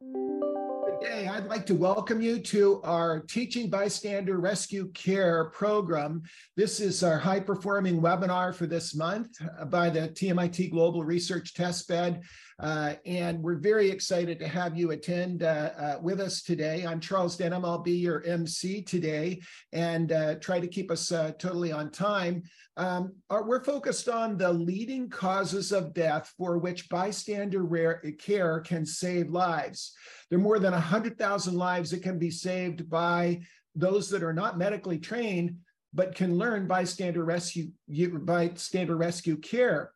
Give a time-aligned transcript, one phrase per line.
[0.00, 1.28] Good day.
[1.28, 6.22] I'd like to welcome you to our Teaching Bystander Rescue Care program.
[6.56, 9.38] This is our high performing webinar for this month
[9.68, 12.22] by the TMIT Global Research Testbed.
[12.60, 16.86] Uh, and we're very excited to have you attend uh, uh, with us today.
[16.86, 17.64] I'm Charles Denham.
[17.64, 19.40] I'll be your MC today
[19.72, 22.42] and uh, try to keep us totally on time.
[22.76, 28.86] Um, our, we're focused on the leading causes of death for which bystander care can
[28.86, 29.92] save lives.
[30.30, 33.40] There are more than 100,000 lives that can be saved by
[33.74, 35.56] those that are not medically trained,
[35.92, 39.93] but can learn bystander rescue, bystander rescue care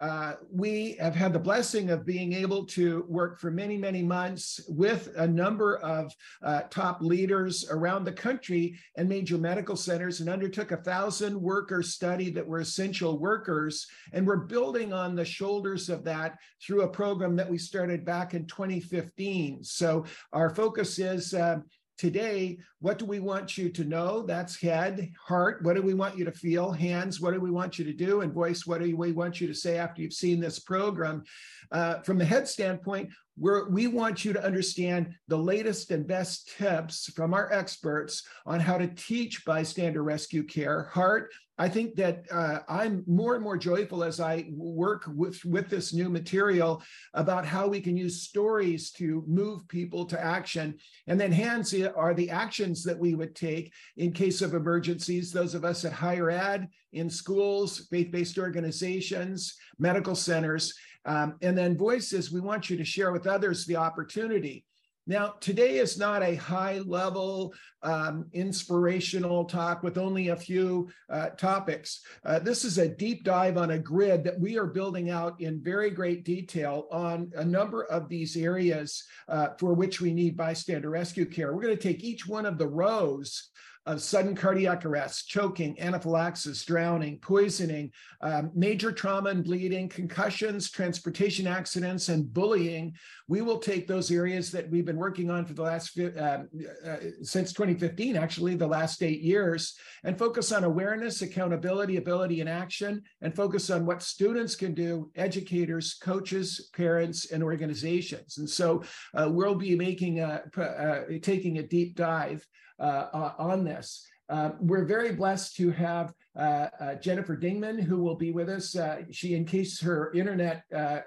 [0.00, 4.60] uh, we have had the blessing of being able to work for many, many months
[4.68, 10.28] with a number of uh, top leaders around the country and major medical centers and
[10.28, 13.86] undertook a thousand worker study that were essential workers.
[14.12, 18.34] And we're building on the shoulders of that through a program that we started back
[18.34, 19.64] in 2015.
[19.64, 21.58] So our focus is uh,
[21.98, 24.22] Today, what do we want you to know?
[24.22, 25.64] That's head, heart.
[25.64, 26.70] What do we want you to feel?
[26.70, 28.20] Hands, what do we want you to do?
[28.20, 31.24] And voice, what do we want you to say after you've seen this program?
[31.72, 36.52] Uh, from the head standpoint, we're, we want you to understand the latest and best
[36.56, 40.84] tips from our experts on how to teach bystander rescue care.
[40.92, 45.68] Heart, I think that uh, I'm more and more joyful as I work with, with
[45.68, 46.82] this new material
[47.14, 50.78] about how we can use stories to move people to action.
[51.08, 55.32] And then hands are the actions that we would take in case of emergencies.
[55.32, 60.72] Those of us at higher ed, in schools, faith-based organizations, medical centers.
[61.04, 64.64] Um, and then voices, we want you to share with others the opportunity
[65.08, 71.30] now, today is not a high level um, inspirational talk with only a few uh,
[71.30, 72.02] topics.
[72.26, 75.62] Uh, this is a deep dive on a grid that we are building out in
[75.62, 80.90] very great detail on a number of these areas uh, for which we need bystander
[80.90, 81.54] rescue care.
[81.54, 83.48] We're going to take each one of the rows
[83.88, 87.90] of sudden cardiac arrest, choking, anaphylaxis, drowning, poisoning,
[88.20, 92.92] um, major trauma and bleeding, concussions, transportation accidents, and bullying.
[93.28, 96.42] We will take those areas that we've been working on for the last, uh,
[96.86, 102.50] uh, since 2015, actually, the last eight years, and focus on awareness, accountability, ability, and
[102.50, 108.36] action, and focus on what students can do, educators, coaches, parents, and organizations.
[108.36, 108.82] And so
[109.14, 112.46] uh, we'll be making a, uh, taking a deep dive
[112.78, 114.06] uh, on this.
[114.28, 118.76] Uh, we're very blessed to have uh, uh, Jennifer Dingman, who will be with us.
[118.76, 121.00] Uh, she, in case her internet uh,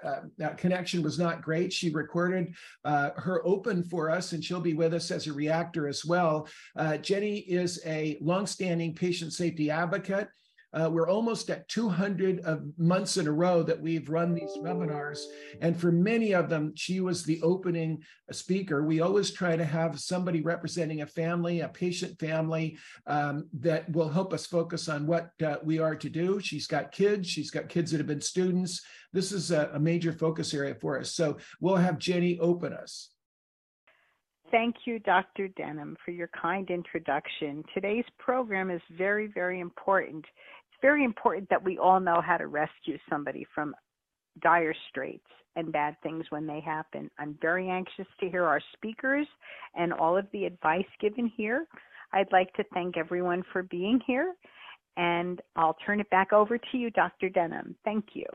[0.56, 2.52] connection was not great, she recorded
[2.84, 6.48] her open for us, and she'll be with us as a reactor as well.
[7.00, 10.28] Jenny is a longstanding patient safety advocate.
[10.74, 15.20] Uh, we're almost at 200 of months in a row that we've run these webinars.
[15.60, 18.82] And for many of them, she was the opening speaker.
[18.82, 24.08] We always try to have somebody representing a family, a patient family um, that will
[24.08, 26.40] help us focus on what uh, we are to do.
[26.40, 28.82] She's got kids, she's got kids that have been students.
[29.12, 31.12] This is a, a major focus area for us.
[31.12, 33.10] So we'll have Jenny open us.
[34.50, 35.48] Thank you, Dr.
[35.48, 37.64] Denham, for your kind introduction.
[37.72, 40.26] Today's program is very, very important
[40.82, 43.74] very important that we all know how to rescue somebody from
[44.42, 45.24] dire straits
[45.56, 47.10] and bad things when they happen.
[47.18, 49.26] I'm very anxious to hear our speakers
[49.74, 51.66] and all of the advice given here.
[52.12, 54.34] I'd like to thank everyone for being here,
[54.96, 57.28] and I'll turn it back over to you, Dr.
[57.28, 57.74] Denham.
[57.84, 58.26] Thank you.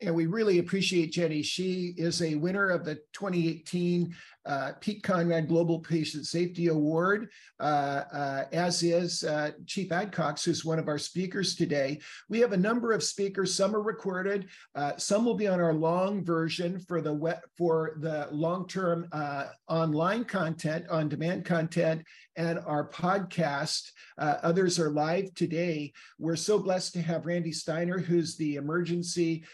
[0.00, 1.42] And we really appreciate Jenny.
[1.42, 4.14] She is a winner of the 2018
[4.46, 7.28] uh, Pete Conrad Global Patient Safety Award,
[7.60, 12.00] uh, uh, as is uh, Chief Adcox, who's one of our speakers today.
[12.30, 13.54] We have a number of speakers.
[13.54, 14.48] Some are recorded.
[14.74, 20.24] Uh, some will be on our long version for the for the long-term uh, online
[20.24, 22.04] content, on-demand content,
[22.38, 23.92] and our podcast.
[24.16, 25.92] others are live today.
[26.18, 29.44] We're so blessed to have Randy Steiner, who's the emergency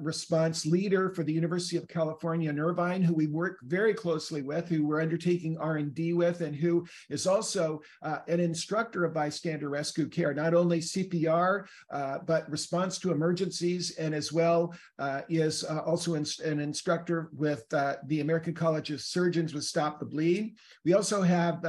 [0.00, 4.86] response leader for the University of California, Irvine, who we work very closely with, who
[4.86, 10.34] we're undertaking R&D with, and who is also uh, an instructor of bystander rescue care,
[10.34, 16.14] not only CPR, uh, but response to emergencies, and as well uh, is uh, also
[16.14, 20.56] in, an instructor with uh, the American College of Surgeons with Stop the Bleed.
[20.84, 21.62] We also have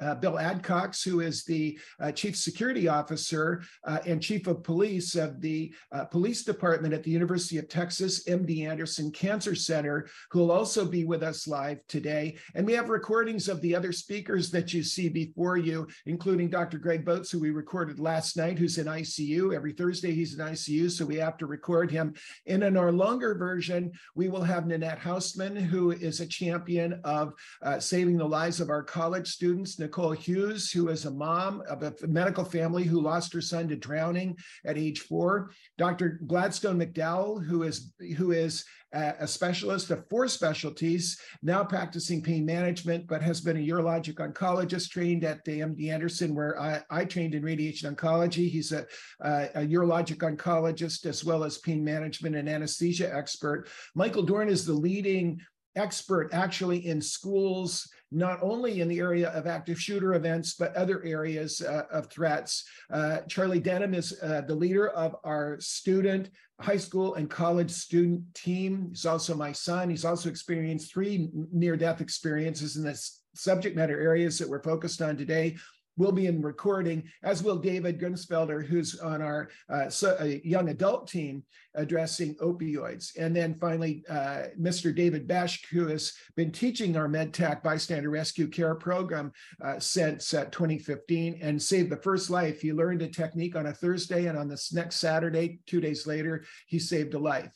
[0.00, 1.78] uh, Bill Adcox, who is the
[2.14, 5.74] Chief Security Officer and Chief of Police of the
[6.10, 10.84] Police Department at the University University of Texas MD Anderson Cancer Center, who will also
[10.84, 12.36] be with us live today.
[12.54, 16.78] And we have recordings of the other speakers that you see before you, including Dr.
[16.78, 19.54] Greg Botz, who we recorded last night, who's in ICU.
[19.54, 22.14] Every Thursday, he's in ICU, so we have to record him.
[22.46, 27.34] And in our longer version, we will have Nanette Hausman, who is a champion of
[27.62, 31.82] uh, saving the lives of our college students, Nicole Hughes, who is a mom of
[31.82, 36.20] a medical family who lost her son to drowning at age four, Dr.
[36.28, 43.08] Gladstone McDowell, who is who is a specialist of four specialties, now practicing pain management,
[43.08, 47.34] but has been a urologic oncologist trained at the MD Anderson, where I, I trained
[47.34, 48.48] in radiation oncology.
[48.48, 48.86] He's a,
[49.20, 53.68] a, urologic oncologist as well as pain management and anesthesia expert.
[53.94, 55.40] Michael Dorn is the leading
[55.76, 61.02] expert actually in schools, not only in the area of active shooter events, but other
[61.04, 62.64] areas uh, of threats.
[62.92, 66.30] Uh, Charlie Denham is uh, the leader of our student,
[66.60, 68.88] high school, and college student team.
[68.90, 69.90] He's also my son.
[69.90, 73.00] He's also experienced three near death experiences in the
[73.34, 75.56] subject matter areas that we're focused on today
[76.00, 80.70] will be in recording, as will David Gunsfelder, who's on our uh, so, uh, young
[80.70, 81.44] adult team
[81.74, 83.16] addressing opioids.
[83.18, 84.94] And then finally, uh, Mr.
[84.94, 89.30] David Besch, who has been teaching our MedTech bystander rescue care program
[89.62, 92.62] uh, since uh, 2015 and saved the first life.
[92.62, 96.44] He learned a technique on a Thursday, and on this next Saturday, two days later,
[96.66, 97.52] he saved a life.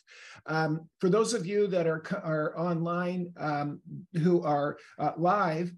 [0.46, 3.81] Um, for those of you that are, are online um,
[4.23, 5.73] who are uh, live,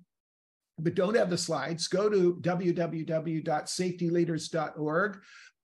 [0.79, 5.19] but don't have the slides, go to www.safetyleaders.org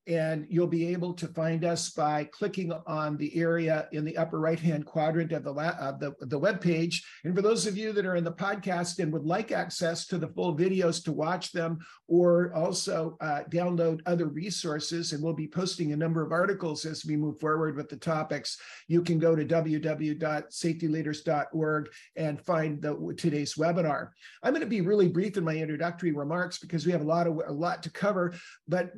[0.07, 4.41] and you'll be able to find us by clicking on the area in the upper
[4.41, 7.07] right hand quadrant of the, of the, the web page.
[7.25, 10.19] And for those of you that are in the podcast and would like access to
[10.19, 11.79] the full videos to watch them
[12.09, 17.05] or also uh, download other resources, and we'll be posting a number of articles as
[17.05, 18.59] we move forward with the topics,
[18.89, 24.09] you can go to www.safetyleaders.org and find the, today's webinar.
[24.43, 27.27] I'm going to be really brief in my introductory remarks because we have a lot
[27.27, 28.35] of a lot to cover,
[28.67, 28.93] but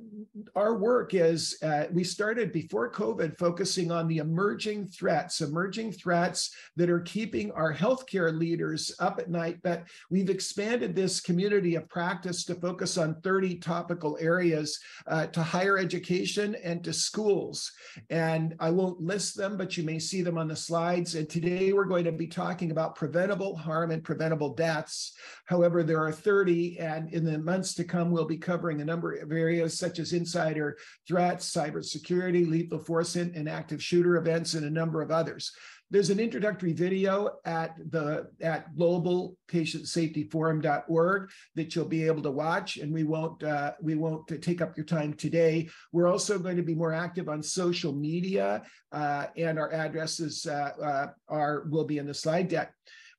[0.57, 5.91] our work work is uh, we started before COVID focusing on the emerging threats, emerging
[5.91, 9.59] threats that are keeping our healthcare leaders up at night.
[9.65, 15.43] But we've expanded this community of practice to focus on 30 topical areas uh, to
[15.43, 17.73] higher education and to schools.
[18.09, 21.17] And I won't list them, but you may see them on the slides.
[21.17, 25.15] And today we're going to be talking about preventable harm and preventable deaths.
[25.47, 29.15] However, there are 30, and in the months to come, we'll be covering a number
[29.15, 34.71] of areas such as insider threats, cybersecurity, lethal force and active shooter events, and a
[34.71, 35.53] number of others.
[35.91, 42.91] There's an introductory video at the at globalpatientsafetyforum.org that you'll be able to watch, and
[42.93, 45.69] we won't uh, we won't take up your time today.
[45.93, 50.71] We're also going to be more active on social media, uh, and our addresses uh,
[50.83, 52.73] uh are will be in the slide deck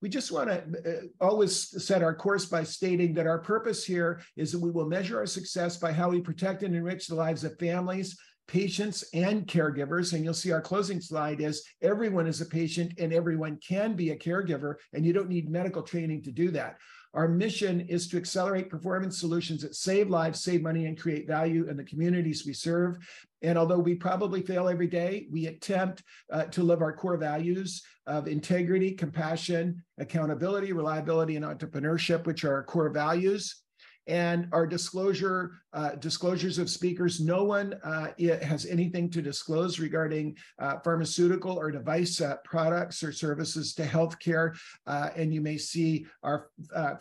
[0.05, 4.21] we just want to uh, always set our course by stating that our purpose here
[4.37, 7.43] is that we will measure our success by how we protect and enrich the lives
[7.43, 8.15] of families,
[8.47, 10.13] patients, and caregivers.
[10.13, 14.11] And you'll see our closing slide is everyone is a patient and everyone can be
[14.11, 16.77] a caregiver, and you don't need medical training to do that.
[17.15, 21.67] Our mission is to accelerate performance solutions that save lives, save money, and create value
[21.67, 22.97] in the communities we serve.
[23.45, 26.01] And although we probably fail every day, we attempt
[26.33, 32.55] uh, to live our core values of integrity, compassion, accountability, reliability, and entrepreneurship, which are
[32.55, 33.61] our core values.
[34.07, 37.19] And our disclosure uh, disclosures of speakers.
[37.19, 38.07] No one uh,
[38.41, 44.57] has anything to disclose regarding uh, pharmaceutical or device uh, products or services to healthcare.
[44.87, 46.47] Uh, and you may see our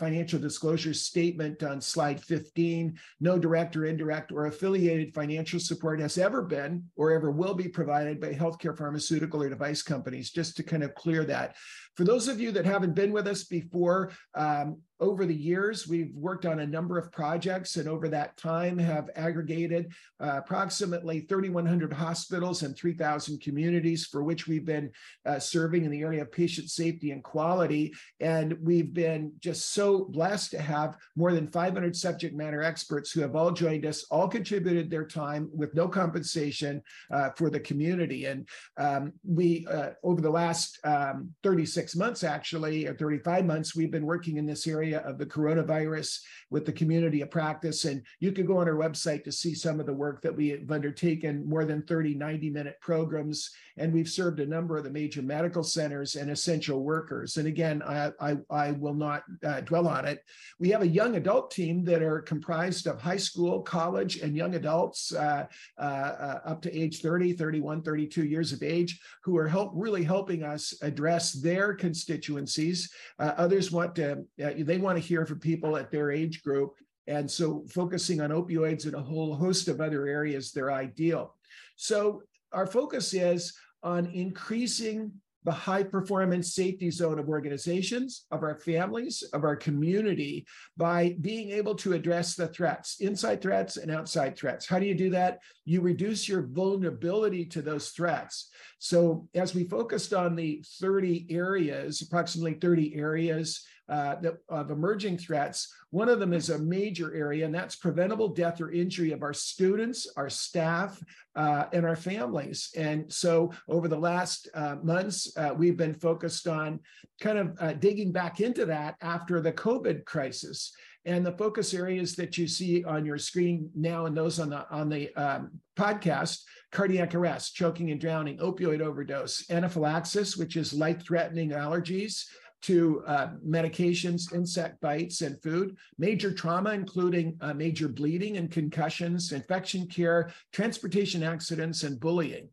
[0.00, 2.98] financial disclosure statement on slide 15.
[3.20, 7.68] No direct or indirect or affiliated financial support has ever been or ever will be
[7.68, 10.30] provided by healthcare, pharmaceutical, or device companies.
[10.30, 11.54] Just to kind of clear that.
[11.94, 16.12] For those of you that haven't been with us before, um, over the years, we've
[16.14, 21.92] worked on a number of projects and over that time have aggregated uh, approximately 3,100
[21.92, 24.90] hospitals and 3,000 communities for which we've been
[25.26, 27.92] uh, serving in the area of patient safety and quality.
[28.20, 33.20] And we've been just so blessed to have more than 500 subject matter experts who
[33.20, 38.26] have all joined us, all contributed their time with no compensation uh, for the community.
[38.26, 43.90] And um, we, uh, over the last um, 36 months, actually, or 35 months, we've
[43.90, 47.84] been working in this area of the coronavirus with the community of practice.
[47.84, 50.34] And you could go go on our website to see some of the work that
[50.34, 54.84] we have undertaken, more than 30 90 minute programs, and we've served a number of
[54.84, 57.36] the major medical centers and essential workers.
[57.36, 60.20] And again, I, I, I will not uh, dwell on it.
[60.60, 64.54] We have a young adult team that are comprised of high school, college, and young
[64.54, 65.46] adults uh,
[65.78, 70.44] uh, up to age 30, 31, 32 years of age who are help, really helping
[70.44, 72.90] us address their constituencies.
[73.18, 76.76] Uh, others want to, uh, they want to hear from people at their age group.
[77.06, 81.34] And so focusing on opioids and a whole host of other areas, they're ideal.
[81.76, 85.12] So our focus is on increasing
[85.44, 90.46] the high performance safety zone of organizations, of our families, of our community
[90.76, 94.66] by being able to address the threats, inside threats and outside threats.
[94.66, 95.40] How do you do that?
[95.64, 98.50] You reduce your vulnerability to those threats.
[98.78, 104.16] So, as we focused on the 30 areas, approximately 30 areas uh,
[104.48, 105.72] of emerging threats.
[105.90, 109.34] One of them is a major area, and that's preventable death or injury of our
[109.34, 111.02] students, our staff,
[111.36, 112.70] uh, and our families.
[112.76, 116.80] And so, over the last uh, months, uh, we've been focused on
[117.20, 120.72] kind of uh, digging back into that after the COVID crisis.
[121.06, 124.66] And the focus areas that you see on your screen now, and those on the
[124.70, 126.42] on the um, podcast:
[126.72, 132.24] cardiac arrest, choking and drowning, opioid overdose, anaphylaxis, which is life-threatening allergies,
[132.62, 139.32] to uh, medications, insect bites, and food, major trauma, including uh, major bleeding and concussions,
[139.32, 142.48] infection care, transportation accidents, and bullying.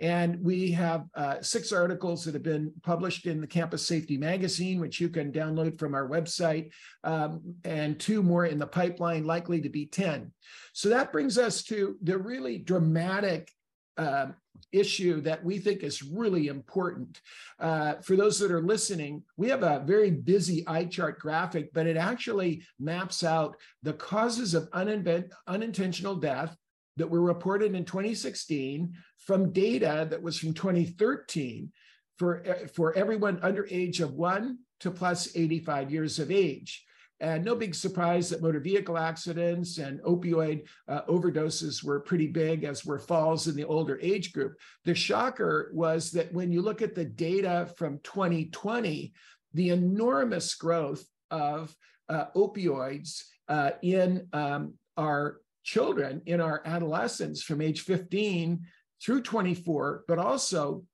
[0.00, 4.80] And we have uh, six articles that have been published in the Campus Safety Magazine,
[4.80, 6.70] which you can download from our website,
[7.04, 10.32] um, and two more in the pipeline, likely to be 10.
[10.72, 13.50] So that brings us to the really dramatic
[13.96, 14.28] uh,
[14.72, 17.20] issue that we think is really important.
[17.58, 21.86] Uh, for those that are listening, we have a very busy eye chart graphic, but
[21.86, 26.56] it actually maps out the causes of unintentional death
[26.96, 28.92] that were reported in 2016
[29.26, 31.70] from data that was from 2013
[32.18, 36.84] for, for everyone under age of one to plus 85 years of age.
[37.20, 42.64] And no big surprise that motor vehicle accidents and opioid uh, overdoses were pretty big,
[42.64, 44.56] as were falls in the older age group.
[44.84, 49.12] The shocker was that when you look at the data from 2020,
[49.54, 51.74] the enormous growth of
[52.08, 58.60] uh, opioids uh, in um, our children, in our adolescents from age 15
[59.04, 60.84] through 24, but also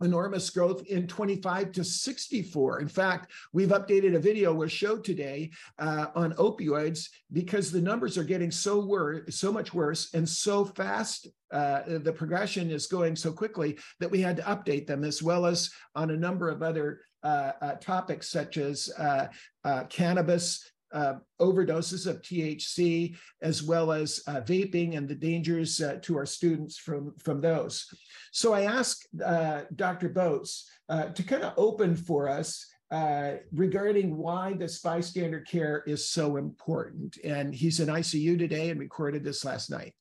[0.00, 2.80] enormous growth in 25 to 64.
[2.80, 8.16] In fact, we've updated a video we showed today uh, on opioids because the numbers
[8.16, 11.28] are getting so worse, so much worse, and so fast.
[11.50, 15.46] Uh, the progression is going so quickly that we had to update them, as well
[15.46, 19.26] as on a number of other uh, uh topics such as uh,
[19.64, 25.98] uh, cannabis, uh, overdoses of THC, as well as uh, vaping and the dangers uh,
[26.02, 27.86] to our students from, from those.
[28.32, 30.10] So I asked uh, Dr.
[30.10, 36.08] Botz uh, to kind of open for us uh, regarding why this bystander care is
[36.08, 37.18] so important.
[37.22, 39.94] And he's in ICU today and recorded this last night.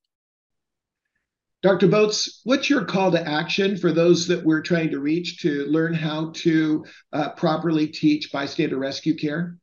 [1.63, 1.87] Dr.
[1.87, 5.93] Botz, what's your call to action for those that we're trying to reach to learn
[5.93, 6.85] how to
[7.35, 9.57] properly teach bystander rescue care?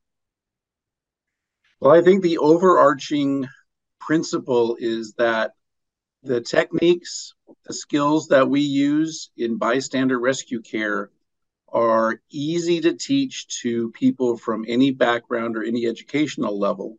[1.81, 3.47] Well, I think the overarching
[4.01, 5.53] principle is that
[6.23, 7.35] the techniques,
[7.67, 11.11] the skills that we use in bystander rescue care
[11.69, 16.97] are easy to teach to people from any background or any educational level.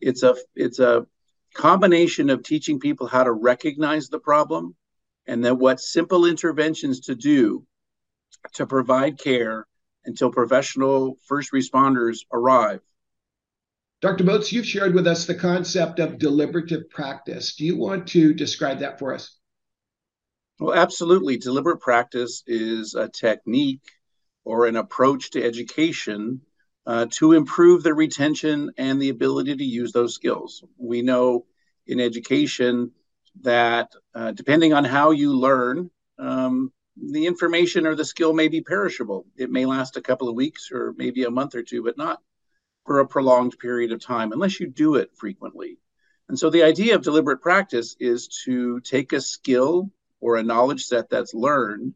[0.00, 1.06] It's a it's a
[1.54, 4.74] combination of teaching people how to recognize the problem
[5.26, 7.66] and then what simple interventions to do
[8.54, 9.66] to provide care
[10.04, 12.80] until professional first responders arrive.
[14.04, 14.24] Dr.
[14.24, 17.54] Botz, you've shared with us the concept of deliberative practice.
[17.54, 19.38] Do you want to describe that for us?
[20.60, 21.38] Well, absolutely.
[21.38, 23.80] Deliberate practice is a technique
[24.44, 26.42] or an approach to education
[26.86, 30.62] uh, to improve the retention and the ability to use those skills.
[30.76, 31.46] We know
[31.86, 32.90] in education
[33.40, 38.60] that uh, depending on how you learn, um, the information or the skill may be
[38.60, 39.24] perishable.
[39.38, 42.20] It may last a couple of weeks or maybe a month or two, but not
[42.84, 45.78] for a prolonged period of time unless you do it frequently.
[46.28, 50.84] And so the idea of deliberate practice is to take a skill or a knowledge
[50.84, 51.94] set that's learned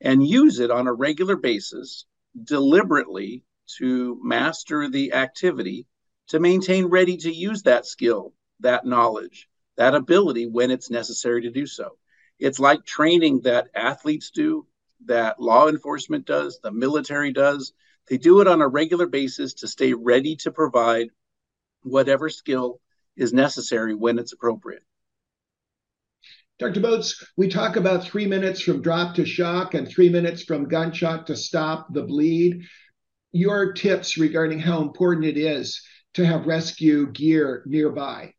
[0.00, 2.04] and use it on a regular basis
[2.44, 3.44] deliberately
[3.78, 5.86] to master the activity
[6.28, 11.50] to maintain ready to use that skill, that knowledge, that ability when it's necessary to
[11.50, 11.96] do so.
[12.38, 14.66] It's like training that athletes do,
[15.06, 17.72] that law enforcement does, the military does,
[18.08, 21.08] they do it on a regular basis to stay ready to provide
[21.82, 22.80] whatever skill
[23.16, 24.82] is necessary when it's appropriate.
[26.58, 26.80] Dr.
[26.80, 31.26] Botz, we talk about three minutes from drop to shock and three minutes from gunshot
[31.26, 32.62] to stop the bleed.
[33.32, 35.82] Your tips regarding how important it is
[36.14, 38.34] to have rescue gear nearby.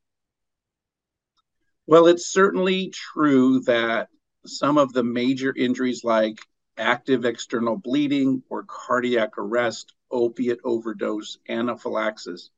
[1.86, 4.08] Well, it's certainly true that
[4.46, 6.39] some of the major injuries, like
[6.77, 12.50] active external bleeding or cardiac arrest, opiate overdose, anaphylaxis,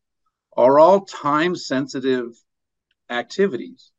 [0.55, 2.35] are all time sensitive
[3.09, 3.91] activities.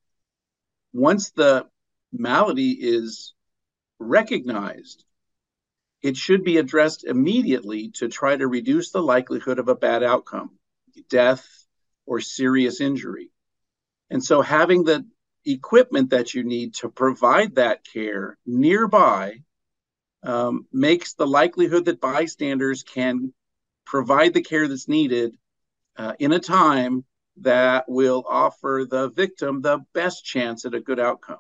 [0.93, 1.67] Once the
[2.13, 3.35] malady is
[3.99, 5.05] recognized,
[6.03, 10.59] it should be addressed immediately to try to reduce the likelihood of a bad outcome,
[11.11, 11.47] death,
[12.07, 13.31] or serious injury.
[14.11, 15.05] And so, having the
[15.45, 19.43] equipment that you need to provide that care nearby
[20.27, 23.33] um, makes the likelihood that bystanders can
[23.85, 25.37] provide the care that's needed
[25.97, 27.05] uh, in a time
[27.39, 31.39] that will offer the victim the best chance at a good outcome.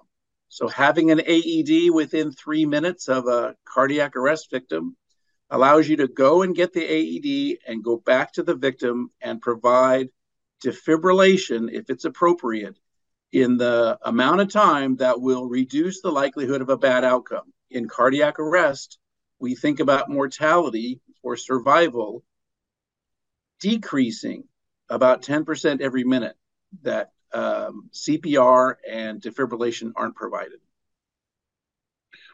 [0.48, 4.96] So, having an AED within three minutes of a cardiac arrest victim
[5.50, 9.42] allows you to go and get the AED and go back to the victim and
[9.42, 10.08] provide
[10.64, 12.78] defibrillation if it's appropriate
[13.32, 17.52] in the amount of time that will reduce the likelihood of a bad outcome.
[17.70, 18.98] In cardiac arrest,
[19.38, 22.22] we think about mortality or survival
[23.60, 24.44] decreasing
[24.88, 26.36] about 10% every minute
[26.82, 30.60] that um, CPR and defibrillation aren't provided.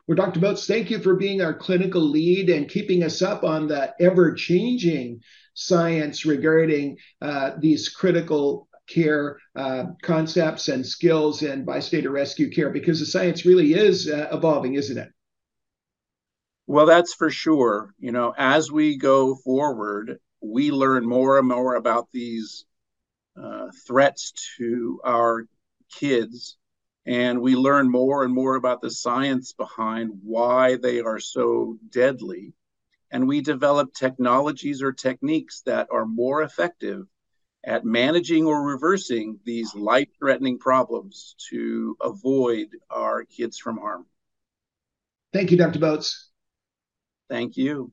[0.07, 0.41] Well, Dr.
[0.41, 4.35] Botz, thank you for being our clinical lead and keeping us up on the ever
[4.35, 5.21] changing
[5.55, 12.99] science regarding uh, these critical care uh, concepts and skills in bystander rescue care because
[12.99, 15.09] the science really is uh, evolving, isn't it?
[16.73, 17.93] Well, that's for sure.
[17.99, 22.65] You know, as we go forward, we learn more and more about these
[23.37, 25.47] uh, threats to our
[25.91, 26.57] kids,
[27.05, 32.55] and we learn more and more about the science behind why they are so deadly.
[33.11, 37.07] And we develop technologies or techniques that are more effective
[37.63, 44.07] at managing or reversing these life threatening problems to avoid our kids from harm.
[45.35, 45.79] Thank you, Dr.
[45.79, 46.32] Botz.
[47.29, 47.93] Thank you.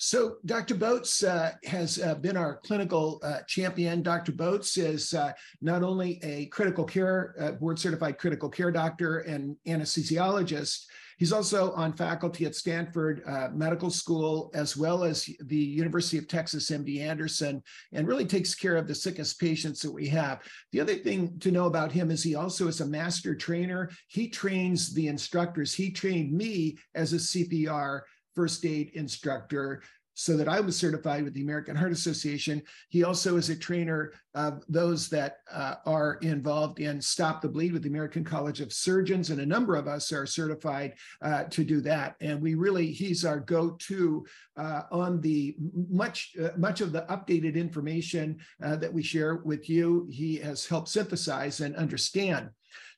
[0.00, 0.76] So, Dr.
[0.76, 4.00] Botz uh, has uh, been our clinical uh, champion.
[4.00, 4.30] Dr.
[4.30, 9.56] Botz is uh, not only a critical care, uh, board certified critical care doctor and
[9.66, 10.84] anesthesiologist,
[11.18, 16.28] He's also on faculty at Stanford uh, Medical School, as well as the University of
[16.28, 20.40] Texas MD Anderson, and really takes care of the sickest patients that we have.
[20.72, 23.90] The other thing to know about him is he also is a master trainer.
[24.06, 25.74] He trains the instructors.
[25.74, 28.02] He trained me as a CPR
[28.36, 29.82] first aid instructor
[30.18, 32.60] so that I was certified with the American Heart Association.
[32.88, 37.72] He also is a trainer of those that uh, are involved in Stop the Bleed
[37.72, 41.62] with the American College of Surgeons, and a number of us are certified uh, to
[41.62, 42.16] do that.
[42.20, 44.26] And we really, he's our go-to
[44.56, 45.54] uh, on the
[45.88, 50.08] much, uh, much of the updated information uh, that we share with you.
[50.10, 52.50] He has helped synthesize and understand.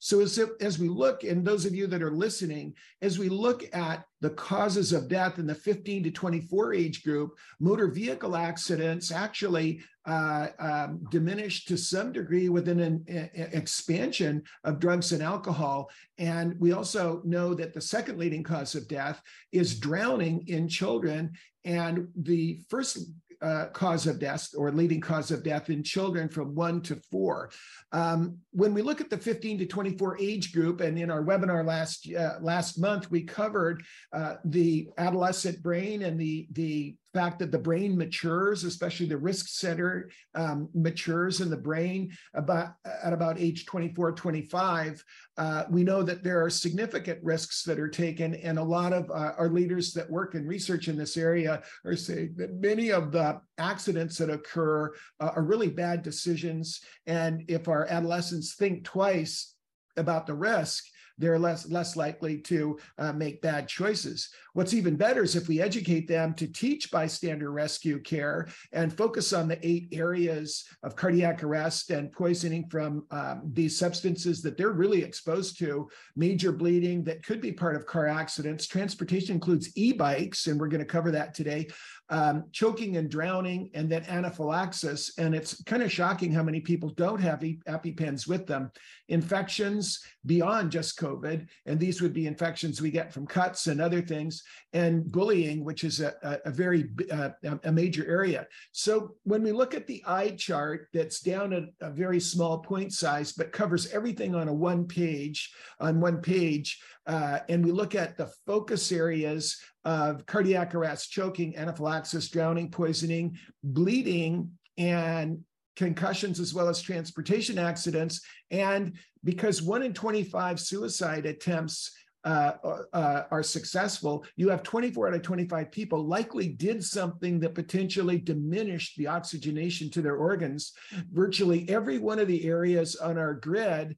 [0.02, 3.64] So as, as we look, and those of you that are listening, as we look
[3.74, 9.12] at the causes of death in the 15 to 24 age group, motor vehicle accidents
[9.12, 13.04] actually uh, um, diminished to some degree within an,
[13.52, 15.90] expansion of drugs and alcohol.
[16.16, 19.20] And we also know that the second leading cause of death
[19.52, 21.32] is drowning in children.
[21.66, 23.10] And the first
[23.42, 27.50] uh, cause of death or leading cause of death in children from one to four.
[27.92, 31.64] Um, when we look at the 15 to 24 age group, and in our webinar
[31.64, 37.50] last uh, last month, we covered uh, the adolescent brain and the the fact that
[37.50, 43.38] the brain matures, especially the risk center um, matures in the brain about at about
[43.38, 45.04] age 24, 25.
[45.36, 49.10] Uh, we know that there are significant risks that are taken, and a lot of
[49.10, 53.10] uh, our leaders that work in research in this area are saying that many of
[53.10, 56.80] the accidents that occur uh, are really bad decisions.
[57.06, 59.54] And if our adolescents think twice
[59.96, 60.84] about the risk,
[61.20, 64.30] they're less less likely to uh, make bad choices.
[64.54, 69.32] What's even better is if we educate them to teach bystander rescue care and focus
[69.32, 74.70] on the eight areas of cardiac arrest and poisoning from um, these substances that they're
[74.70, 78.66] really exposed to, major bleeding that could be part of car accidents.
[78.66, 81.68] Transportation includes e-bikes, and we're going to cover that today.
[82.12, 85.12] Um, choking and drowning, and then anaphylaxis.
[85.16, 88.72] And it's kind of shocking how many people don't have EpiPens with them.
[89.08, 94.02] Infections beyond just COVID and these would be infections we get from cuts and other
[94.02, 94.42] things,
[94.72, 97.30] and bullying, which is a, a, very uh,
[97.64, 98.46] a major area.
[98.72, 102.92] So when we look at the eye chart that's down at a very small point
[102.92, 107.94] size, but covers everything on a one page, on one page, uh, and we look
[107.94, 115.42] at the focus areas of cardiac arrest, choking, anaphylaxis, drowning, poisoning, bleeding, and
[115.76, 118.20] concussions as well as transportation accidents.
[118.50, 122.52] And because one in 25 suicide attempts uh,
[122.92, 128.18] uh, are successful, you have 24 out of 25 people likely did something that potentially
[128.18, 130.72] diminished the oxygenation to their organs.
[131.10, 133.96] Virtually every one of the areas on our grid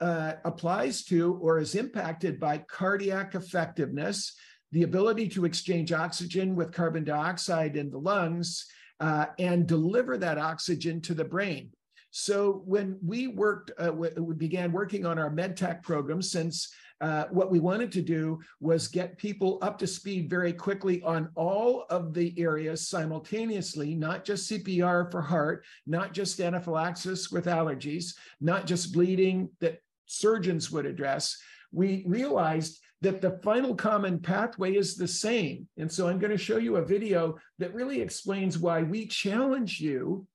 [0.00, 4.34] uh, applies to or is impacted by cardiac effectiveness,
[4.72, 8.66] the ability to exchange oxygen with carbon dioxide in the lungs,
[9.00, 11.70] uh, and deliver that oxygen to the brain.
[12.16, 17.50] So when we worked, uh, we began working on our MedTech program since uh, what
[17.50, 22.14] we wanted to do was get people up to speed very quickly on all of
[22.14, 28.92] the areas simultaneously, not just CPR for heart, not just anaphylaxis with allergies, not just
[28.92, 31.36] bleeding that surgeons would address.
[31.72, 35.66] We realized that the final common pathway is the same.
[35.78, 39.80] And so I'm going to show you a video that really explains why we challenge
[39.80, 40.28] you,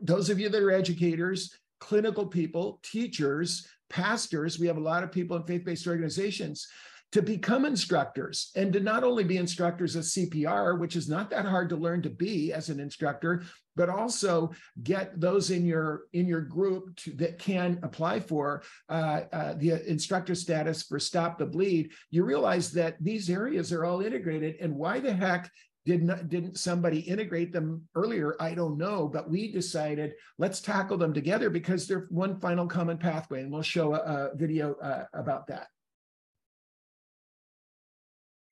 [0.00, 5.12] those of you that are educators, clinical people, teachers, pastors, we have a lot of
[5.12, 6.66] people in faith based organizations
[7.14, 11.44] to become instructors and to not only be instructors of CPR, which is not that
[11.44, 13.44] hard to learn to be as an instructor,
[13.76, 14.50] but also
[14.82, 19.88] get those in your in your group to, that can apply for uh, uh, the
[19.88, 21.92] instructor status for Stop the Bleed.
[22.10, 25.48] You realize that these areas are all integrated, and why the heck
[25.86, 30.96] did not didn't somebody integrate them earlier i don't know but we decided let's tackle
[30.96, 35.04] them together because they're one final common pathway and we'll show a, a video uh,
[35.14, 35.68] about that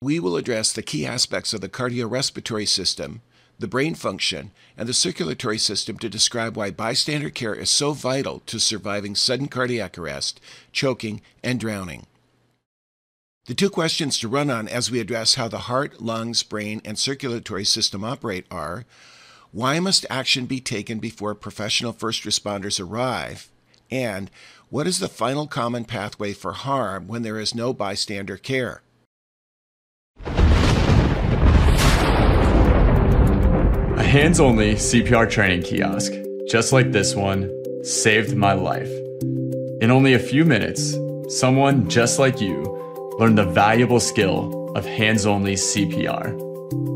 [0.03, 3.21] we will address the key aspects of the cardiorespiratory system,
[3.57, 8.41] the brain function, and the circulatory system to describe why bystander care is so vital
[8.47, 10.41] to surviving sudden cardiac arrest,
[10.73, 12.05] choking, and drowning.
[13.45, 16.97] The two questions to run on as we address how the heart, lungs, brain, and
[16.97, 18.85] circulatory system operate are
[19.51, 23.51] why must action be taken before professional first responders arrive?
[23.91, 24.31] And
[24.69, 28.81] what is the final common pathway for harm when there is no bystander care?
[30.25, 30.31] A
[34.03, 36.13] hands only CPR training kiosk,
[36.47, 37.51] just like this one,
[37.83, 38.89] saved my life.
[39.81, 40.95] In only a few minutes,
[41.27, 42.79] someone just like you
[43.19, 46.27] learned the valuable skill of hands only CPR.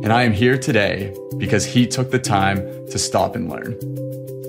[0.03, 3.77] And I am here today because he took the time to stop and learn.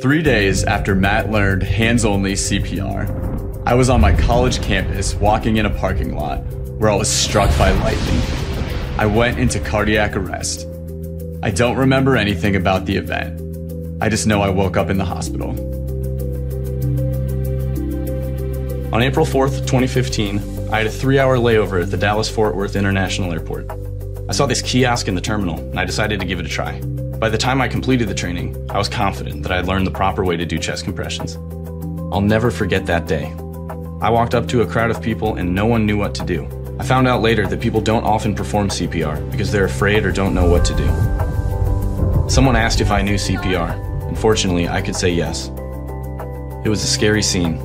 [0.01, 5.59] Three days after Matt learned hands only CPR, I was on my college campus walking
[5.59, 6.39] in a parking lot
[6.79, 8.21] where I was struck by lightning.
[8.99, 10.67] I went into cardiac arrest.
[11.43, 13.43] I don't remember anything about the event.
[14.01, 15.53] I just know I woke up in the hospital.
[18.91, 22.75] On April 4th, 2015, I had a three hour layover at the Dallas Fort Worth
[22.75, 23.71] International Airport.
[24.31, 26.81] I saw this kiosk in the terminal, and I decided to give it a try.
[26.81, 29.91] By the time I completed the training, I was confident that I had learned the
[29.91, 31.37] proper way to do chest compressions.
[32.11, 33.27] I'll never forget that day.
[34.01, 36.49] I walked up to a crowd of people, and no one knew what to do.
[36.81, 40.35] I found out later that people don't often perform CPR because they're afraid or don't
[40.35, 42.31] know what to do.
[42.31, 45.49] Someone asked if I knew CPR, and fortunately, I could say yes.
[46.65, 47.59] It was a scary scene,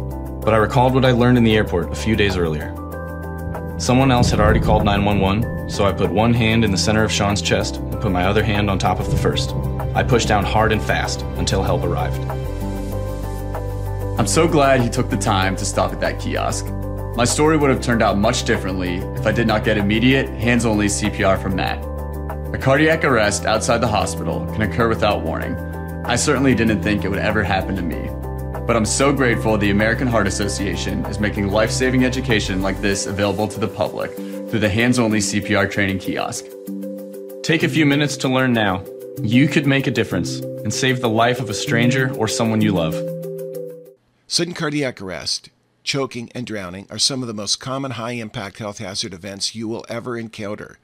[0.43, 2.73] but I recalled what I learned in the airport a few days earlier.
[3.79, 7.12] Someone else had already called 911, so I put one hand in the center of
[7.12, 9.51] Sean's chest and put my other hand on top of the first.
[9.95, 12.23] I pushed down hard and fast until help arrived.
[14.19, 16.65] I'm so glad he took the time to stop at that kiosk.
[17.15, 20.65] My story would have turned out much differently if I did not get immediate, hands
[20.65, 21.84] only CPR from Matt.
[22.53, 25.56] A cardiac arrest outside the hospital can occur without warning.
[26.06, 28.12] I certainly didn't think it would ever happen to me.
[28.65, 33.06] But I'm so grateful the American Heart Association is making life saving education like this
[33.06, 36.45] available to the public through the hands only CPR training kiosk.
[37.43, 38.84] Take a few minutes to learn now.
[39.21, 42.71] You could make a difference and save the life of a stranger or someone you
[42.71, 42.95] love.
[44.28, 45.49] Sudden cardiac arrest
[45.84, 49.67] choking, and drowning are some of the most common high impact health hazard events you
[49.67, 50.80] will ever encounter.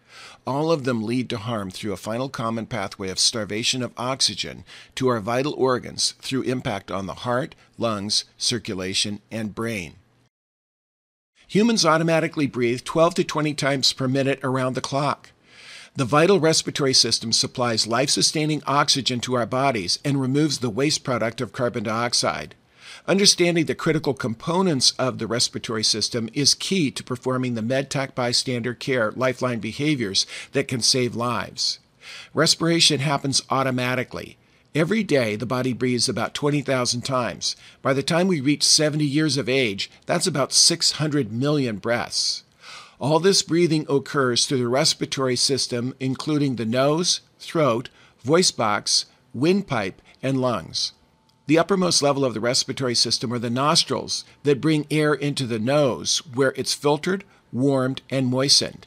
[0.49, 4.65] All of them lead to harm through a final common pathway of starvation of oxygen
[4.95, 9.97] to our vital organs through impact on the heart, lungs, circulation, and brain.
[11.49, 15.29] Humans automatically breathe 12 to 20 times per minute around the clock.
[15.95, 21.03] The vital respiratory system supplies life sustaining oxygen to our bodies and removes the waste
[21.03, 22.55] product of carbon dioxide.
[23.07, 28.73] Understanding the critical components of the respiratory system is key to performing the MedTech bystander
[28.73, 31.79] care lifeline behaviors that can save lives.
[32.33, 34.37] Respiration happens automatically.
[34.75, 37.55] Every day, the body breathes about 20,000 times.
[37.81, 42.43] By the time we reach 70 years of age, that's about 600 million breaths.
[42.99, 47.89] All this breathing occurs through the respiratory system, including the nose, throat,
[48.21, 50.91] voice box, windpipe, and lungs.
[51.49, 55.57] The uppermost level of the respiratory system are the nostrils that bring air into the
[55.57, 58.85] nose, where it's filtered, warmed, and moistened.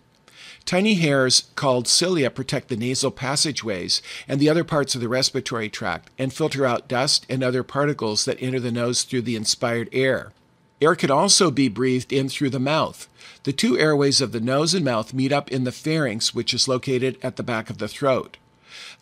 [0.65, 5.69] Tiny hairs called cilia protect the nasal passageways and the other parts of the respiratory
[5.69, 9.89] tract and filter out dust and other particles that enter the nose through the inspired
[9.91, 10.31] air.
[10.81, 13.09] Air can also be breathed in through the mouth.
[13.43, 16.69] The two airways of the nose and mouth meet up in the pharynx, which is
[16.69, 18.37] located at the back of the throat.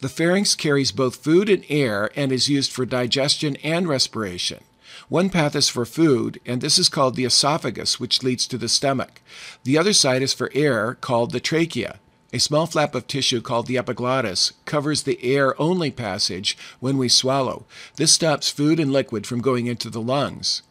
[0.00, 4.64] The pharynx carries both food and air and is used for digestion and respiration.
[5.10, 8.68] One path is for food, and this is called the esophagus, which leads to the
[8.68, 9.20] stomach.
[9.64, 11.98] The other side is for air, called the trachea.
[12.32, 17.08] A small flap of tissue called the epiglottis covers the air only passage when we
[17.10, 17.66] swallow.
[17.96, 20.62] This stops food and liquid from going into the lungs.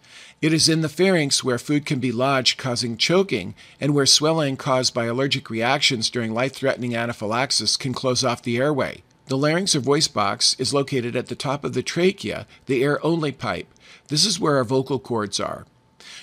[0.42, 4.58] It is in the pharynx where food can be lodged, causing choking, and where swelling
[4.58, 9.04] caused by allergic reactions during life threatening anaphylaxis can close off the airway.
[9.30, 13.04] The larynx or voice box is located at the top of the trachea, the air
[13.06, 13.68] only pipe.
[14.08, 15.68] This is where our vocal cords are.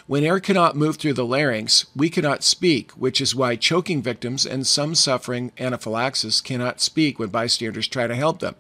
[0.09, 4.45] When air cannot move through the larynx, we cannot speak, which is why choking victims
[4.45, 8.57] and some suffering anaphylaxis cannot speak when bystanders try to help them.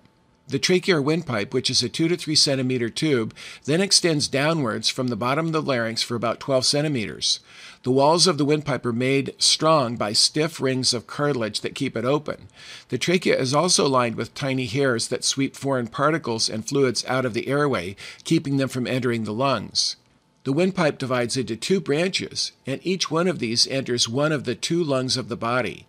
[0.47, 5.09] The tracheal windpipe, which is a 2 to 3 centimeter tube, then extends downwards from
[5.09, 7.41] the bottom of the larynx for about 12 centimeters.
[7.87, 11.97] The walls of the windpipe are made strong by stiff rings of cartilage that keep
[11.97, 12.49] it open.
[12.89, 17.25] The trachea is also lined with tiny hairs that sweep foreign particles and fluids out
[17.25, 17.95] of the airway,
[18.25, 19.95] keeping them from entering the lungs.
[20.43, 24.57] The windpipe divides into two branches, and each one of these enters one of the
[24.57, 25.87] two lungs of the body.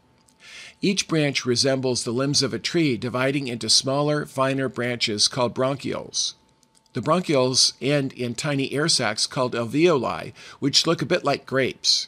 [0.84, 6.36] Each branch resembles the limbs of a tree, dividing into smaller, finer branches called bronchioles.
[6.98, 12.08] The bronchioles end in tiny air sacs called alveoli, which look a bit like grapes.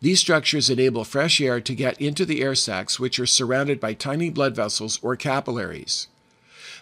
[0.00, 3.94] These structures enable fresh air to get into the air sacs, which are surrounded by
[3.94, 6.06] tiny blood vessels or capillaries.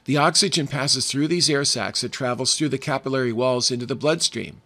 [0.05, 3.95] The oxygen passes through these air sacs and travels through the capillary walls into the
[3.95, 4.61] bloodstream.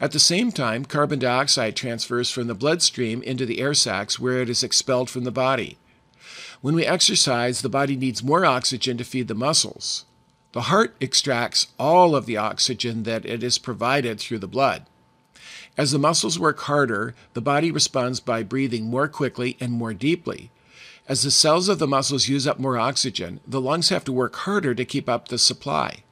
[0.00, 4.42] At the same time, carbon dioxide transfers from the bloodstream into the air sacs where
[4.42, 5.78] it is expelled from the body.
[6.60, 10.06] When we exercise, the body needs more oxygen to feed the muscles.
[10.52, 14.84] The heart extracts all of the oxygen that it is provided through the blood.
[15.78, 20.50] As the muscles work harder, the body responds by breathing more quickly and more deeply.
[21.08, 24.36] As the cells of the muscles use up more oxygen, the lungs have to work
[24.36, 26.04] harder to keep up the supply.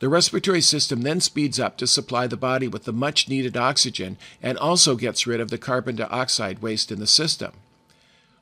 [0.00, 4.16] The respiratory system then speeds up to supply the body with the much needed oxygen
[4.42, 7.52] and also gets rid of the carbon dioxide waste in the system.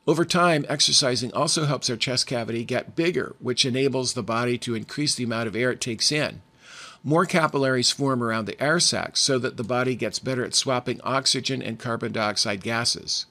[0.04, 4.74] Over time, exercising also helps our chest cavity get bigger, which enables the body to
[4.74, 6.42] increase the amount of air it takes in.
[7.04, 11.00] More capillaries form around the air sacs so that the body gets better at swapping
[11.02, 13.26] oxygen and carbon dioxide gases.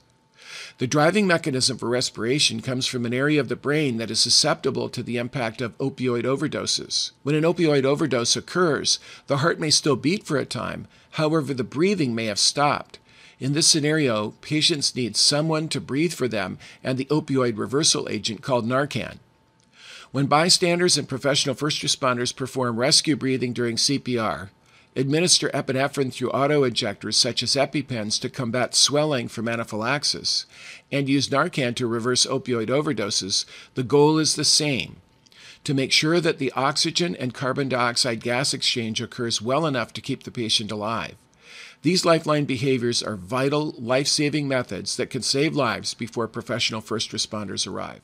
[0.78, 4.88] The driving mechanism for respiration comes from an area of the brain that is susceptible
[4.90, 7.12] to the impact of opioid overdoses.
[7.22, 11.64] When an opioid overdose occurs, the heart may still beat for a time, however, the
[11.64, 12.98] breathing may have stopped.
[13.42, 18.40] In this scenario, patients need someone to breathe for them and the opioid reversal agent
[18.40, 19.18] called Narcan.
[20.12, 24.50] When bystanders and professional first responders perform rescue breathing during CPR,
[24.94, 30.46] administer epinephrine through autoinjectors such as EpiPens to combat swelling from anaphylaxis,
[30.92, 34.98] and use Narcan to reverse opioid overdoses, the goal is the same
[35.64, 40.00] to make sure that the oxygen and carbon dioxide gas exchange occurs well enough to
[40.00, 41.16] keep the patient alive.
[41.82, 47.10] These lifeline behaviors are vital, life saving methods that can save lives before professional first
[47.10, 48.02] responders arrive.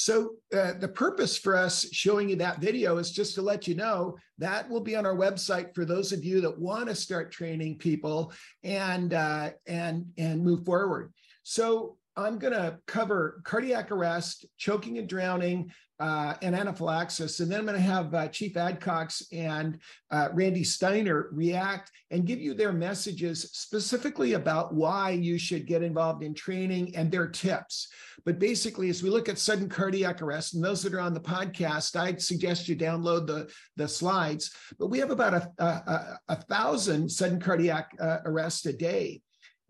[0.00, 3.74] So uh, the purpose for us showing you that video is just to let you
[3.74, 7.30] know that will be on our website for those of you that want to start
[7.30, 8.32] training people
[8.64, 11.12] and uh, and and move forward.
[11.42, 15.70] So I'm going to cover cardiac arrest, choking and drowning,
[16.00, 17.40] uh, and anaphylaxis.
[17.40, 19.78] And then I'm going to have uh, Chief Adcox and
[20.10, 25.82] uh, Randy Steiner react and give you their messages specifically about why you should get
[25.82, 27.88] involved in training and their tips.
[28.24, 31.20] But basically, as we look at sudden cardiac arrest, and those that are on the
[31.20, 34.50] podcast, I'd suggest you download the, the slides.
[34.78, 39.20] But we have about a, a, a thousand sudden cardiac uh, arrests a day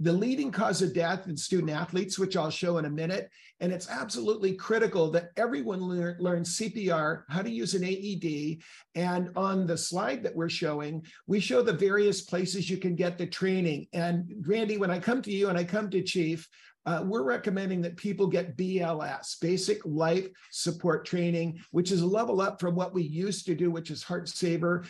[0.00, 3.30] the leading cause of death in student athletes, which I'll show in a minute.
[3.60, 8.62] And it's absolutely critical that everyone learn, learn CPR, how to use an AED.
[8.94, 13.18] And on the slide that we're showing, we show the various places you can get
[13.18, 13.88] the training.
[13.92, 16.48] And Randy, when I come to you and I come to Chief,
[16.90, 22.40] uh, we're recommending that people get BLS, basic life support training, which is a level
[22.40, 24.84] up from what we used to do, which is Heart Saver.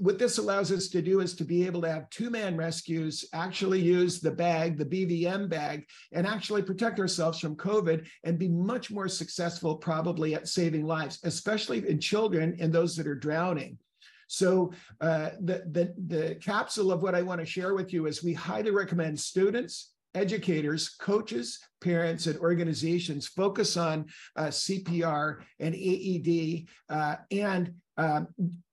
[0.00, 3.24] What this allows us to do is to be able to have two man rescues,
[3.32, 8.48] actually use the bag, the BVM bag, and actually protect ourselves from COVID and be
[8.48, 13.78] much more successful, probably at saving lives, especially in children and those that are drowning.
[14.26, 18.24] So uh, the, the, the capsule of what I want to share with you is
[18.24, 26.66] we highly recommend students, educators, coaches, parents, and organizations focus on uh, CPR and AED
[26.88, 28.28] uh, and um,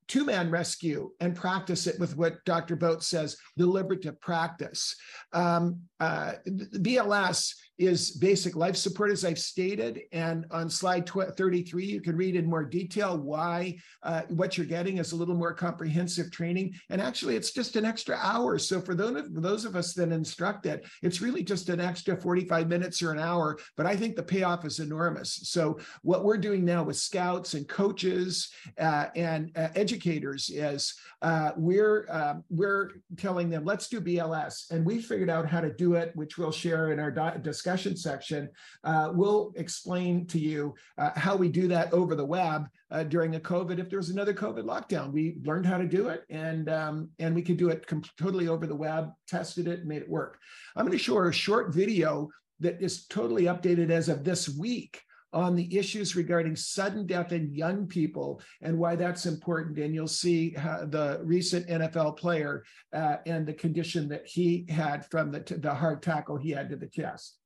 [0.08, 2.76] two man rescue and practice it with what Dr.
[2.76, 4.96] Botz says deliberative practice.
[5.32, 10.02] Um, uh, BLS is basic life support, as I've stated.
[10.12, 14.98] And on slide 33, you can read in more detail why uh, what you're getting
[14.98, 16.76] is a little more comprehensive training.
[16.90, 18.58] And actually, it's just an extra hour.
[18.60, 22.68] So for those, those of us that instruct it, it's really just an extra 45
[22.68, 23.58] minutes or an hour.
[23.78, 25.50] But I think the payoff is enormous.
[25.50, 31.52] So what we're doing now with scouts and coaches uh, and uh, educators is uh,
[31.56, 35.91] we're um, we're telling them let's do BLS, and we figured out how to do
[35.96, 38.50] it, which we'll share in our discussion section,
[38.84, 43.36] uh, we'll explain to you uh, how we do that over the web uh, during
[43.36, 43.80] a COVID.
[43.80, 47.42] If there's another COVID lockdown, we learned how to do it, and um, and we
[47.42, 47.86] could do it
[48.18, 49.12] totally over the web.
[49.28, 50.40] Tested it, made it work.
[50.76, 55.02] I'm going to show a short video that is totally updated as of this week
[55.34, 59.78] on the issues regarding sudden death in young people and why that's important.
[59.78, 62.64] And you'll see the recent NFL player
[62.94, 66.76] uh, and the condition that he had from the, the hard tackle he had to
[66.76, 67.38] the chest.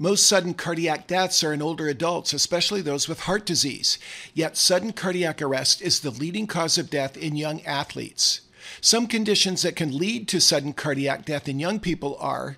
[0.00, 3.98] Most sudden cardiac deaths are in older adults, especially those with heart disease.
[4.32, 8.42] Yet, sudden cardiac arrest is the leading cause of death in young athletes.
[8.80, 12.56] Some conditions that can lead to sudden cardiac death in young people are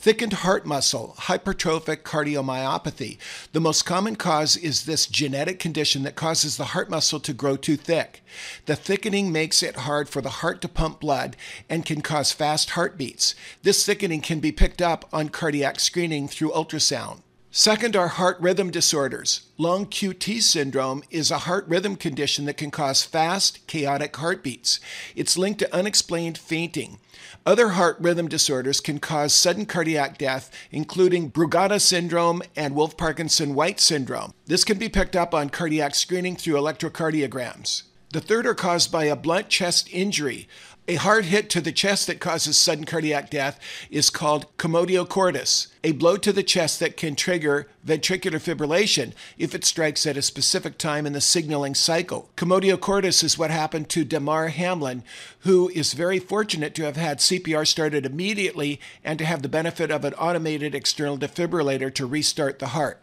[0.00, 3.18] Thickened heart muscle, hypertrophic cardiomyopathy.
[3.50, 7.56] The most common cause is this genetic condition that causes the heart muscle to grow
[7.56, 8.22] too thick.
[8.66, 11.36] The thickening makes it hard for the heart to pump blood
[11.68, 13.34] and can cause fast heartbeats.
[13.64, 17.22] This thickening can be picked up on cardiac screening through ultrasound.
[17.58, 19.40] Second are heart rhythm disorders.
[19.58, 24.78] Long QT syndrome is a heart rhythm condition that can cause fast, chaotic heartbeats.
[25.16, 27.00] It's linked to unexplained fainting.
[27.44, 33.56] Other heart rhythm disorders can cause sudden cardiac death, including Brugada syndrome and Wolff Parkinson
[33.56, 34.34] White syndrome.
[34.46, 37.82] This can be picked up on cardiac screening through electrocardiograms.
[38.12, 40.46] The third are caused by a blunt chest injury.
[40.90, 45.68] A hard hit to the chest that causes sudden cardiac death is called commotio cordis,
[45.84, 50.22] a blow to the chest that can trigger ventricular fibrillation if it strikes at a
[50.22, 52.30] specific time in the signaling cycle.
[52.38, 55.02] Commotio cordis is what happened to Damar Hamlin,
[55.40, 59.90] who is very fortunate to have had CPR started immediately and to have the benefit
[59.90, 63.02] of an automated external defibrillator to restart the heart.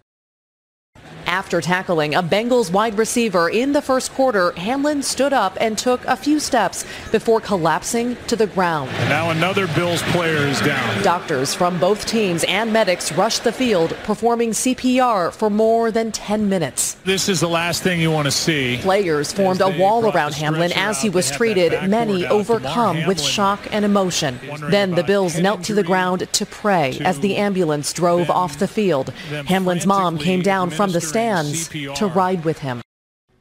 [1.28, 6.06] After tackling a Bengals wide receiver in the first quarter, Hamlin stood up and took
[6.06, 8.92] a few steps before collapsing to the ground.
[8.92, 11.04] And now another Bills player is down.
[11.04, 16.48] Doctors from both teams and medics rushed the field, performing CPR for more than 10
[16.48, 16.94] minutes.
[17.06, 18.78] This is the last thing you want to see.
[18.82, 23.84] Players formed a wall around Hamlin as he was treated, many overcome with shock and
[23.84, 24.40] emotion.
[24.70, 28.68] Then the Bills knelt to the ground to pray as the ambulance drove off the
[28.68, 29.10] field.
[29.48, 32.82] Hamlin's mom came down from the stands to ride with him.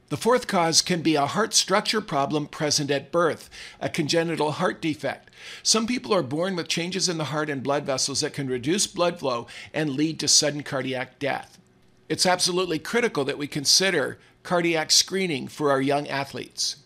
[0.07, 3.49] The fourth cause can be a heart structure problem present at birth,
[3.81, 5.29] a congenital heart defect.
[5.61, 8.87] Some people are born with changes in the heart and blood vessels that can reduce
[8.87, 11.59] blood flow and lead to sudden cardiac death.
[12.07, 16.77] It's absolutely critical that we consider cardiac screening for our young athletes.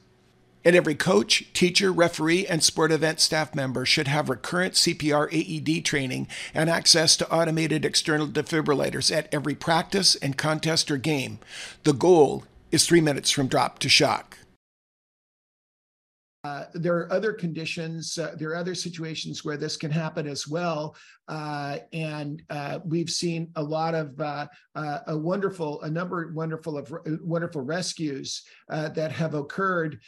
[0.65, 5.85] And every coach, teacher, referee, and sport event staff member should have recurrent CPR AED
[5.85, 11.39] training and access to automated external defibrillators at every practice and contest or game.
[11.83, 14.38] The goal is three minutes from drop to shock.
[16.49, 20.47] Uh, there are other conditions, uh, there are other situations where this can happen as
[20.47, 20.95] well.
[21.27, 24.47] Uh, and uh, we've seen a lot of uh,
[25.05, 26.91] a wonderful, a number of wonderful of
[27.21, 29.99] wonderful rescues that have occurred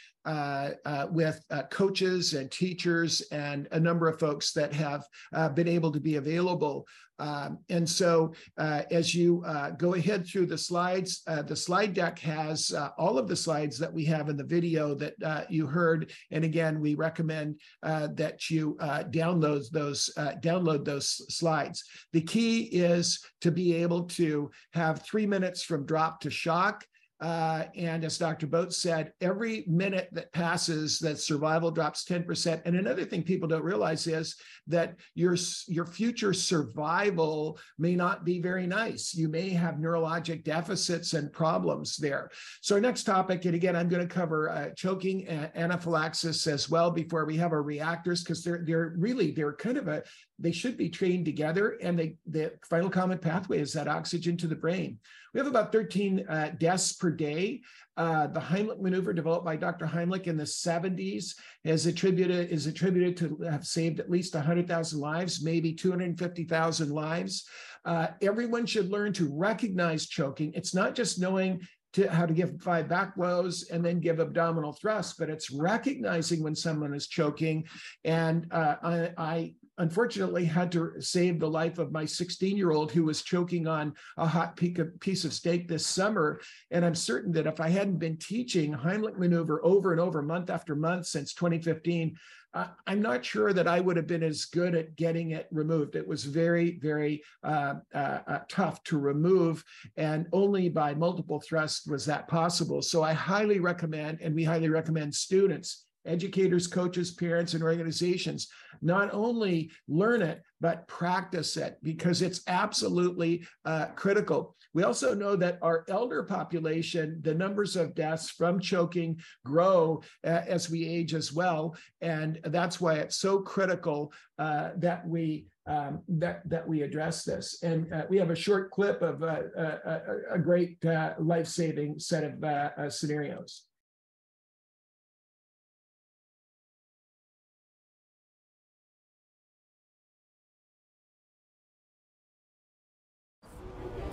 [1.10, 5.06] with coaches and teachers and a number of folks that have
[5.54, 6.86] been able to be available
[7.18, 11.94] um, and so uh, as you uh, go ahead through the slides, uh, the slide
[11.94, 15.44] deck has uh, all of the slides that we have in the video that uh,
[15.48, 16.10] you heard.
[16.30, 21.84] And again, we recommend uh, that you download those download those slides.
[22.12, 26.84] The key is to be able to have three minutes from drop to shock
[27.22, 28.48] uh, and as Dr.
[28.48, 32.62] Botz said, every minute that passes, that survival drops 10%.
[32.64, 34.34] And another thing people don't realize is
[34.68, 35.36] that your,
[35.66, 39.14] your future survival may not be very nice.
[39.14, 42.30] You may have neurologic deficits and problems there.
[42.60, 46.70] So our next topic, and again, I'm going to cover uh, choking and anaphylaxis as
[46.70, 50.02] well before we have our reactors, because they're, they're really, they're kind of a,
[50.38, 51.78] they should be trained together.
[51.82, 54.98] And they, the final common pathway is that oxygen to the brain.
[55.32, 57.62] We have about 13 uh, deaths per day.
[57.96, 59.86] Uh, the Heimlich maneuver, developed by Dr.
[59.86, 61.34] Heimlich in the 70s,
[61.64, 67.46] is attributed is attributed to have saved at least 100,000 lives, maybe 250,000 lives.
[67.84, 70.52] Uh, everyone should learn to recognize choking.
[70.54, 71.60] It's not just knowing
[71.92, 76.42] to how to give five back blows and then give abdominal thrusts, but it's recognizing
[76.42, 77.64] when someone is choking.
[78.04, 82.92] And uh, I, I, unfortunately had to save the life of my 16 year old
[82.92, 86.40] who was choking on a hot piece of steak this summer.
[86.70, 90.50] And I'm certain that if I hadn't been teaching Heimlich maneuver over and over, month
[90.50, 92.16] after month since 2015,
[92.54, 95.96] uh, I'm not sure that I would have been as good at getting it removed.
[95.96, 99.64] It was very, very uh, uh, uh tough to remove,
[99.96, 102.82] and only by multiple thrusts was that possible.
[102.82, 108.48] So I highly recommend, and we highly recommend students educators, coaches, parents, and organizations
[108.80, 114.56] not only learn it, but practice it because it's absolutely uh, critical.
[114.74, 120.42] We also know that our elder population, the numbers of deaths from choking grow uh,
[120.46, 121.76] as we age as well.
[122.00, 127.62] And that's why it's so critical uh, that we um, that that we address this.
[127.62, 130.00] And uh, we have a short clip of uh, a,
[130.32, 133.66] a, great uh, life-saving set of uh, scenarios.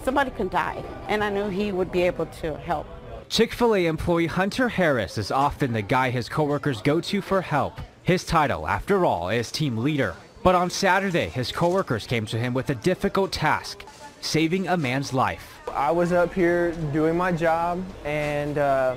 [0.04, 2.88] Somebody can die, and I knew he would be able to help.
[3.30, 7.80] Chick-fil-A employee Hunter Harris is often the guy his coworkers go to for help.
[8.02, 10.16] His title, after all, is team leader.
[10.42, 13.86] But on Saturday, his coworkers came to him with a difficult task,
[14.22, 15.60] saving a man's life.
[15.72, 18.96] I was up here doing my job, and uh,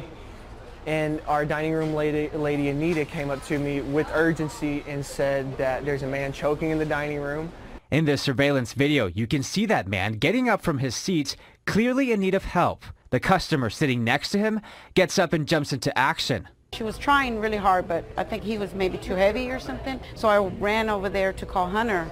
[0.87, 5.57] and our dining room lady, lady Anita came up to me with urgency and said
[5.59, 7.53] that there's a man choking in the dining room
[7.93, 11.36] in this surveillance video, you can see that man getting up from his seat,
[11.66, 12.86] clearly in need of help.
[13.11, 14.62] The customer sitting next to him
[14.95, 16.49] gets up and jumps into action.
[16.72, 20.01] She was trying really hard, but I think he was maybe too heavy or something.
[20.14, 22.11] So I ran over there to call Hunter,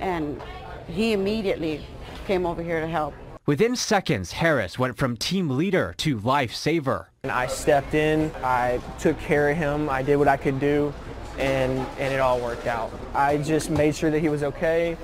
[0.00, 0.42] and
[0.88, 1.86] he immediately
[2.26, 3.14] came over here to help.
[3.46, 7.06] Within seconds, Harris went from team leader to lifesaver.
[7.22, 10.92] I stepped in, I took care of him, I did what I could do
[11.38, 12.92] and, and it all worked out.
[13.14, 14.96] I just made sure that he was okay.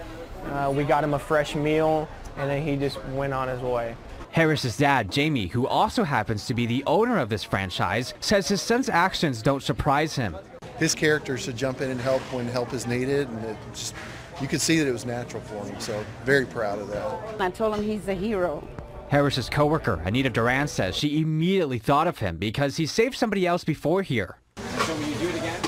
[0.47, 3.97] Uh, we got him a fresh meal, and then he just went on his way.
[4.31, 8.63] Harris's dad, Jamie, who also happens to be the owner of this franchise, says his
[8.63, 10.37] son's actions don't surprise him.
[10.79, 13.95] His character should jump in and help when help is needed, and it just
[14.41, 15.81] you could see that it was natural for him.
[15.81, 17.41] So very proud of that.
[17.41, 18.67] I told him he's a hero.
[19.09, 23.65] Harris's coworker, Anita Duran, says she immediately thought of him because he saved somebody else
[23.65, 24.39] before here.
[24.57, 25.61] So will you do it again?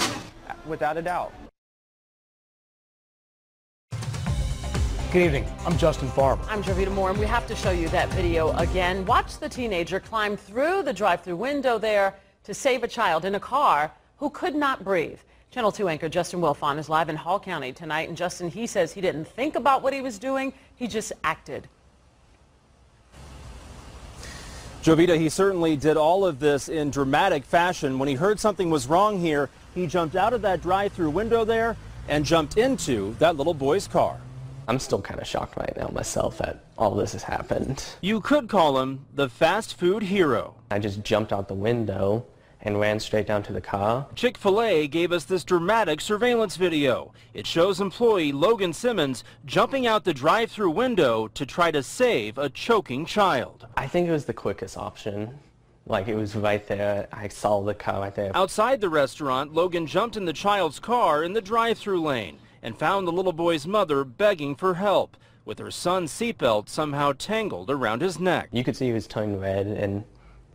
[0.71, 1.33] Without a doubt.
[5.13, 5.45] Good evening.
[5.67, 6.41] I'm Justin Farmer.
[6.49, 9.05] I'm Jovita Moore, and we have to show you that video again.
[9.05, 12.15] Watch the teenager climb through the drive-through window there
[12.45, 15.19] to save a child in a car who could not breathe.
[15.51, 18.93] Channel 2 anchor Justin Wilfon is live in Hall County tonight, and Justin, he says
[18.93, 20.53] he didn't think about what he was doing.
[20.77, 21.67] He just acted.
[24.85, 27.99] Jovita, he certainly did all of this in dramatic fashion.
[27.99, 31.77] When he heard something was wrong here, he jumped out of that drive-through window there
[32.09, 34.21] and jumped into that little boy's car.
[34.69, 37.85] I'm still kind of shocked right now myself that all this has happened.
[38.01, 40.55] You could call him the fast food hero.
[40.71, 42.25] I just jumped out the window
[42.63, 44.07] and ran straight down to the car.
[44.15, 47.13] Chick-fil-A gave us this dramatic surveillance video.
[47.33, 52.51] It shows employee Logan Simmons jumping out the drive-through window to try to save a
[52.51, 53.67] choking child.
[53.77, 55.39] I think it was the quickest option.
[55.91, 57.09] Like it was right there.
[57.13, 58.31] I saw the car right there.
[58.33, 63.09] Outside the restaurant, Logan jumped in the child's car in the drive-through lane and found
[63.09, 68.21] the little boy's mother begging for help with her son's seatbelt somehow tangled around his
[68.21, 68.51] neck.
[68.53, 70.05] You could see he was turning red and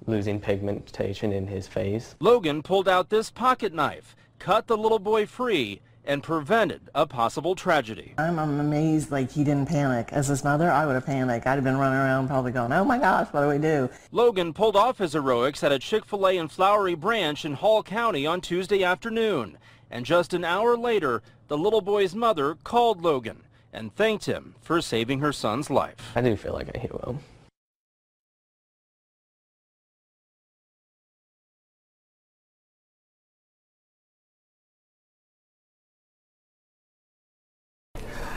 [0.07, 2.15] losing pigmentation in his face.
[2.21, 7.55] Logan pulled out this pocket knife, cut the little boy free, and prevented a possible
[7.55, 8.13] tragedy.
[8.17, 10.09] I'm, I'm amazed like he didn't panic.
[10.11, 11.47] As his mother, I would have panicked.
[11.47, 13.89] I'd have been running around probably going, oh my gosh, what do we do?
[14.11, 18.41] Logan pulled off his heroics at a Chick-fil-A in Flowery Branch in Hall County on
[18.41, 19.57] Tuesday afternoon.
[19.89, 24.81] And just an hour later, the little boy's mother called Logan and thanked him for
[24.81, 26.11] saving her son's life.
[26.15, 27.19] I do feel like a hero.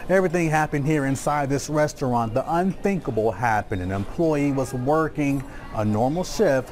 [0.08, 2.32] Everything happened here inside this restaurant.
[2.32, 3.82] The unthinkable happened.
[3.82, 5.44] An employee was working
[5.74, 6.70] a normal shift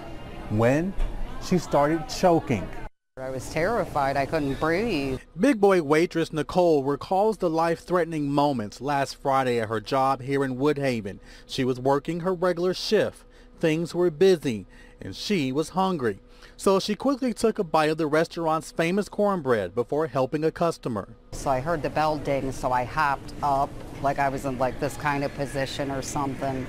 [0.49, 0.95] when
[1.45, 2.67] she started choking.
[3.19, 4.17] I was terrified.
[4.17, 5.21] I couldn't breathe.
[5.39, 10.57] Big Boy waitress Nicole recalls the life-threatening moments last Friday at her job here in
[10.57, 11.19] Woodhaven.
[11.47, 13.25] She was working her regular shift.
[13.61, 14.65] Things were busy
[14.99, 16.21] and she was hungry.
[16.59, 21.09] So she quickly took a bite of the restaurant's famous cornbread before helping a customer.
[21.33, 23.71] So I heard the bell ding, so I hopped up
[24.03, 26.67] like I was in like this kind of position or something.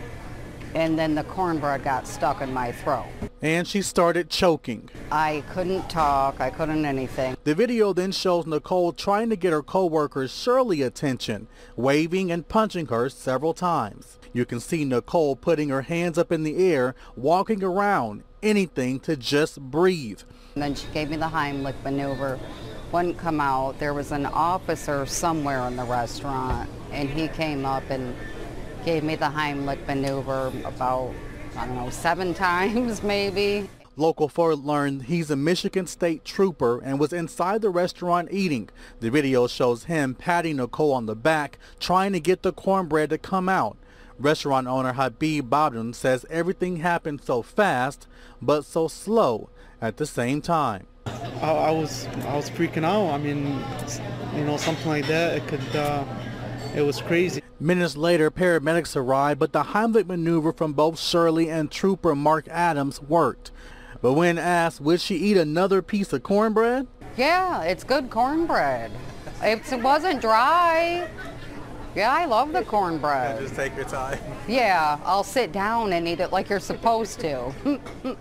[0.76, 3.08] And then the cornbread got stuck in my throat.
[3.42, 4.90] And she started choking.
[5.10, 6.42] I couldn't talk.
[6.42, 7.38] I couldn't anything.
[7.46, 12.88] The video then shows Nicole trying to get her co-worker Shirley attention, waving and punching
[12.88, 14.20] her several times.
[14.34, 19.16] You can see Nicole putting her hands up in the air, walking around, anything to
[19.16, 20.22] just breathe.
[20.56, 22.40] And then she gave me the Heimlich maneuver.
[22.92, 23.80] Wouldn't come out.
[23.80, 28.16] There was an officer somewhere in the restaurant, and he came up and
[28.86, 31.14] gave me the Heimlich maneuver about,
[31.58, 33.70] I don't know, seven times maybe.
[34.00, 38.70] Local 4 learned he's a Michigan State trooper and was inside the restaurant eating.
[39.00, 43.18] The video shows him patting Nicole on the back, trying to get the cornbread to
[43.18, 43.76] come out.
[44.20, 48.08] Restaurant owner Habib Babden says everything happened so fast,
[48.42, 49.50] but so slow
[49.82, 50.88] at the same time.
[51.42, 53.14] I, I was I was freaking out.
[53.14, 53.64] I mean,
[54.36, 55.38] you know, something like that.
[55.38, 55.76] It could.
[55.76, 56.04] Uh,
[56.76, 57.42] it was crazy.
[57.60, 63.02] Minutes later, paramedics arrived, but the Heimlich maneuver from both Shirley and Trooper Mark Adams
[63.02, 63.52] worked.
[64.02, 66.86] But when asked, would she eat another piece of cornbread?
[67.16, 68.92] Yeah, it's good cornbread.
[69.42, 71.10] It wasn't dry.
[71.96, 73.40] Yeah, I love the cornbread.
[73.40, 74.20] Just take your time.
[74.48, 77.80] Yeah, I'll sit down and eat it like you're supposed to.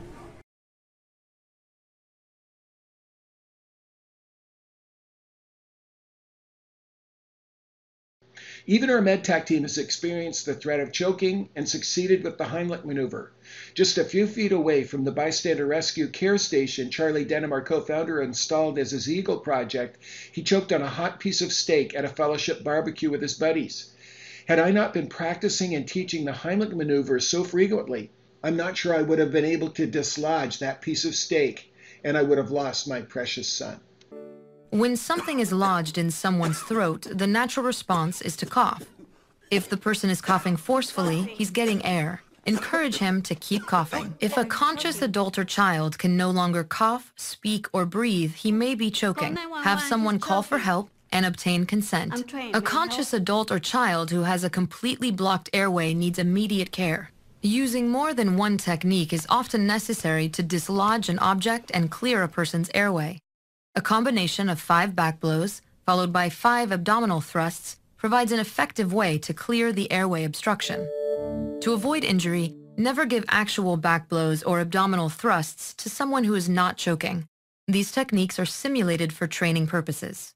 [8.69, 12.85] Even our MedTech team has experienced the threat of choking and succeeded with the Heimlich
[12.85, 13.31] maneuver.
[13.75, 18.21] Just a few feet away from the bystander rescue care station Charlie Denham, our co-founder,
[18.21, 19.99] installed as his Eagle project,
[20.33, 23.93] he choked on a hot piece of steak at a fellowship barbecue with his buddies.
[24.49, 28.11] Had I not been practicing and teaching the Heimlich maneuver so frequently,
[28.43, 31.71] I'm not sure I would have been able to dislodge that piece of steak
[32.03, 33.79] and I would have lost my precious son.
[34.71, 38.85] When something is lodged in someone's throat, the natural response is to cough.
[39.51, 42.23] If the person is coughing forcefully, he's getting air.
[42.47, 44.15] Encourage him to keep coughing.
[44.21, 48.75] If a conscious adult or child can no longer cough, speak, or breathe, he may
[48.75, 49.37] be choking.
[49.63, 52.33] Have someone call for help and obtain consent.
[52.55, 57.11] A conscious adult or child who has a completely blocked airway needs immediate care.
[57.43, 62.29] Using more than one technique is often necessary to dislodge an object and clear a
[62.29, 63.21] person's airway.
[63.77, 69.19] A combination of five back blows, followed by five abdominal thrusts, provides an effective way
[69.19, 70.89] to clear the airway obstruction.
[71.61, 76.49] To avoid injury, never give actual back blows or abdominal thrusts to someone who is
[76.49, 77.27] not choking.
[77.69, 80.33] These techniques are simulated for training purposes.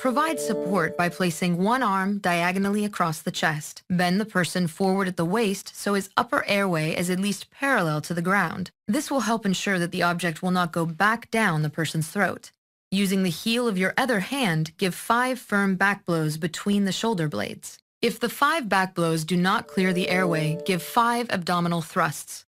[0.00, 3.82] Provide support by placing one arm diagonally across the chest.
[3.90, 8.00] Bend the person forward at the waist so his upper airway is at least parallel
[8.00, 8.70] to the ground.
[8.88, 12.50] This will help ensure that the object will not go back down the person's throat.
[12.90, 17.28] Using the heel of your other hand, give five firm back blows between the shoulder
[17.28, 17.76] blades.
[18.00, 22.46] If the five back blows do not clear the airway, give five abdominal thrusts.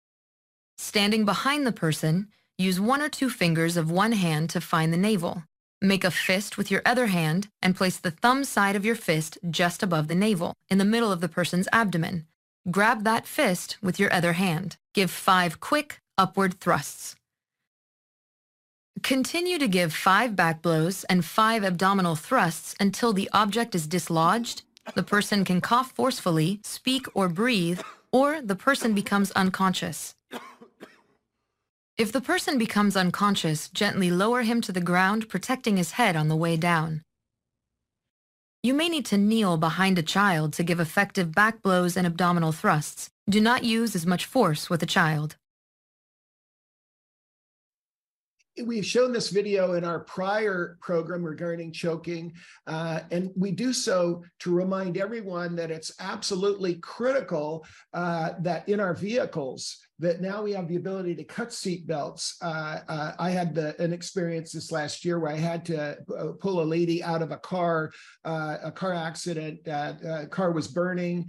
[0.78, 2.28] Standing behind the person,
[2.58, 5.42] use one or two fingers of one hand to find the navel.
[5.82, 9.38] Make a fist with your other hand and place the thumb side of your fist
[9.48, 12.26] just above the navel, in the middle of the person's abdomen.
[12.70, 14.76] Grab that fist with your other hand.
[14.92, 17.16] Give five quick upward thrusts.
[19.02, 24.62] Continue to give five back blows and five abdominal thrusts until the object is dislodged,
[24.94, 27.80] the person can cough forcefully, speak or breathe,
[28.12, 30.14] or the person becomes unconscious.
[32.00, 36.28] If the person becomes unconscious, gently lower him to the ground, protecting his head on
[36.28, 37.02] the way down.
[38.62, 42.52] You may need to kneel behind a child to give effective back blows and abdominal
[42.52, 43.10] thrusts.
[43.28, 45.36] Do not use as much force with a child.
[48.64, 52.32] we've shown this video in our prior program regarding choking,
[52.66, 58.80] uh, and we do so to remind everyone that it's absolutely critical uh, that in
[58.80, 62.36] our vehicles that now we have the ability to cut seat belts.
[62.42, 66.32] Uh, uh I had the, an experience this last year where I had to uh,
[66.40, 67.92] pull a lady out of a car,
[68.24, 69.66] uh, a car accident.
[69.68, 71.28] Uh, car was burning,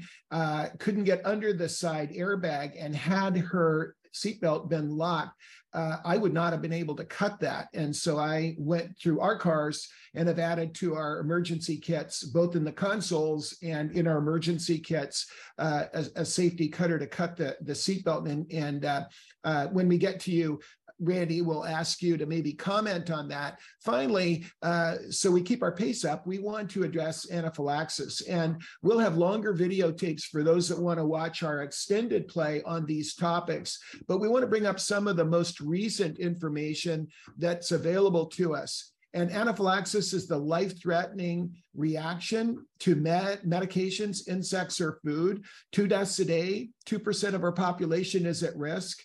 [0.80, 5.39] couldn't get under the side airbag, and had her seatbelt been locked,
[5.74, 7.70] uh, I would not have been able to cut that.
[7.74, 12.57] And so I went through our cars and have added to our emergency kits, both
[12.57, 17.38] in the consoles and in our emergency kits, uh, a, a, safety cutter to cut
[17.38, 18.30] the, the seatbelt.
[18.30, 19.05] And, and uh,
[19.45, 20.59] uh when we get to you,
[21.02, 23.60] Randy will ask you to maybe comment on that.
[23.84, 28.22] Finally, uh, so we keep our pace up, we want to address anaphylaxis.
[28.22, 32.86] And we'll have longer videotapes for those that want to watch our extended play on
[32.86, 33.80] these topics.
[34.08, 38.56] But we want to bring up some of the most recent information that's available to
[38.56, 38.91] us.
[39.14, 45.43] And anaphylaxis is the life threatening reaction to med- medications, insects, or food.
[45.74, 49.02] Two deaths a day, 2% of our population is at risk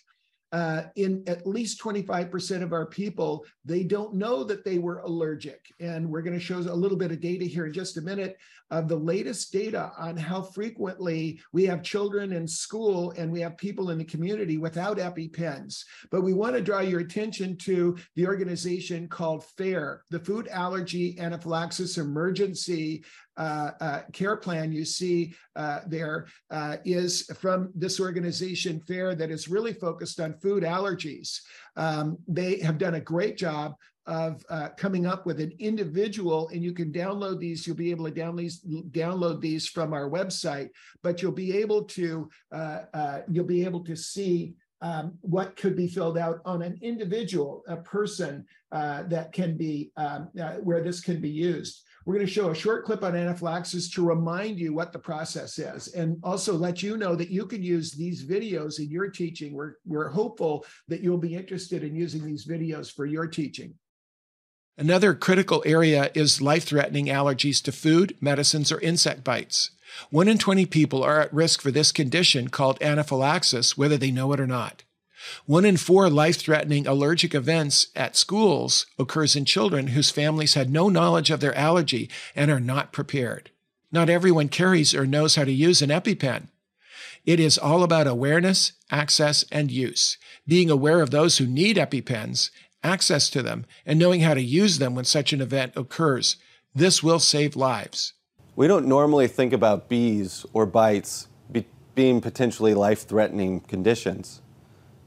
[0.51, 5.73] uh, in at least 25% of our people, they don't know that they were allergic.
[5.79, 8.37] And we're going to show a little bit of data here in just a minute
[8.69, 13.57] of the latest data on how frequently we have children in school and we have
[13.57, 15.83] people in the community without EpiPens.
[16.11, 21.17] But we want to draw your attention to the organization called FARE, the Food Allergy
[21.19, 23.03] Anaphylaxis Emergency
[24.13, 29.73] care plan you see uh, there uh, is from this organization, FARE, that is really
[29.73, 31.39] focused on food allergies.
[31.75, 33.75] Um, they have done a great job
[34.07, 37.67] of uh, coming up with an individual, and you can download these.
[37.67, 40.69] You'll be able to download these, from our website,
[41.03, 45.75] but you'll be able to uh, uh, you'll be able to see um, what could
[45.75, 50.83] be filled out on an individual, a person uh, that can be um, uh, where
[50.83, 51.83] this can be used.
[52.07, 55.59] We're going to show a short clip on anaphylaxis to remind you what the process
[55.59, 59.53] is and also let you know that you can use these videos in your teaching.
[59.53, 63.73] We're, we're hopeful that you'll be interested in using these videos for your teaching.
[64.77, 69.71] Another critical area is life threatening allergies to food, medicines, or insect bites.
[70.09, 74.31] One in 20 people are at risk for this condition called anaphylaxis, whether they know
[74.31, 74.83] it or not.
[75.45, 80.69] One in four life threatening allergic events at schools occurs in children whose families had
[80.69, 83.51] no knowledge of their allergy and are not prepared.
[83.91, 86.47] Not everyone carries or knows how to use an EpiPen.
[87.25, 90.17] It is all about awareness, access, and use.
[90.47, 92.51] Being aware of those who need EpiPens,
[92.83, 96.37] access to them, and knowing how to use them when such an event occurs.
[96.73, 98.13] This will save lives.
[98.55, 101.65] We don't normally think about bees or bites be
[101.95, 104.41] being potentially life threatening conditions.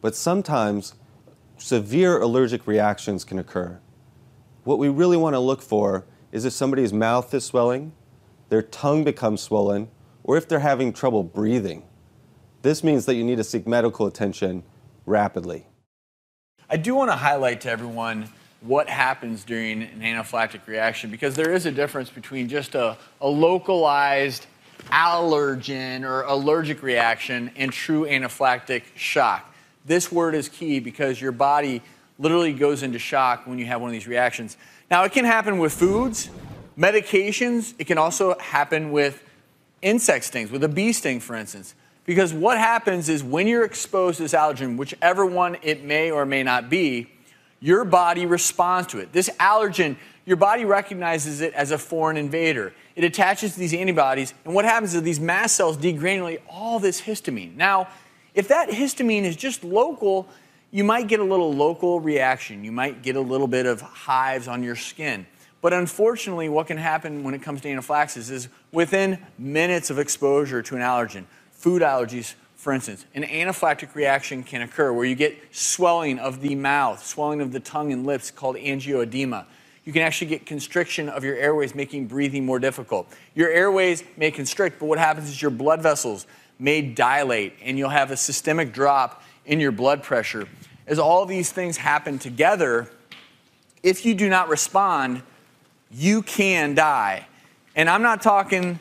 [0.00, 0.94] But sometimes
[1.58, 3.78] severe allergic reactions can occur.
[4.64, 7.92] What we really want to look for is if somebody's mouth is swelling,
[8.48, 9.88] their tongue becomes swollen,
[10.24, 11.82] or if they're having trouble breathing.
[12.62, 14.62] This means that you need to seek medical attention
[15.06, 15.66] rapidly.
[16.68, 18.28] I do want to highlight to everyone
[18.60, 23.28] what happens during an anaphylactic reaction because there is a difference between just a, a
[23.28, 24.46] localized
[24.90, 29.49] allergen or allergic reaction and true anaphylactic shock.
[29.84, 31.82] This word is key because your body
[32.18, 34.56] literally goes into shock when you have one of these reactions.
[34.90, 36.30] Now, it can happen with foods,
[36.78, 39.22] medications, it can also happen with
[39.82, 41.74] insect stings, with a bee sting, for instance.
[42.04, 46.26] Because what happens is when you're exposed to this allergen, whichever one it may or
[46.26, 47.10] may not be,
[47.60, 49.12] your body responds to it.
[49.12, 52.72] This allergen, your body recognizes it as a foreign invader.
[52.96, 57.00] It attaches to these antibodies, and what happens is these mast cells degranulate all this
[57.00, 57.56] histamine.
[57.56, 57.88] Now,
[58.34, 60.28] if that histamine is just local,
[60.70, 62.64] you might get a little local reaction.
[62.64, 65.26] You might get a little bit of hives on your skin.
[65.60, 70.62] But unfortunately, what can happen when it comes to anaphylaxis is within minutes of exposure
[70.62, 75.36] to an allergen, food allergies, for instance, an anaphylactic reaction can occur where you get
[75.50, 79.46] swelling of the mouth, swelling of the tongue and lips called angioedema.
[79.84, 83.08] You can actually get constriction of your airways, making breathing more difficult.
[83.34, 86.26] Your airways may constrict, but what happens is your blood vessels
[86.60, 90.46] may dilate and you'll have a systemic drop in your blood pressure.
[90.86, 92.90] As all these things happen together,
[93.82, 95.22] if you do not respond,
[95.90, 97.26] you can die.
[97.74, 98.78] And I'm not talking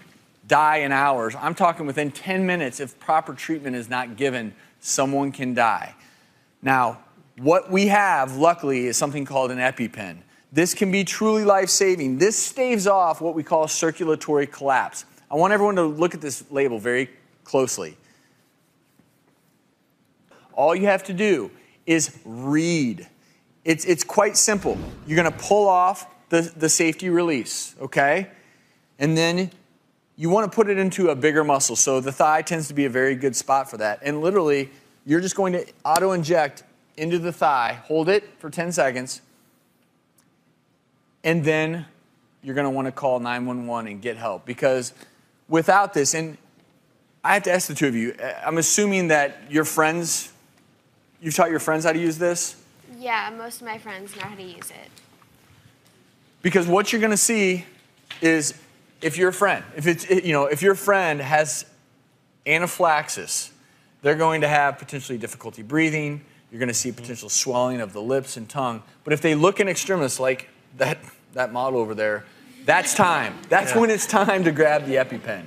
[0.47, 5.31] die in hours, I'm talking within 10 minutes, if proper treatment is not given, someone
[5.31, 5.93] can die.
[6.61, 6.99] Now,
[7.37, 10.17] what we have, luckily, is something called an EpiPen.
[10.51, 12.17] This can be truly life saving.
[12.17, 15.05] This staves off what we call circulatory collapse.
[15.29, 17.11] I want everyone to look at this label very
[17.49, 17.97] closely.
[20.53, 21.49] All you have to do
[21.87, 23.07] is read.
[23.65, 24.77] It's, it's quite simple.
[25.07, 28.29] You're going to pull off the, the safety release, okay?
[28.99, 29.49] And then
[30.15, 31.75] you want to put it into a bigger muscle.
[31.75, 33.99] So the thigh tends to be a very good spot for that.
[34.03, 34.69] And literally,
[35.05, 36.63] you're just going to auto inject
[36.97, 39.21] into the thigh, hold it for 10 seconds,
[41.23, 41.85] and then
[42.43, 44.93] you're going to want to call 911 and get help because
[45.47, 46.37] without this, and
[47.23, 50.31] I have to ask the two of you, uh, I'm assuming that your friends,
[51.21, 52.55] you've taught your friends how to use this?
[52.97, 54.89] Yeah, most of my friends know how to use it.
[56.41, 57.65] Because what you're going to see
[58.21, 58.53] is
[59.01, 61.65] if your friend, if it's, you know, if your friend has
[62.45, 63.51] anaphylaxis,
[64.01, 66.21] they're going to have potentially difficulty breathing.
[66.51, 68.81] You're going to see potential swelling of the lips and tongue.
[69.03, 70.97] But if they look in extremis, like that,
[71.33, 72.25] that model over there,
[72.65, 73.37] that's time.
[73.49, 73.79] That's yeah.
[73.79, 75.43] when it's time to grab the EpiPen.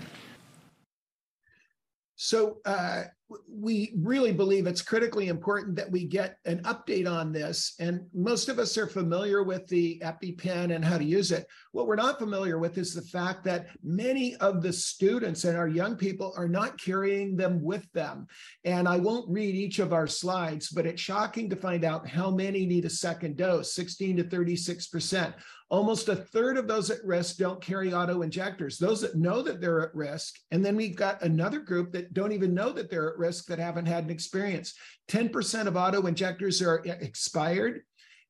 [2.23, 3.03] So uh,
[3.51, 7.75] we really believe it's critically important that we get an update on this.
[7.81, 11.49] And most of us are familiar with the EpiPen and how to use it.
[11.73, 15.67] What we're not familiar with is the fact that many of the students and our
[15.67, 18.29] young people are not carrying them with them.
[18.65, 22.31] And I won't read each of our slides, but it's shocking to find out how
[22.31, 25.35] many need a second dose 16 to 36%.
[25.73, 29.59] Almost a third of those at risk don't carry auto injectors, those that know that
[29.59, 30.39] they're at risk.
[30.51, 33.59] And then we've got another group that don't even know that they're at risk that
[33.59, 34.75] haven't had an experience.
[35.09, 37.81] 10% of auto injectors are expired.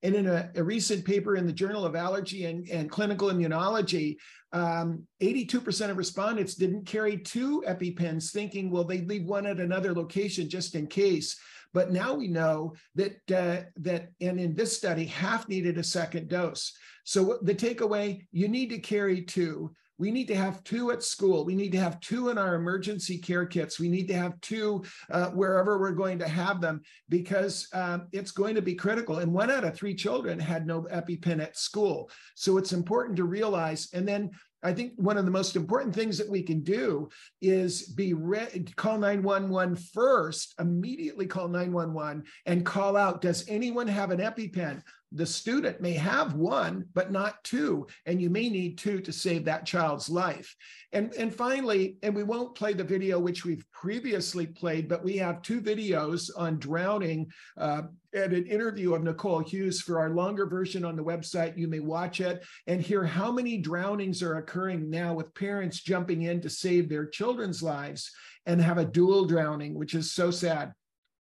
[0.05, 4.19] And in a, a, recent paper in the Journal of Allergy and, and Clinical Immunology,
[4.53, 9.95] um, 82% of respondents didn't carry two EpiPens, thinking, well, they'd leave one at another
[9.95, 11.39] location just in case.
[11.73, 16.29] But now we know that uh, that, and in this study, half needed a second
[16.29, 16.73] dose.
[17.05, 19.75] So the takeaway: you need to carry two.
[20.03, 21.45] We need to have two at school.
[21.45, 23.79] We need to have two in our emergency care kits.
[23.79, 24.83] We need to have two
[25.13, 29.19] uh, wherever we're going to have them because um, it's going to be critical.
[29.19, 32.11] And one out of three children had no EpiPen at school.
[32.35, 33.91] So it's important to realize.
[33.95, 34.33] And then
[34.65, 37.09] I think one of the most important things that we can do
[37.41, 44.11] is be ready, call 911 first, immediately call 911 and call out, does anyone have
[44.11, 44.83] an EpiPen?
[45.15, 49.45] The student may have one, but not two, and you may need two to save
[49.45, 50.55] that child's life.
[50.93, 55.17] And, and finally, and we won't play the video which we've previously played, but we
[55.19, 57.83] have two videos on drowning uh,
[58.15, 61.57] and an interview of Nicole Hughes for our longer version on the website.
[61.57, 66.23] You may watch it and hear how many drownings are occurring now with parents jumping
[66.23, 68.11] in to save their children's lives
[68.47, 70.73] and have a dual drowning, which is so sad.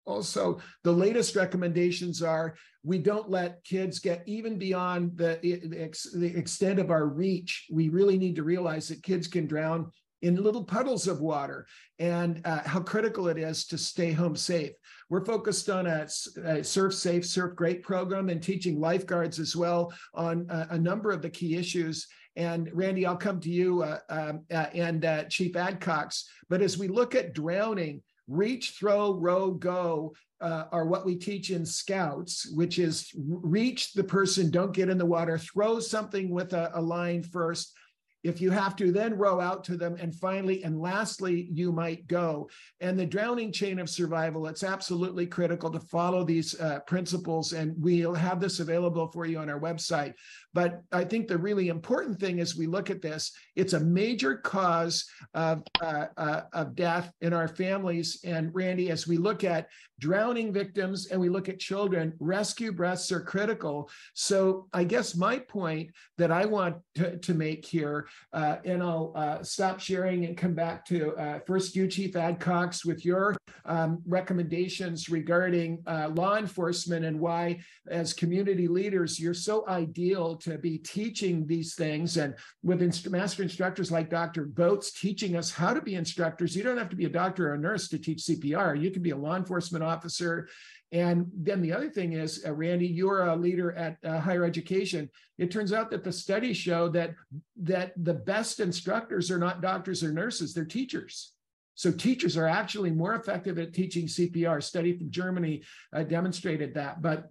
[0.07, 6.79] Also, the latest recommendations are we don't let kids get even beyond the, the extent
[6.79, 7.67] of our reach.
[7.71, 9.91] We really need to realize that kids can drown
[10.23, 11.67] in little puddles of water
[11.99, 14.73] and uh, how critical it is to stay home safe.
[15.09, 16.07] We're focused on a,
[16.45, 21.11] a, Surf Safe, Surf Great program and teaching lifeguards as well on a, a number
[21.11, 22.07] of the key issues.
[22.37, 26.25] And Randy, I'll come to you uh, um, uh, and uh, Chief Adcox.
[26.49, 31.51] But as we look at drowning, reach, throw, row, go uh, are what we teach
[31.51, 36.53] in scouts, which is reach the person, don't get in the water, throw something with
[36.53, 37.75] a, a line first,
[38.23, 39.97] if you have to, then row out to them.
[40.01, 42.49] And finally, and lastly, you might go.
[42.81, 47.53] And the drowning chain of survival, it's absolutely critical to follow these uh, principles.
[47.53, 50.15] And we'll have this available for you on our website.
[50.53, 54.37] But I think the really important thing as we look at this, it's a major
[54.37, 58.21] cause of, uh, uh, of death in our families.
[58.25, 59.69] And Randy, as we look at
[60.01, 63.89] drowning victims and we look at children, rescue breaths are critical.
[64.15, 69.13] So I guess my point that I want to, to make here uh, and I'll
[69.15, 73.37] uh, stop sharing and come back to uh, first you, Chief Adcox, with your
[73.67, 80.59] um, recommendations regarding uh, law enforcement and why, as community leaders, you're so ideal to
[80.59, 82.17] be teaching these things.
[82.17, 84.47] And with inst- master instructors like Dr.
[84.47, 87.55] Botz teaching us how to be instructors, you don't have to be a doctor or
[87.55, 88.81] a nurse to teach CPR.
[88.81, 90.49] You can be a law enforcement officer
[90.93, 95.09] and then the other thing is, uh, Randy, you're a leader at uh, higher education.
[95.39, 97.15] It turns out that the studies show that
[97.63, 101.33] that the best instructors are not doctors or nurses; they're teachers.
[101.77, 104.59] So teachers are actually more effective at teaching CPR.
[104.59, 105.63] A study from Germany
[105.95, 107.01] uh, demonstrated that.
[107.01, 107.29] But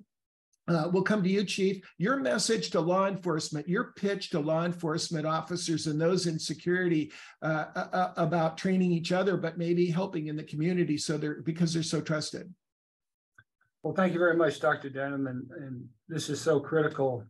[0.69, 1.83] uh, we'll come to you, Chief.
[1.97, 7.11] Your message to law enforcement, your pitch to law enforcement officers and those in security
[7.41, 11.41] uh, uh, uh, about training each other, but maybe helping in the community, so they're
[11.41, 12.53] because they're so trusted.
[13.81, 14.89] Well, thank you very much, Dr.
[14.89, 17.23] Denham, and, and this is so critical.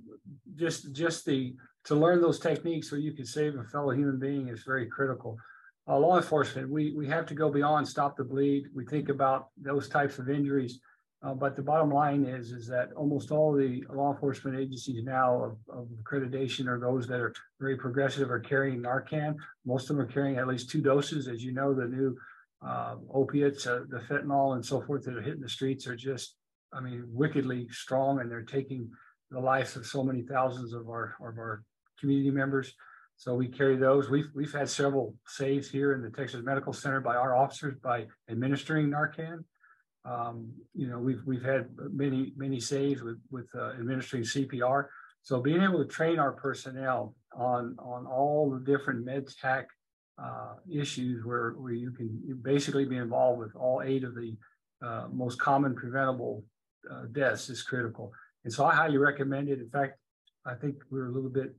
[0.55, 4.49] Just just the to learn those techniques so you can save a fellow human being
[4.49, 5.37] is very critical.
[5.87, 8.65] Uh, law enforcement, we we have to go beyond stop the bleed.
[8.75, 10.79] We think about those types of injuries
[11.21, 15.43] uh, but the bottom line is, is that almost all the law enforcement agencies now
[15.43, 19.35] of, of, accreditation are those that are very progressive are carrying Narcan.
[19.65, 21.27] Most of them are carrying at least two doses.
[21.27, 22.17] As you know, the new
[22.65, 26.35] uh, opiates, uh, the fentanyl and so forth that are hitting the streets are just,
[26.71, 28.89] I mean, wickedly strong and they're taking
[29.29, 31.63] the lives of so many thousands of our, of our
[31.99, 32.73] community members.
[33.17, 34.09] So we carry those.
[34.09, 38.05] We've, we've had several saves here in the Texas Medical Center by our officers by
[38.29, 39.43] administering Narcan.
[40.09, 44.87] Um, you know, we've we've had many many saves with with uh, administering CPR.
[45.21, 49.67] So being able to train our personnel on on all the different med tech
[50.17, 52.09] uh, issues where where you can
[52.41, 54.35] basically be involved with all eight of the
[54.83, 56.43] uh, most common preventable
[56.89, 58.11] uh, deaths is critical.
[58.45, 59.59] And so I highly recommend it.
[59.59, 59.99] In fact,
[60.45, 61.53] I think we're a little bit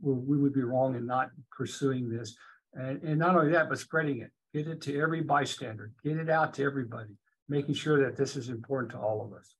[0.00, 2.36] we would be wrong in not pursuing this.
[2.74, 4.30] And, and not only that, but spreading it.
[4.52, 5.92] Get it to every bystander.
[6.04, 7.14] Get it out to everybody
[7.48, 9.54] making sure that this is important to all of us.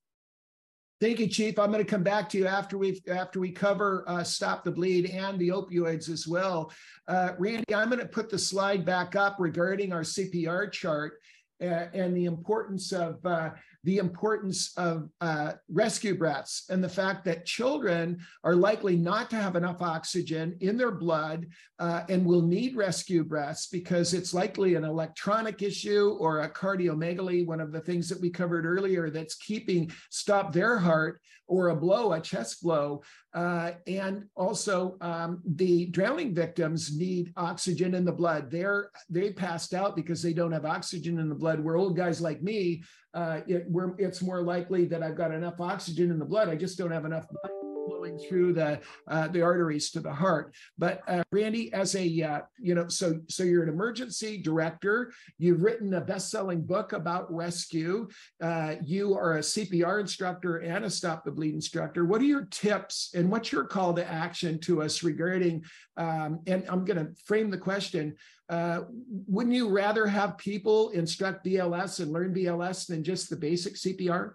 [0.98, 1.58] Thank you, Chief.
[1.58, 4.70] I'm going to come back to you after we after we cover uh, stop the
[4.70, 6.72] bleed and the opioids as well.
[7.06, 11.18] Uh, Randy, I'm going to put the slide back up regarding our CPR chart
[11.60, 13.50] uh, and the importance of uh,
[13.86, 19.36] the importance of uh, rescue breaths and the fact that children are likely not to
[19.36, 21.46] have enough oxygen in their blood
[21.78, 27.46] uh, and will need rescue breaths because it's likely an electronic issue or a cardiomegaly,
[27.46, 31.76] one of the things that we covered earlier that's keeping stop their heart or a
[31.76, 33.02] blow, a chest blow.
[33.32, 38.50] Uh, and also um, the drowning victims need oxygen in the blood.
[38.50, 41.60] They're they passed out because they don't have oxygen in the blood.
[41.60, 42.82] Where old guys like me
[43.16, 43.64] uh, it,
[43.98, 46.48] it's more likely that I've got enough oxygen in the blood.
[46.48, 47.56] I just don't have enough blood
[47.86, 50.54] flowing through the uh, the arteries to the heart.
[50.78, 55.12] But uh, Randy, as a uh, you know, so so you're an emergency director.
[55.38, 58.08] You've written a best-selling book about rescue.
[58.42, 62.04] Uh, you are a CPR instructor and a Stop the Bleed instructor.
[62.04, 65.64] What are your tips and what's your call to action to us regarding?
[65.96, 68.16] Um, and I'm going to frame the question
[68.48, 68.82] uh,
[69.26, 74.32] wouldn't you rather have people instruct BLS and learn BLS than just the basic CPR?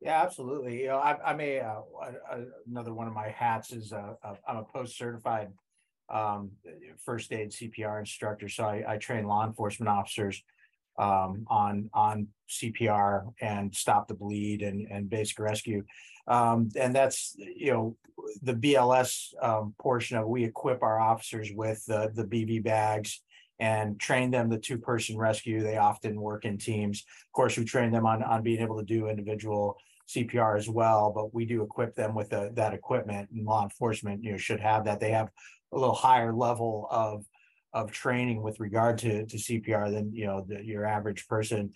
[0.00, 0.82] Yeah, absolutely.
[0.82, 1.80] You know, I, I'm a, uh,
[2.68, 5.48] another one of my hats is uh, uh, I'm a post certified
[6.08, 6.50] um,
[7.04, 8.48] first aid CPR instructor.
[8.48, 10.42] So I, I train law enforcement officers
[10.98, 15.84] um, on on CPR and stop the bleed and and basic rescue,
[16.26, 17.96] um, and that's you know
[18.42, 23.22] the BLS um, portion of we equip our officers with the the BV bags
[23.60, 25.62] and train them the two person rescue.
[25.62, 27.04] They often work in teams.
[27.26, 29.76] Of course, we train them on on being able to do individual
[30.08, 33.30] CPR as well, but we do equip them with the, that equipment.
[33.30, 35.00] And law enforcement, you know, should have that.
[35.00, 35.28] They have
[35.72, 37.24] a little higher level of
[37.72, 41.72] of training with regard to, to CPR than you know the, your average person.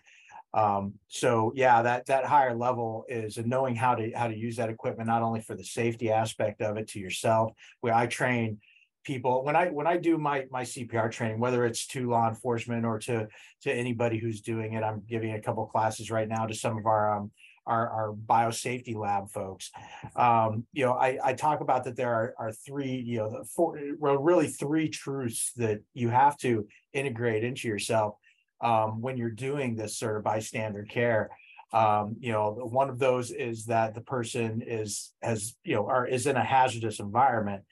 [0.54, 4.70] Um, so yeah, that that higher level is knowing how to how to use that
[4.70, 7.52] equipment not only for the safety aspect of it to yourself.
[7.80, 8.58] Where I train
[9.04, 12.84] people when I when I do my my CPR training, whether it's to law enforcement
[12.84, 13.28] or to
[13.62, 16.86] to anybody who's doing it, I'm giving a couple classes right now to some of
[16.86, 17.30] our um,
[17.66, 19.70] our, our biosafety lab folks.
[20.16, 23.44] Um, you know, I, I talk about that there are, are three, you know, the
[23.44, 28.16] four, well, really three truths that you have to integrate into yourself
[28.60, 31.30] um, when you're doing this sort of bystander care.
[31.72, 36.06] Um, you know, one of those is that the person is has, you know, or
[36.06, 37.62] is in a hazardous environment.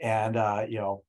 [0.00, 1.02] And uh, you know,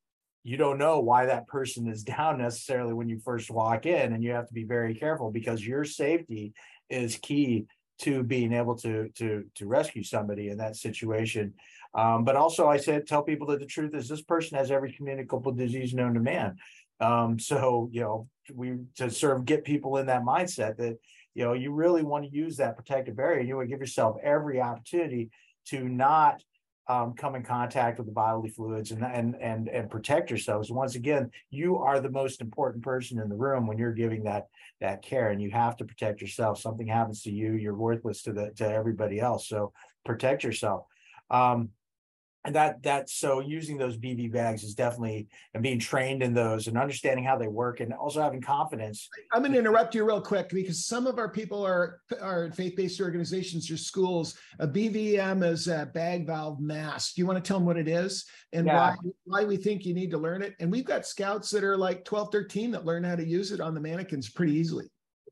[0.44, 4.24] you don't know why that person is down necessarily when you first walk in, and
[4.24, 6.54] you have to be very careful because your safety
[6.90, 7.68] is key
[8.00, 11.54] to being able to to to rescue somebody in that situation.
[11.94, 14.92] Um, but also, I said tell people that the truth is this person has every
[14.94, 16.58] communicable disease known to man.
[17.00, 20.98] Um, so you know, we to sort of get people in that mindset that
[21.34, 23.42] you know you really want to use that protective barrier.
[23.42, 25.30] You want to give yourself every opportunity
[25.68, 26.44] to not
[26.90, 30.72] um, come in contact with the bodily fluids and, and and and protect yourselves.
[30.72, 34.48] Once again, you are the most important person in the room when you're giving that
[34.82, 36.60] that care, and you have to protect yourself.
[36.60, 39.48] Something happens to you, you're worthless to the to everybody else.
[39.48, 39.72] So
[40.04, 40.86] protect yourself.
[41.30, 41.70] Um,
[42.50, 46.66] and that that so using those BV bags is definitely and being trained in those
[46.66, 49.08] and understanding how they work and also having confidence.
[49.32, 53.00] I'm going to interrupt you real quick because some of our people are are faith-based
[53.02, 54.36] organizations or schools.
[54.58, 57.14] A BVM is a bag valve mask.
[57.14, 58.78] Do you want to tell them what it is and Yeah.
[58.78, 58.96] why
[59.26, 60.56] why we think you need to learn it?
[60.60, 63.62] And we've got scouts that are like 12, 13 that learn how to use it
[63.62, 64.86] on the mannequins pretty easily.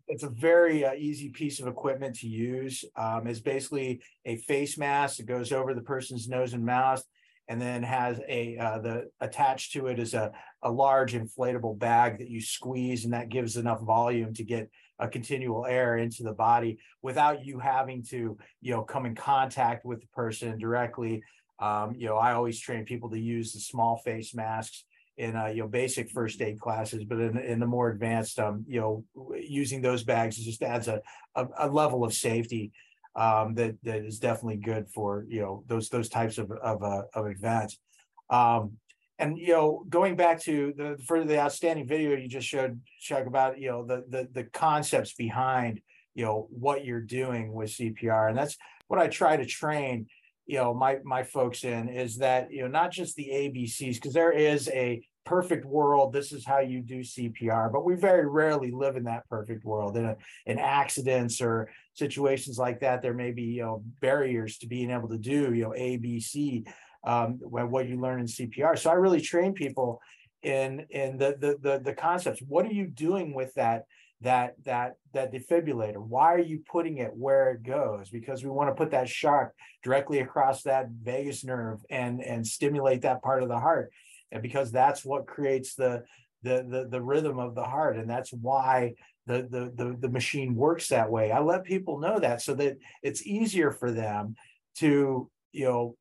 [0.07, 2.85] It's a very uh, easy piece of equipment to use.
[2.95, 7.03] Um, it's basically a face mask that goes over the person's nose and mouth,
[7.47, 10.31] and then has a uh, the attached to it is a
[10.63, 15.07] a large inflatable bag that you squeeze, and that gives enough volume to get a
[15.07, 19.99] continual air into the body without you having to you know come in contact with
[20.01, 21.21] the person directly.
[21.59, 24.85] Um, you know, I always train people to use the small face masks
[25.17, 28.63] in uh, you know basic first aid classes, but in, in the more advanced, um,
[28.67, 29.03] you know,
[29.39, 31.01] using those bags just adds a,
[31.35, 32.71] a, a level of safety
[33.15, 37.03] um, that that is definitely good for you know those those types of of, uh,
[37.13, 37.79] of events.
[38.29, 38.73] Um,
[39.19, 43.25] and you know, going back to the for the outstanding video you just showed, Chuck,
[43.25, 45.81] about you know the the the concepts behind
[46.13, 48.55] you know what you're doing with CPR, and that's
[48.87, 50.07] what I try to train
[50.47, 54.13] you know my my folks in is that you know not just the ABCs because
[54.13, 58.71] there is a perfect world this is how you do CPR but we very rarely
[58.71, 63.31] live in that perfect world in a, in accidents or situations like that there may
[63.31, 66.65] be you know barriers to being able to do you know ABC
[67.05, 70.01] um what you learn in CPR so I really train people
[70.43, 72.41] in in the the the, the concepts.
[72.47, 73.85] What are you doing with that
[74.21, 75.97] that that that defibrillator?
[75.97, 78.09] Why are you putting it where it goes?
[78.09, 79.51] Because we want to put that shock
[79.83, 83.91] directly across that vagus nerve and and stimulate that part of the heart.
[84.31, 86.03] And because that's what creates the
[86.43, 88.93] the the, the rhythm of the heart and that's why
[89.27, 91.31] the, the the the machine works that way.
[91.31, 94.35] I let people know that so that it's easier for them
[94.77, 95.95] to you know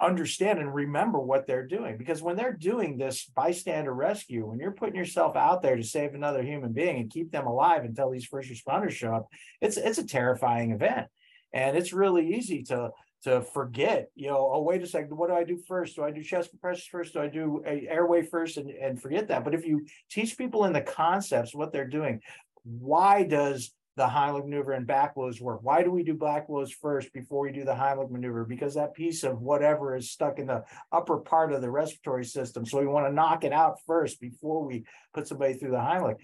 [0.00, 4.72] understand and remember what they're doing because when they're doing this bystander rescue when you're
[4.72, 8.24] putting yourself out there to save another human being and keep them alive until these
[8.24, 9.28] first responders show up
[9.60, 11.06] it's it's a terrifying event.
[11.54, 12.90] And it's really easy to
[13.24, 15.96] to forget you know oh wait a second what do i do first?
[15.96, 17.12] Do i do chest compressions first?
[17.12, 19.44] Do i do airway first and, and forget that?
[19.44, 22.20] But if you teach people in the concepts what they're doing
[22.64, 25.60] why does the Heimlich maneuver and back blows work.
[25.62, 28.44] Why do we do back blows first before we do the Heimlich maneuver?
[28.44, 32.64] Because that piece of whatever is stuck in the upper part of the respiratory system.
[32.64, 36.16] So we want to knock it out first before we put somebody through the Heimlich.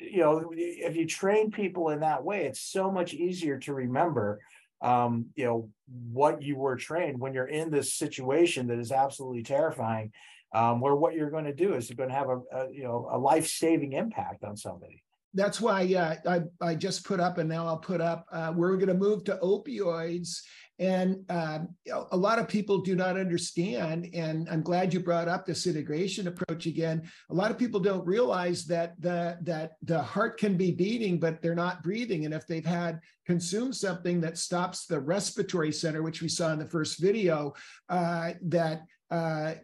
[0.00, 4.40] You know, if you train people in that way, it's so much easier to remember
[4.80, 5.70] um, you know,
[6.12, 10.12] what you were trained when you're in this situation that is absolutely terrifying,
[10.54, 13.08] um, where what you're going to do is going to have a, a you know
[13.10, 15.02] a life-saving impact on somebody
[15.34, 18.76] that's why uh, I, I just put up and now I'll put up, uh, we're
[18.76, 20.40] going to move to opioids.
[20.80, 24.08] And know, a lot of people do not understand.
[24.14, 27.02] And I'm glad you brought up this integration approach again.
[27.30, 31.42] A lot of people don't realize that the, that the heart can be beating, but
[31.42, 32.24] they're not breathing.
[32.24, 36.60] And if they've had consumed something that stops the respiratory center, which we saw in
[36.60, 37.54] the first video,
[37.88, 39.54] uh, that uh,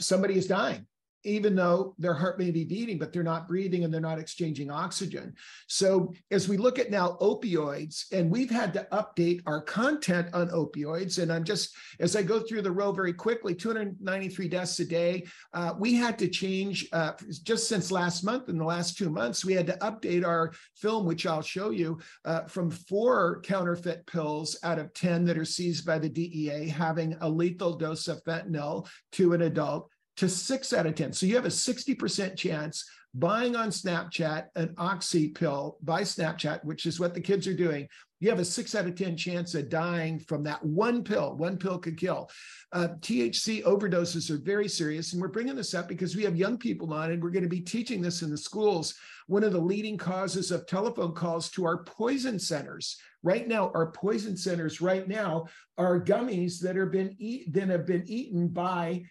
[0.00, 0.86] somebody is dying
[1.26, 4.70] even though their heart may be beating, but they're not breathing and they're not exchanging
[4.70, 5.34] oxygen.
[5.66, 10.48] So, as we look at now opioids, and we've had to update our content on
[10.50, 14.84] opioids, and I'm just, as I go through the row very quickly 293 deaths a
[14.84, 15.24] day.
[15.52, 17.12] Uh, we had to change uh,
[17.42, 21.06] just since last month, in the last two months, we had to update our film,
[21.06, 25.86] which I'll show you, uh, from four counterfeit pills out of 10 that are seized
[25.86, 30.86] by the DEA having a lethal dose of fentanyl to an adult to six out
[30.86, 31.12] of 10.
[31.12, 36.84] So you have a 60% chance buying on Snapchat an oxy pill by Snapchat, which
[36.84, 37.88] is what the kids are doing.
[38.20, 41.36] You have a six out of 10 chance of dying from that one pill.
[41.36, 42.30] One pill could kill.
[42.72, 45.12] Uh, THC overdoses are very serious.
[45.12, 47.48] And we're bringing this up because we have young people on, and we're going to
[47.48, 48.94] be teaching this in the schools.
[49.26, 52.96] One of the leading causes of telephone calls to our poison centers.
[53.22, 55.46] Right now, our poison centers right now
[55.76, 59.04] are gummies that have been eat, that have been eaten by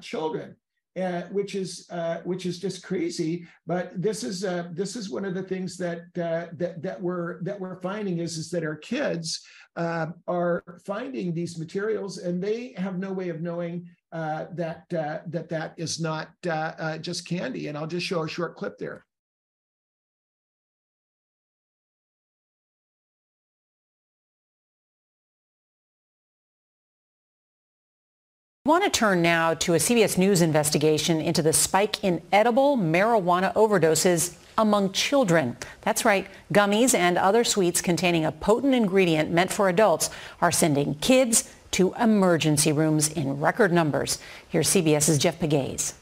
[0.00, 0.56] children,
[1.00, 3.46] uh, which is uh, which is just crazy.
[3.66, 7.42] But this is uh, this is one of the things that uh, that that we're
[7.42, 9.44] that we're finding is is that our kids
[9.76, 15.74] uh, are finding these materials and they have no way of knowing that that that
[15.76, 16.30] is not
[17.00, 17.68] just candy.
[17.68, 19.05] And I'll just show a short clip there.
[28.66, 32.76] I want to turn now to a CBS News investigation into the spike in edible
[32.76, 35.56] marijuana overdoses among children.
[35.82, 40.10] That's right, gummies and other sweets containing a potent ingredient meant for adults
[40.40, 44.18] are sending kids to emergency rooms in record numbers.
[44.48, 45.94] Here's CBS's Jeff Pegues.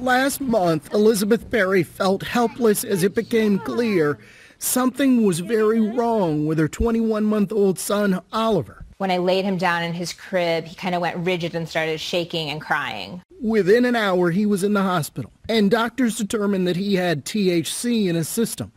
[0.00, 4.18] Last month, Elizabeth Berry felt helpless as it became clear
[4.58, 8.85] something was very wrong with her 21-month-old son, Oliver.
[8.98, 12.00] When I laid him down in his crib, he kind of went rigid and started
[12.00, 13.20] shaking and crying.
[13.42, 18.06] Within an hour, he was in the hospital, and doctors determined that he had THC
[18.06, 18.72] in his system,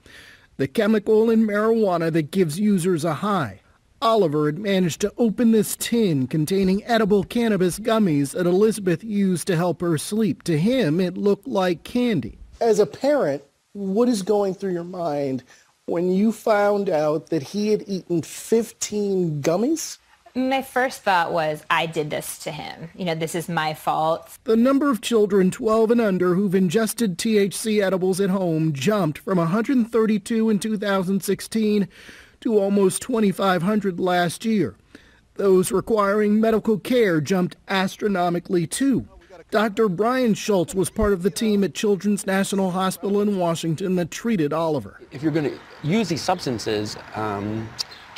[0.58, 3.62] the chemical in marijuana that gives users a high.
[4.02, 9.56] Oliver had managed to open this tin containing edible cannabis gummies that Elizabeth used to
[9.56, 10.44] help her sleep.
[10.44, 12.40] To him, it looked like candy.
[12.60, 13.42] As a parent,
[13.72, 15.44] what is going through your mind
[15.86, 19.98] when you found out that he had eaten 15 gummies?
[20.36, 22.90] My first thought was, I did this to him.
[22.96, 24.38] You know, this is my fault.
[24.44, 29.38] The number of children 12 and under who've ingested THC edibles at home jumped from
[29.40, 31.88] 132 in 2016
[32.42, 34.76] to almost 2,500 last year.
[35.36, 39.08] Those requiring medical care jumped astronomically too.
[39.52, 39.90] Dr.
[39.90, 44.54] Brian Schultz was part of the team at Children's National Hospital in Washington that treated
[44.54, 45.02] Oliver.
[45.12, 47.68] If you're going to use these substances, um,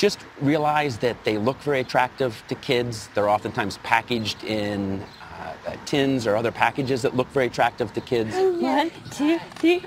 [0.01, 3.07] just realize that they look very attractive to kids.
[3.13, 5.03] They're oftentimes packaged in
[5.39, 8.33] uh, tins or other packages that look very attractive to kids.
[8.33, 9.85] One, two, three.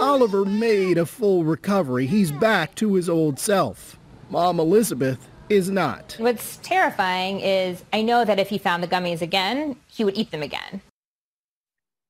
[0.00, 2.06] Oliver made a full recovery.
[2.06, 3.98] He's back to his old self.
[4.30, 6.16] Mom Elizabeth is not.
[6.18, 10.30] What's terrifying is I know that if he found the gummies again, he would eat
[10.30, 10.80] them again.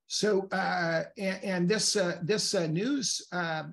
[0.06, 3.64] So, uh, and, and, this uh, this uh, news uh,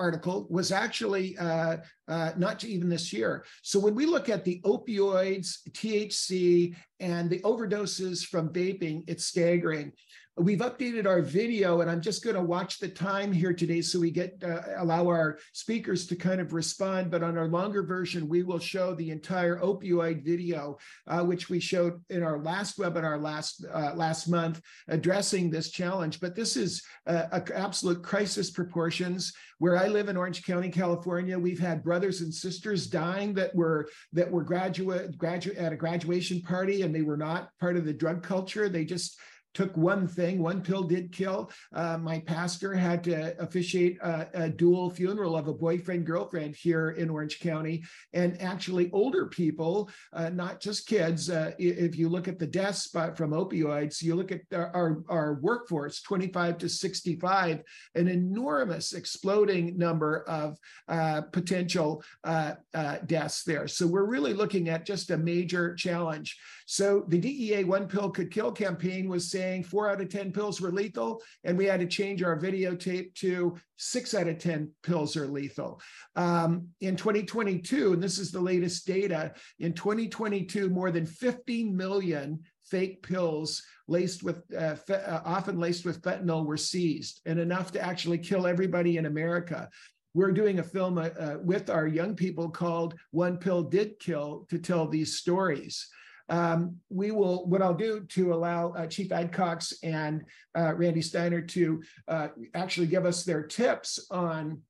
[0.00, 1.76] article was actually uh,
[2.08, 3.44] uh, not even this year.
[3.62, 9.92] So when we look at the opioids, THC, and the overdoses from vaping, it's staggering.
[10.36, 13.98] We've updated our video, and I'm just going to watch the time here today so
[13.98, 17.10] we get uh, allow our speakers to kind of respond.
[17.10, 20.78] But on our longer version, we will show the entire opioid video,
[21.08, 26.20] uh, which we showed in our last webinar last uh, last month, addressing this challenge.
[26.20, 29.32] But this is uh, absolute crisis proportions.
[29.58, 33.90] Where I live in Orange County, California, we've had brothers and sisters dying that were
[34.12, 37.92] that were graduate graduate at a graduation party, and they were not part of the
[37.92, 38.68] drug culture.
[38.68, 39.18] They just
[39.54, 41.50] took one thing, one pill did kill.
[41.74, 46.90] Uh, my pastor had to officiate a, a, dual funeral of a boyfriend girlfriend here
[46.90, 47.82] in Orange County.
[48.12, 52.86] And actually, older people, uh, not just kids, uh, if you look at the deaths
[52.90, 57.62] from opioids, you look at our, our workforce 25 to 65,
[57.94, 63.68] an enormous exploding number of uh, potential uh, uh, deaths there.
[63.68, 66.38] So we're really looking at just a major challenge.
[66.66, 70.60] So the DEA One Pill Could Kill campaign was saying four out of 10 pills
[70.60, 75.16] were lethal, and we had to change our videotape to six out of 10 pills
[75.16, 75.80] are lethal.
[76.14, 82.40] Um, in 2022, and this is the latest data, in 2022, more than 50 million
[82.70, 87.72] fake pills laced with uh, fe- uh, often laced with fentanyl were seized and enough
[87.72, 89.68] to actually kill everybody in america
[90.14, 94.46] we're doing a film uh, uh with our young people called one pill did kill
[94.48, 95.88] to tell these stories
[96.30, 100.24] um, we will, what I'll do to allow uh, Chief Adcox and
[100.56, 104.62] uh, Randy Steiner to uh, actually give us their tips on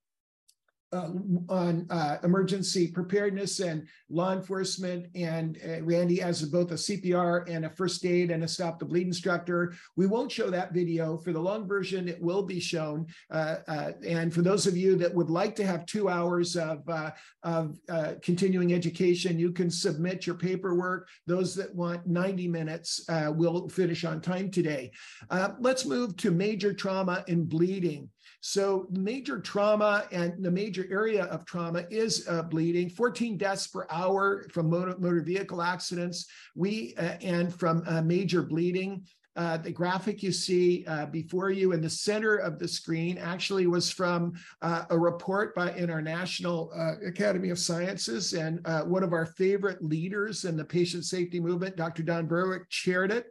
[0.93, 1.09] uh,
[1.47, 5.07] on uh, emergency preparedness and law enforcement.
[5.15, 8.85] And uh, Randy, as both a CPR and a first aid and a stop the
[8.85, 11.17] bleed instructor, we won't show that video.
[11.17, 13.07] For the long version, it will be shown.
[13.31, 16.87] Uh, uh, and for those of you that would like to have two hours of,
[16.89, 17.11] uh,
[17.43, 17.77] of
[18.21, 21.07] continuing education, you can submit your paperwork.
[21.25, 24.91] Those that want 90 minutes will finish on time today.
[25.59, 28.09] let's move to major trauma and bleeding.
[28.41, 32.89] So major trauma and the major area of trauma is uh, bleeding.
[32.89, 36.25] 14 deaths per hour from motor, motor vehicle accidents.
[36.55, 39.05] We uh, and from uh, major bleeding.
[39.37, 43.65] Uh, the graphic you see uh, before you in the center of the screen actually
[43.65, 49.13] was from uh, a report by International uh, Academy of Sciences, and uh, one of
[49.13, 52.03] our favorite leaders in the patient safety movement, Dr.
[52.03, 53.27] Don Berwick, chaired it.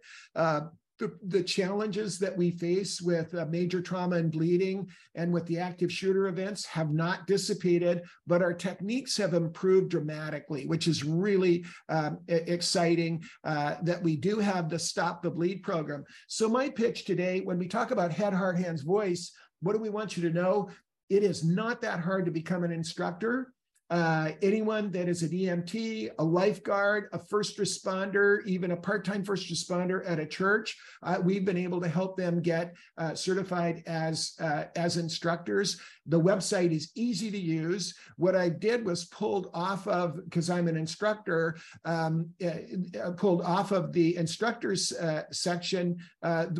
[1.00, 5.58] The, the challenges that we face with uh, major trauma and bleeding and with the
[5.58, 11.64] active shooter events have not dissipated, but our techniques have improved dramatically, which is really
[11.88, 16.04] um, exciting uh, that we do have the Stop the Bleed program.
[16.28, 19.32] So, my pitch today, when we talk about head, heart, hands, voice,
[19.62, 20.68] what do we want you to know?
[21.08, 23.54] It is not that hard to become an instructor.
[23.90, 29.50] Uh, anyone that is an EMT, a lifeguard, a first responder, even a part-time first
[29.50, 30.76] responder at a church.
[31.02, 35.80] Uh, we've been able to help them get uh, certified as uh, as instructors.
[36.10, 37.94] The website is easy to use.
[38.16, 43.70] What I did was pulled off of because I'm an instructor, um, uh, pulled off
[43.70, 45.96] of the instructors uh, section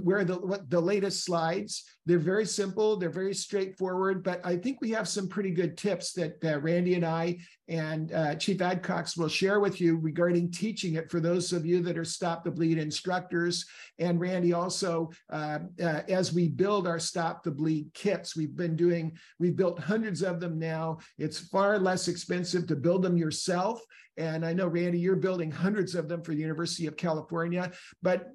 [0.02, 1.84] where the the latest slides.
[2.06, 2.96] They're very simple.
[2.96, 4.24] They're very straightforward.
[4.24, 7.38] But I think we have some pretty good tips that Randy and I
[7.70, 11.80] and uh, Chief Adcox will share with you regarding teaching it for those of you
[11.84, 13.64] that are Stop the Bleed instructors.
[14.00, 18.74] And Randy also, uh, uh, as we build our Stop the Bleed kits, we've been
[18.74, 20.98] doing, we've built hundreds of them now.
[21.16, 23.80] It's far less expensive to build them yourself.
[24.16, 27.70] And I know, Randy, you're building hundreds of them for the University of California,
[28.02, 28.30] but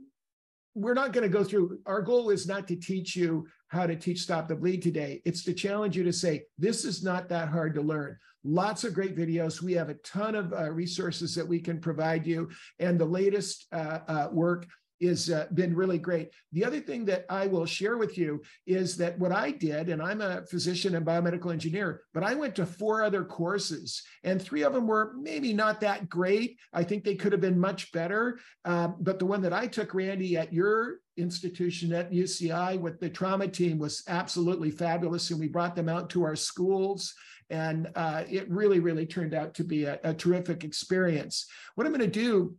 [0.75, 3.95] we're not going to go through our goal is not to teach you how to
[3.95, 7.47] teach stop the bleed today it's to challenge you to say this is not that
[7.47, 11.47] hard to learn lots of great videos we have a ton of uh, resources that
[11.47, 12.49] we can provide you
[12.79, 14.67] and the latest uh, uh, work
[15.01, 16.29] has uh, been really great.
[16.53, 20.01] The other thing that I will share with you is that what I did, and
[20.01, 24.63] I'm a physician and biomedical engineer, but I went to four other courses, and three
[24.63, 26.57] of them were maybe not that great.
[26.73, 28.39] I think they could have been much better.
[28.63, 33.09] Um, but the one that I took, Randy, at your institution at UCI with the
[33.09, 37.13] trauma team was absolutely fabulous, and we brought them out to our schools.
[37.49, 41.45] And uh, it really, really turned out to be a, a terrific experience.
[41.75, 42.55] What I'm going to do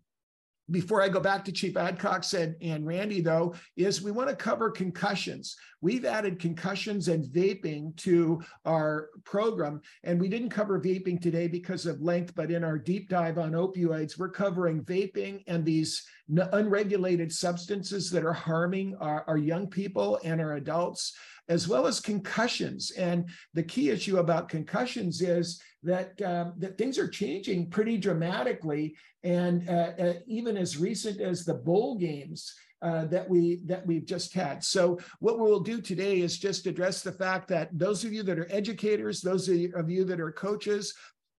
[0.70, 4.36] before I go back to Chief Adcox and, and Randy, though, is we want to
[4.36, 5.56] cover concussions.
[5.86, 11.86] We've added concussions and vaping to our program, and we didn't cover vaping today because
[11.86, 17.30] of length, but in our deep dive on opioids, we're covering vaping and these unregulated
[17.30, 21.16] substances that are harming our, our young people and our adults
[21.48, 22.90] as well as concussions.
[22.90, 28.96] And the key issue about concussions is that um, that things are changing pretty dramatically,
[29.22, 32.52] and uh, uh, even as recent as the bowl games.
[32.82, 34.62] Uh, that we that we've just had.
[34.62, 38.38] So what we'll do today is just address the fact that those of you that
[38.38, 40.92] are educators, those of you that are coaches,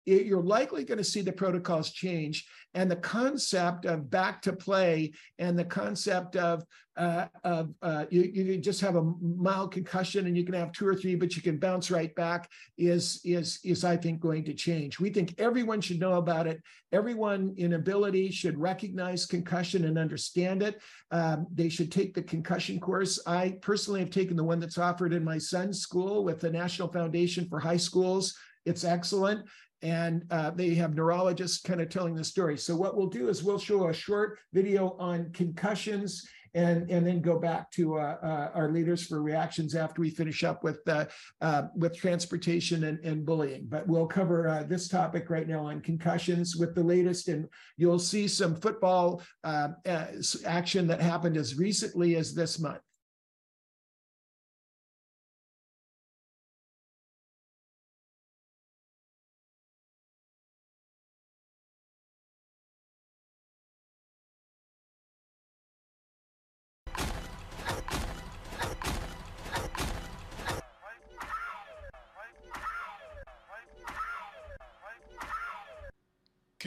[0.07, 5.11] you're likely going to see the protocols change and the concept of back to play
[5.37, 6.63] and the concept of
[6.95, 10.87] uh, of uh, you, you just have a mild concussion and you can have two
[10.87, 14.53] or three but you can bounce right back is is is i think going to
[14.53, 14.99] change.
[14.99, 16.61] We think everyone should know about it.
[16.91, 20.81] Everyone in ability should recognize concussion and understand it.
[21.11, 23.19] Um, they should take the concussion course.
[23.27, 26.91] I personally have taken the one that's offered in my son's school with the national
[26.91, 28.35] foundation for high schools.
[28.65, 29.45] It's excellent
[29.81, 32.57] and uh, they have neurologists kind of telling the story.
[32.57, 37.21] So what we'll do is we'll show a short video on concussions and, and then
[37.21, 41.05] go back to uh, uh, our leaders for reactions after we finish up with uh,
[41.41, 43.67] uh, with transportation and, and bullying.
[43.69, 47.47] But we'll cover uh, this topic right now on concussions with the latest, and
[47.77, 52.81] you'll see some football action that happened as recently as this month.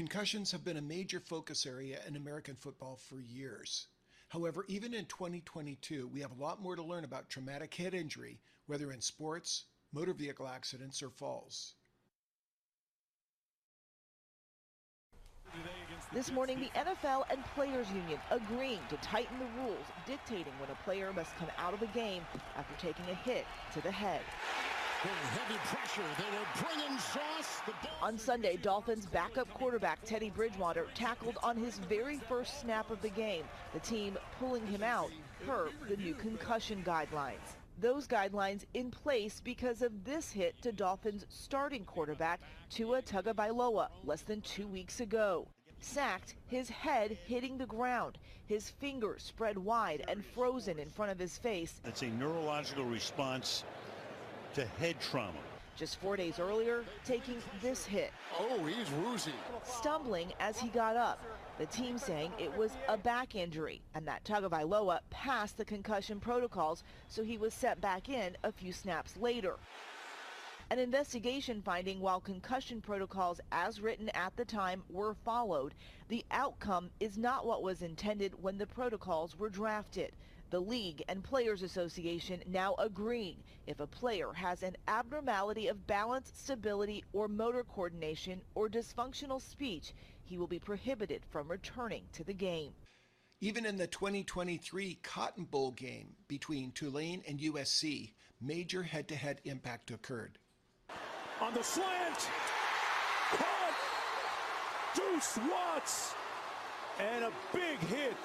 [0.00, 3.88] Concussions have been a major focus area in American football for years.
[4.30, 8.40] However, even in 2022, we have a lot more to learn about traumatic head injury,
[8.64, 11.74] whether in sports, motor vehicle accidents, or falls.
[16.14, 20.82] This morning, the NFL and Players Union agreeing to tighten the rules dictating when a
[20.82, 22.22] player must come out of a game
[22.56, 23.44] after taking a hit
[23.74, 24.22] to the head.
[28.02, 33.08] On Sunday, Dolphins backup quarterback Teddy Bridgewater tackled on his very first snap of the
[33.08, 35.10] game, the team pulling him out
[35.46, 37.56] per the new concussion guidelines.
[37.78, 44.22] Those guidelines in place because of this hit to Dolphins starting quarterback Tua Tagovailoa less
[44.22, 45.48] than two weeks ago.
[45.80, 51.18] Sacked, his head hitting the ground, his fingers spread wide and frozen in front of
[51.18, 51.80] his face.
[51.86, 53.64] It's a neurological response
[54.54, 55.38] to head trauma.
[55.76, 58.12] Just four days earlier, taking this hit.
[58.38, 59.32] Oh, he's woozy.
[59.64, 61.22] Stumbling as he got up.
[61.58, 66.84] The team saying it was a back injury and that Tagovailoa passed the concussion protocols,
[67.08, 69.56] so he was set back in a few snaps later.
[70.70, 75.74] An investigation finding while concussion protocols as written at the time were followed,
[76.08, 80.12] the outcome is not what was intended when the protocols were drafted.
[80.50, 83.36] The league and Players Association now agreeing
[83.68, 89.94] if a player has an abnormality of balance, stability, or motor coordination or dysfunctional speech,
[90.24, 92.72] he will be prohibited from returning to the game.
[93.40, 100.36] Even in the 2023 Cotton Bowl game between Tulane and USC, major head-to-head impact occurred.
[101.40, 102.28] On the slant,
[103.30, 103.74] caught
[104.96, 106.14] Deuce Watts,
[106.98, 108.16] and a big hit.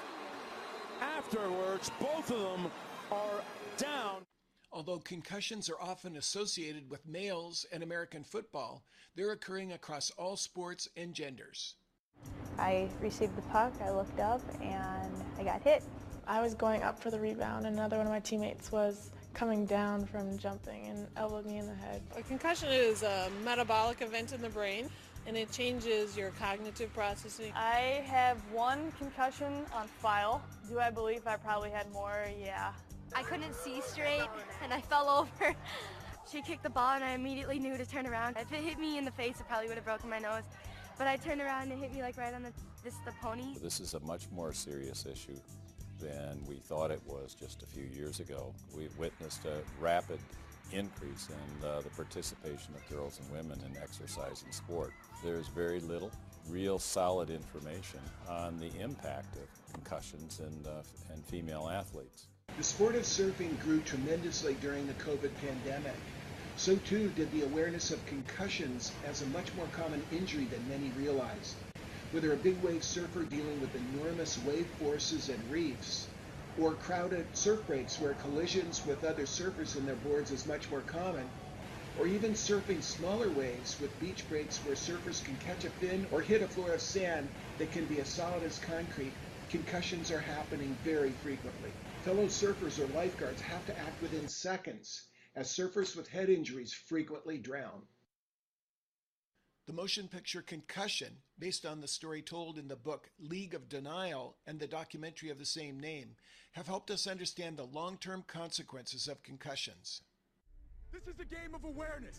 [1.00, 2.70] Afterwards, both of them
[3.10, 3.42] are
[3.76, 4.22] down.
[4.72, 10.88] Although concussions are often associated with males and American football, they're occurring across all sports
[10.96, 11.76] and genders.
[12.58, 15.82] I received the puck, I looked up, and I got hit.
[16.26, 19.66] I was going up for the rebound, and another one of my teammates was coming
[19.66, 22.02] down from jumping and elbowed me in the head.
[22.16, 24.88] A concussion is a metabolic event in the brain,
[25.26, 27.52] and it changes your cognitive processing.
[27.54, 30.42] I have one concussion on file.
[30.68, 32.26] Do I believe I probably had more?
[32.40, 32.72] Yeah.
[33.14, 34.28] I couldn't see straight,
[34.62, 35.54] and I fell over.
[36.28, 38.36] She kicked the ball, and I immediately knew to turn around.
[38.36, 40.42] If it hit me in the face, it probably would have broken my nose.
[40.98, 43.54] But I turned around and it hit me like right on the, this, the pony.
[43.62, 45.38] This is a much more serious issue
[46.00, 48.54] than we thought it was just a few years ago.
[48.74, 50.18] We've witnessed a rapid
[50.76, 54.92] increase in uh, the participation of girls and women in exercise and sport.
[55.24, 56.10] There's very little
[56.48, 60.82] real solid information on the impact of concussions in, uh,
[61.12, 62.26] in female athletes.
[62.56, 65.96] The sport of surfing grew tremendously during the COVID pandemic.
[66.56, 70.90] So too did the awareness of concussions as a much more common injury than many
[70.96, 71.54] realized.
[72.12, 76.06] Whether a big wave surfer dealing with enormous wave forces and reefs,
[76.58, 80.82] or crowded surf breaks where collisions with other surfers and their boards is much more
[80.82, 81.30] common,
[81.94, 86.22] or even surfing smaller waves with beach breaks where surfers can catch a fin or
[86.22, 89.18] hit a floor of sand that can be as solid as concrete,
[89.50, 91.76] concussions are happening very frequently.
[92.00, 95.02] Fellow surfers or lifeguards have to act within seconds
[95.34, 97.82] as surfers with head injuries frequently drown.
[99.66, 101.08] The motion picture Concussion,
[101.40, 105.40] based on the story told in the book League of Denial and the documentary of
[105.40, 106.14] the same name,
[106.52, 110.02] have helped us understand the long term consequences of concussions.
[110.92, 112.16] This is a game of awareness.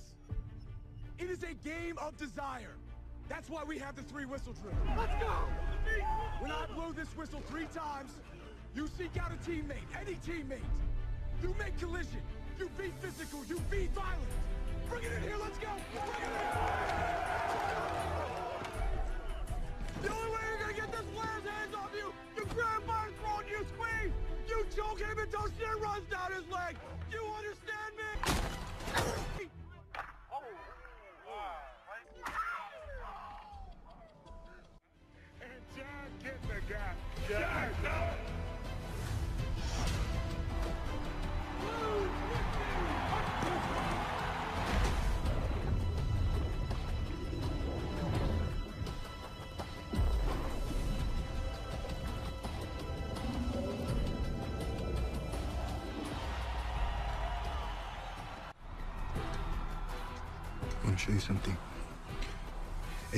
[1.19, 2.76] It is a game of desire.
[3.30, 4.76] That's why we have the three whistle drill.
[4.98, 5.34] Let's go!
[6.40, 8.11] When I blow this whistle three times,
[8.76, 10.60] you seek out a teammate, any teammate.
[11.41, 12.22] You make collision.
[12.60, 13.40] You be physical.
[13.48, 14.47] You be violent.
[14.89, 15.38] Bring it in here.
[15.39, 15.68] Let's go.
[15.93, 17.27] Bring it in.
[20.03, 23.14] The only way you're to get this player's hands off you, you grab by his
[23.19, 24.14] throat and you squeeze.
[24.47, 26.77] You choke him until shit runs down his leg.
[27.11, 28.09] You understand me?
[30.30, 30.43] Oh,
[35.41, 36.93] and Jack getting the guy.
[37.27, 38.07] Jack, Jack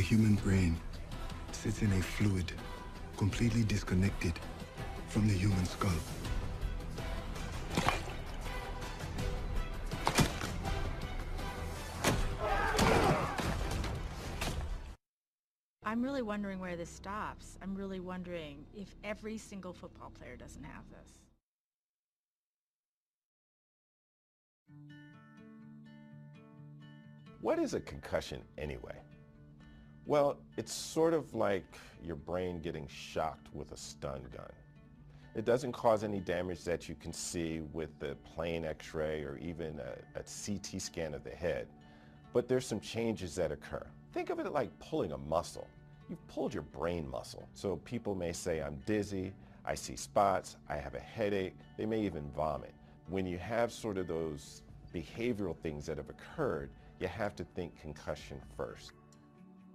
[0.10, 0.76] human brain
[1.52, 2.52] sits in a fluid
[3.16, 4.34] completely disconnected
[5.08, 5.92] from the human skull.
[15.84, 17.60] I'm really wondering where this stops.
[17.62, 21.20] I'm really wondering if every single football player doesn't have this.
[27.42, 28.96] What is a concussion anyway?
[30.10, 34.52] Well, it's sort of like your brain getting shocked with a stun gun.
[35.36, 39.80] It doesn't cause any damage that you can see with the plain x-ray or even
[39.80, 41.68] a, a, CT scan of the head,
[42.34, 43.86] but there's some changes that occur.
[44.12, 45.68] Think of it like pulling a muscle.
[46.10, 47.48] You've pulled your brain muscle.
[47.54, 49.32] So people may say, I'm dizzy,
[49.64, 52.74] I see spots, I have a headache, they may even vomit.
[53.10, 57.80] When you have sort of those behavioral things that have occurred, you have to think
[57.80, 58.94] concussion first.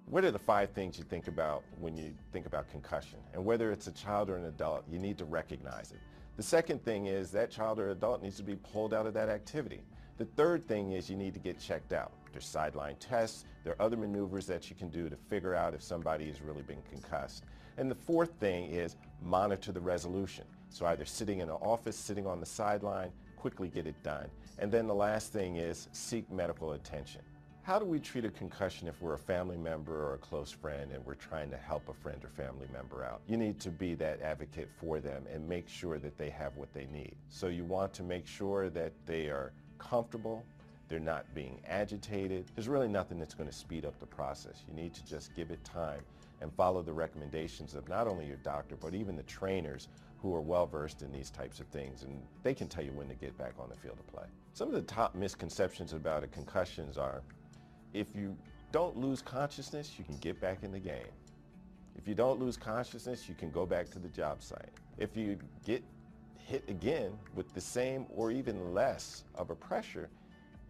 [0.07, 3.19] What are the five things you think about when you think about concussion?
[3.33, 5.99] And whether it's a child or an adult, you need to recognize it.
[6.37, 9.31] The second thing is that child or adult needs to be pulled out of that
[9.31, 9.81] activity.
[10.19, 12.13] The third thing is you need to get checked out.
[12.33, 13.47] There's sideline tests.
[13.65, 16.63] There are other maneuvers that you can do to figure out if somebody has really
[16.63, 17.45] been concussed.
[17.79, 20.45] And the fourth thing is monitor the resolution.
[20.69, 24.29] So either sitting in an office, sitting on the sideline, quickly get it done.
[24.59, 27.23] And then the last thing is seek medical attention.
[27.65, 30.93] How do we treat a concussion if we're a family member or a close friend
[30.93, 33.23] and we're trying to help a friend or family member out?
[33.27, 36.75] You need to be that advocate for them and make sure that they have what
[36.75, 37.17] they need.
[37.31, 40.45] So you want to make sure that they are comfortable,
[40.89, 42.45] they're not being agitated.
[42.55, 44.63] There's really nothing that's going to speed up the process.
[44.69, 46.03] You need to just give it time
[46.43, 49.89] and follow the recommendations of not only your doctor, but even the trainers
[50.19, 53.09] who are well versed in these types of things, and they can tell you when
[53.09, 54.27] to get back on the field of play.
[54.53, 57.23] Some of the top misconceptions about a concussions are
[57.95, 58.37] if you
[58.73, 61.13] don't lose consciousness, you can get back in the game.
[61.97, 64.73] If you don't lose consciousness, you can go back to the job site.
[64.99, 65.83] If you get
[66.37, 70.11] hit again with the same or even less of a pressure,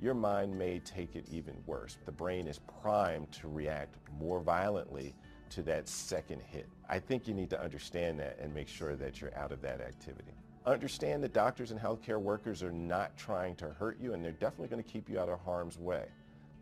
[0.01, 1.97] your mind may take it even worse.
[2.05, 5.15] The brain is primed to react more violently
[5.51, 6.69] to that second hit.
[6.89, 9.81] I think you need to understand that and make sure that you're out of that
[9.81, 10.33] activity.
[10.67, 14.69] Understand that doctors and healthcare workers are not trying to hurt you and they're definitely
[14.69, 16.05] going to keep you out of harm's way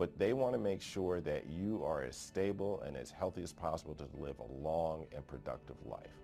[0.02, 3.52] but they want to make sure that you are as stable and as healthy as
[3.52, 6.18] possible to live a long and productive life.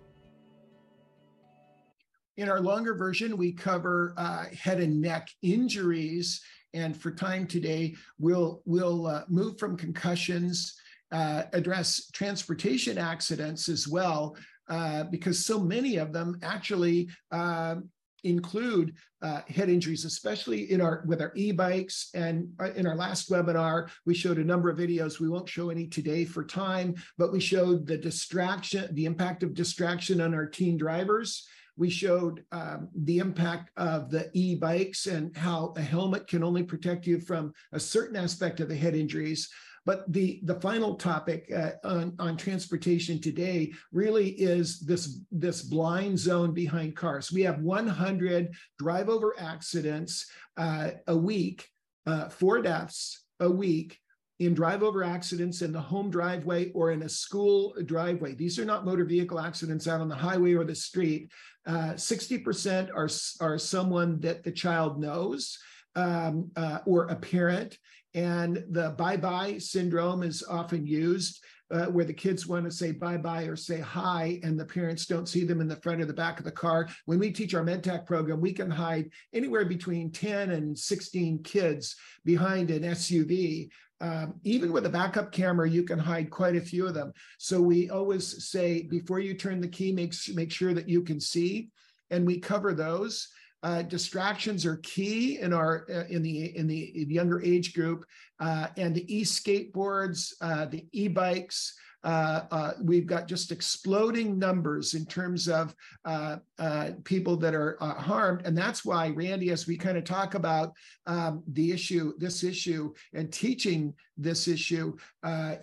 [2.35, 6.41] In our longer version, we cover uh, head and neck injuries.
[6.73, 10.75] And for time today, we'll, we'll uh, move from concussions,
[11.13, 14.35] uh, address transportation accidents as well,
[14.69, 17.89] uh, because so many of them actually um,
[18.23, 22.09] include uh, head injuries, especially in our with our e-bikes.
[22.13, 25.19] And uh, in our last webinar, we showed a number of videos.
[25.19, 29.53] We won't show any today for time, but we showed the distraction, the impact of
[29.53, 31.47] distraction on our teen drivers.
[31.77, 37.07] We showed um, the impact of the e-bikes and how a helmet can only protect
[37.07, 39.49] you from a certain aspect of the head injuries.
[39.85, 46.19] But the, the final topic uh, on, on transportation today really is this, this blind
[46.19, 47.31] zone behind cars.
[47.31, 51.67] We have 100 drive over accidents uh, a week,
[52.05, 53.97] uh, four deaths a week
[54.39, 58.33] in drive over accidents in the home driveway or in a school driveway.
[58.35, 61.29] These are not motor vehicle accidents out on the highway or the street.
[61.65, 63.09] Uh, 60% are,
[63.45, 65.57] are someone that the child knows
[65.95, 67.77] um, uh, or a parent.
[68.13, 71.43] And the bye bye syndrome is often used.
[71.71, 75.05] Uh, where the kids want to say bye bye or say hi, and the parents
[75.05, 76.89] don't see them in the front or the back of the car.
[77.05, 81.95] When we teach our MedTech program, we can hide anywhere between 10 and 16 kids
[82.25, 83.69] behind an SUV.
[84.01, 87.13] Um, even with a backup camera, you can hide quite a few of them.
[87.37, 91.19] So we always say before you turn the key, make, make sure that you can
[91.19, 91.69] see,
[92.09, 93.27] and we cover those.
[93.61, 98.05] Uh, distractions are key in our uh, in the in the younger age group,
[98.39, 101.73] uh, and the e-skateboards, uh, the e-bikes,
[102.03, 107.77] uh, uh, we've got just exploding numbers in terms of uh, uh people that are
[107.79, 108.45] harmed.
[108.45, 110.73] And that's why, Randy, as we kind of talk about
[111.07, 114.95] um, the issue, this issue, and teaching this issue,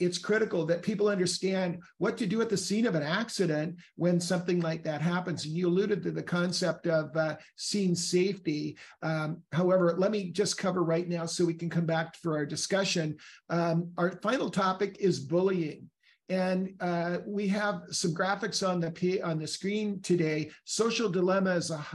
[0.00, 4.20] it's critical that people understand what to do at the scene of an accident when
[4.20, 5.44] something like that happens.
[5.44, 7.10] And you alluded to the concept of
[7.56, 8.76] scene safety.
[9.02, 12.46] Um, however, let me just cover right now so we can come back for our
[12.46, 13.16] discussion.
[13.50, 15.88] Um, our final topic is bullying.
[16.28, 20.50] And uh, we have some graphics on the on the screen today.
[20.64, 21.86] Social Dilemma is a,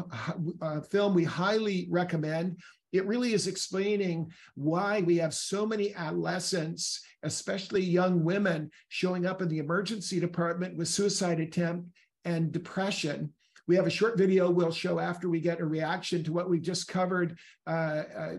[0.61, 2.57] a film we highly recommend.
[2.93, 9.41] It really is explaining why we have so many adolescents, especially young women, showing up
[9.41, 11.89] in the emergency department with suicide attempt
[12.25, 13.33] and depression.
[13.67, 16.61] We have a short video we'll show after we get a reaction to what we've
[16.61, 17.37] just covered
[17.67, 18.35] uh, uh,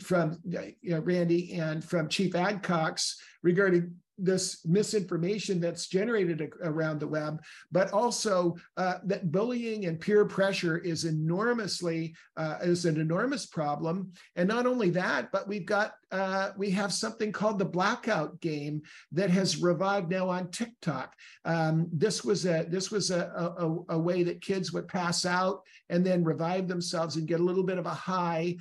[0.00, 7.42] from uh, Randy and from Chief Adcox regarding this misinformation that's generated around the web,
[7.70, 14.12] but also uh, that bullying and peer pressure is enormously uh, is an enormous problem.
[14.36, 18.82] And not only that, but we've got uh, we have something called the blackout game
[19.10, 21.14] that has revived now on TikTok.
[21.44, 25.62] Um, this was a this was a, a, a way that kids would pass out
[25.88, 28.56] and then revive themselves and get a little bit of a high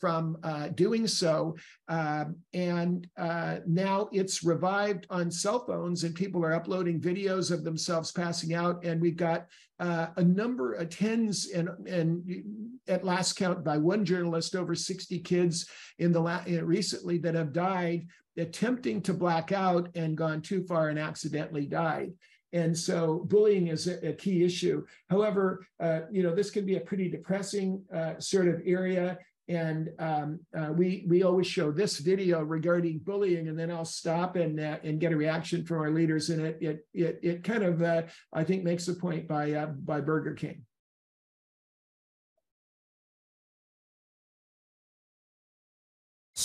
[0.00, 1.56] from uh, doing so.
[1.88, 7.62] Um, and uh, now it's revived on cell phones, and people are uploading videos of
[7.62, 8.84] themselves passing out.
[8.84, 9.46] And we've got
[9.78, 15.18] uh, a number of tens and, and at last count by one journalist, over 60
[15.20, 15.68] kids
[15.98, 18.06] in the la- recently that have died
[18.36, 22.12] attempting to black out and gone too far and accidentally died.
[22.52, 24.84] And so bullying is a, a key issue.
[25.08, 29.18] However, uh, you know, this can be a pretty depressing uh, sort of area.
[29.48, 34.36] And um, uh, we we always show this video regarding bullying, and then I'll stop
[34.36, 36.30] and uh, and get a reaction from our leaders.
[36.30, 38.02] And it it it, it kind of uh,
[38.32, 40.62] I think makes a point by uh, by Burger King.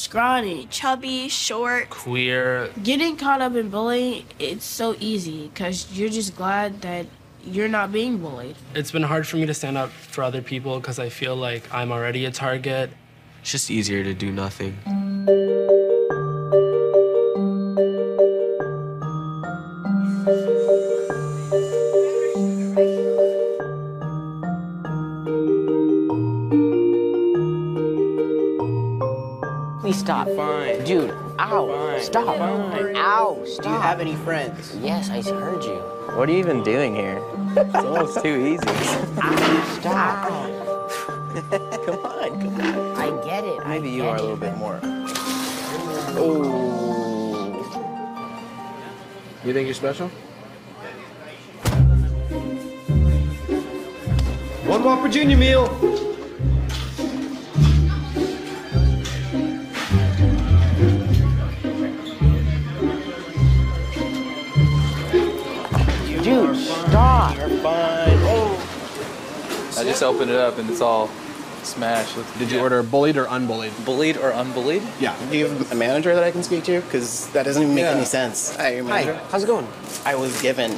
[0.08, 1.90] Scrawny, chubby, short.
[1.90, 2.70] queer.
[2.82, 7.06] Getting caught up in bullying, it's so easy because you're just glad that
[7.44, 8.56] you're not being bullied.
[8.74, 11.64] It's been hard for me to stand up for other people because I feel like
[11.74, 12.90] I'm already a target.
[13.42, 14.78] It's just easier to do nothing.
[30.24, 30.36] Stop.
[30.36, 30.84] Fine.
[30.84, 31.68] Dude, ow.
[31.68, 32.02] Fine.
[32.02, 32.38] Stop.
[32.38, 32.96] Fine.
[32.96, 33.64] Ow, stop.
[33.64, 34.76] Do you have any friends?
[34.82, 35.76] Yes, I heard you.
[36.16, 37.22] What are you even doing here?
[37.56, 38.68] It's almost too easy.
[39.80, 40.28] stop.
[41.50, 42.98] come on, come on.
[42.98, 43.68] I get it.
[43.68, 44.80] Maybe you are a little bit more.
[46.20, 46.74] Oh.
[49.46, 50.10] You think you're special?
[54.66, 55.87] One Whopper Junior meal.
[69.88, 71.10] Just opened it up and it's all
[71.64, 72.16] smashed.
[72.40, 73.74] Did you order bullied or unbullied?
[73.86, 74.84] Bullied or unbullied?
[75.00, 75.16] Yeah.
[75.30, 76.82] Do you have a manager that I can speak to?
[76.82, 77.92] Because that doesn't even make Yeah.
[77.92, 78.56] any sense.
[78.56, 79.16] Hi, your manager.
[79.16, 79.68] Hi, how's it going?
[80.06, 80.78] I was given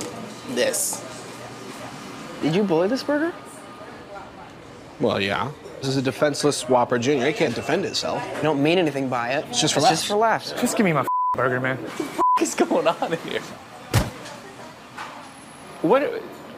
[0.52, 1.04] this.
[2.42, 3.34] Did you bully this burger?
[5.00, 5.52] Well, yeah.
[5.80, 7.28] This is a defenseless Whopper Junior.
[7.28, 8.22] It can't defend itself.
[8.38, 9.46] I don't mean anything by it.
[9.50, 10.00] It's just for it's laughs.
[10.02, 10.52] just for laughs.
[10.60, 11.06] Just give me my
[11.36, 11.78] burger, man.
[11.78, 13.42] What the is going on here?
[15.82, 16.04] What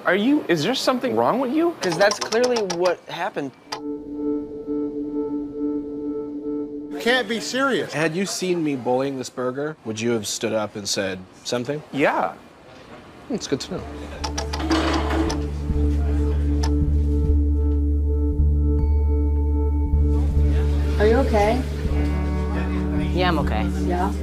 [0.06, 0.44] are you?
[0.48, 1.72] Is there something wrong with you?
[1.72, 3.52] Because that's clearly what happened.
[7.02, 7.94] Can't be serious.
[7.94, 11.82] Had you seen me bullying this burger, would you have stood up and said something?
[11.92, 12.36] Yeah.
[13.30, 13.84] It's good to know.
[21.00, 21.60] Are you okay?
[23.14, 23.68] Yeah, I'm okay.
[23.88, 24.14] Yeah.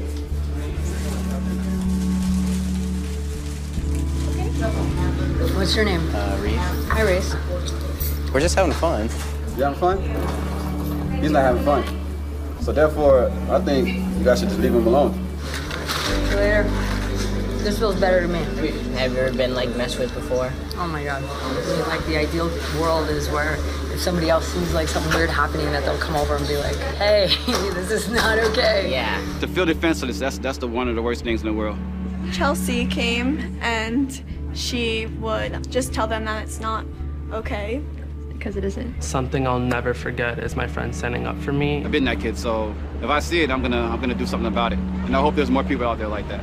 [5.59, 6.09] What's your name?
[6.15, 6.55] Uh, Reed.
[6.55, 7.35] Hi, Reese.
[8.33, 9.11] We're just having fun.
[9.57, 11.21] You having fun?
[11.21, 11.83] He's not having fun.
[12.61, 15.15] So therefore, I think you guys should just leave him alone.
[15.43, 16.63] See you later.
[17.65, 18.39] This feels better to me.
[18.99, 20.53] Have you ever been like messed with before?
[20.77, 21.25] Oh my god.
[21.89, 22.47] Like the ideal
[22.81, 23.55] world is where
[23.93, 26.77] if somebody else sees like something weird happening, that they'll come over and be like,
[26.99, 27.35] "Hey,
[27.73, 29.21] this is not okay." Yeah.
[29.41, 31.77] To feel defenseless, that's that's the one of the worst things in the world.
[32.33, 34.23] Chelsea came and
[34.59, 36.85] she would just tell them that it's not
[37.33, 37.81] okay
[38.29, 39.03] because it isn't.
[39.03, 41.85] Something I'll never forget is my friend standing up for me.
[41.85, 44.49] I've been that kid, so if I see it, I'm gonna I'm gonna do something
[44.49, 44.79] about it.
[44.79, 46.41] And I hope there's more people out there like that.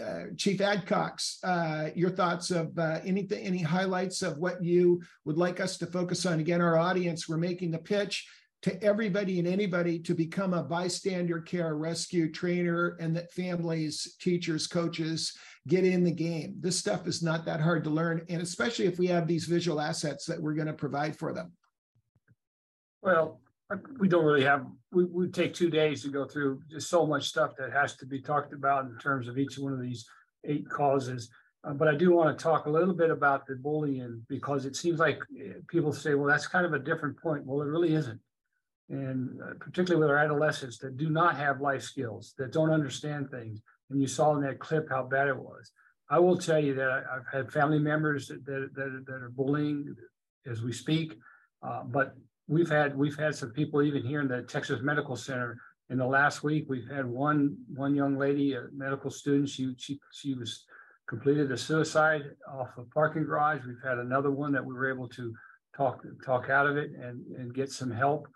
[0.00, 5.38] Uh, Chief Adcox, uh, your thoughts of uh, anything, any highlights of what you would
[5.38, 6.40] like us to focus on?
[6.40, 8.26] Again, our audience, we're making the pitch
[8.62, 14.66] to everybody and anybody to become a bystander care rescue trainer and that families, teachers,
[14.66, 15.32] coaches
[15.68, 16.56] get in the game.
[16.58, 18.24] This stuff is not that hard to learn.
[18.28, 21.52] And especially if we have these visual assets that we're going to provide for them.
[23.02, 23.40] Well,
[23.98, 27.52] we don't really have, we, take two days to go through just so much stuff
[27.58, 30.06] that has to be talked about in terms of each one of these
[30.44, 31.30] eight causes.
[31.64, 34.74] Uh, but I do want to talk a little bit about the bullying because it
[34.74, 37.44] seems like eh, people say, well, that's kind of a different point.
[37.44, 38.20] Well, it really isn't.
[38.88, 43.30] And uh, particularly with our adolescents that do not have life skills, that don't understand
[43.30, 43.60] things.
[43.90, 45.72] And you saw in that clip how bad it was.
[46.10, 49.94] I will tell you that I've had family members that, that, that that are bullying
[50.46, 51.18] as we speak.
[51.62, 52.14] Uh, but
[52.46, 55.58] we've had, we've had some people even here in the Texas Medical Center.
[55.90, 59.98] In the last week, we've had one, one young lady, a medical student, she, she,
[60.12, 60.64] she was
[61.08, 63.60] completed a suicide off a parking garage.
[63.66, 65.34] We've had another one that we were able to
[65.76, 68.28] talk, talk out of it and, and get some help.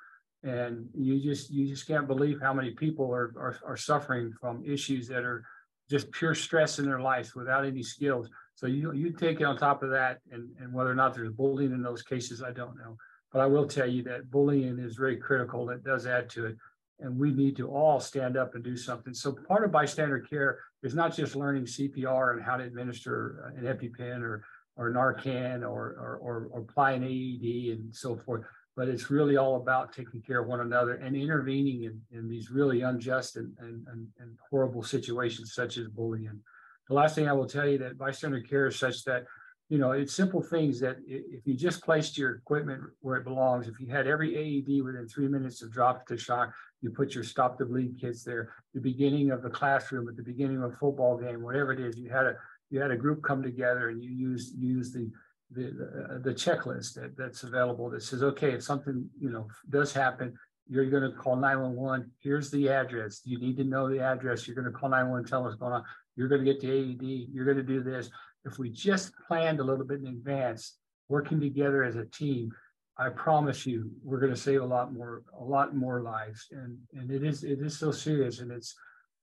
[0.44, 4.64] And you just, you just can't believe how many people are, are, are suffering from
[4.64, 5.44] issues that are
[5.88, 8.28] just pure stress in their lives without any skills.
[8.54, 11.32] So you, you take it on top of that and, and whether or not there's
[11.32, 12.96] bullying in those cases, I don't know.
[13.32, 15.70] But I will tell you that bullying is very critical.
[15.70, 16.56] It does add to it.
[17.00, 19.14] And we need to all stand up and do something.
[19.14, 23.64] So part of bystander care is not just learning CPR and how to administer an
[23.64, 24.44] EpiPen or,
[24.76, 28.44] or Narcan or, or, or, or apply an AED and so forth.
[28.76, 32.50] But it's really all about taking care of one another and intervening in, in these
[32.50, 36.40] really unjust and, and, and, and horrible situations such as bullying.
[36.88, 39.24] The last thing I will tell you that bystander care is such that
[39.72, 43.68] you know, it's simple things that if you just placed your equipment where it belongs,
[43.68, 47.24] if you had every AED within three minutes of drop to shock, you put your
[47.24, 50.76] stop the bleed kits there, the beginning of the classroom, at the beginning of a
[50.76, 52.34] football game, whatever it is, you had a,
[52.68, 55.10] you had a group come together and you use, use the,
[55.54, 59.92] the, the- the checklist that, that's available that says, okay, if something, you know, does
[59.92, 60.34] happen,
[60.68, 62.10] you're going to call 911.
[62.20, 63.20] Here's the address.
[63.24, 64.46] You need to know the address.
[64.46, 65.84] You're going to call 911, tell us what's going on.
[66.16, 67.28] You're going to get the AED.
[67.32, 68.10] You're going to do this.
[68.44, 70.76] If we just planned a little bit in advance,
[71.08, 72.50] working together as a team,
[72.98, 76.46] I promise you, we're going to save a lot more, a lot more lives.
[76.50, 78.74] And and it is it is so serious, and it's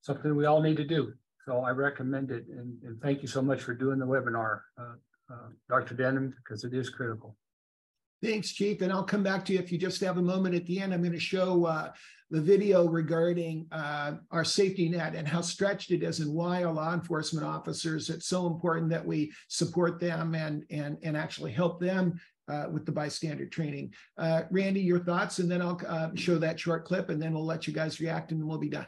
[0.01, 1.13] something we all need to do.
[1.45, 4.93] So I recommend it, and, and thank you so much for doing the webinar, uh,
[5.31, 5.95] uh, Dr.
[5.95, 7.35] Denham, because it is critical.
[8.21, 8.81] Thanks, Chief.
[8.81, 10.93] And I'll come back to you if you just have a moment at the end.
[10.93, 11.91] I'm going to show uh,
[12.29, 16.73] the video regarding uh, our safety net and how stretched it is and why our
[16.73, 21.79] law enforcement officers, it's so important that we support them and, and, and actually help
[21.79, 22.19] them
[22.49, 23.93] uh, with the bystander training.
[24.17, 27.45] Uh, Randy, your thoughts, and then I'll uh, show that short clip and then we'll
[27.45, 28.87] let you guys react and then we'll be done.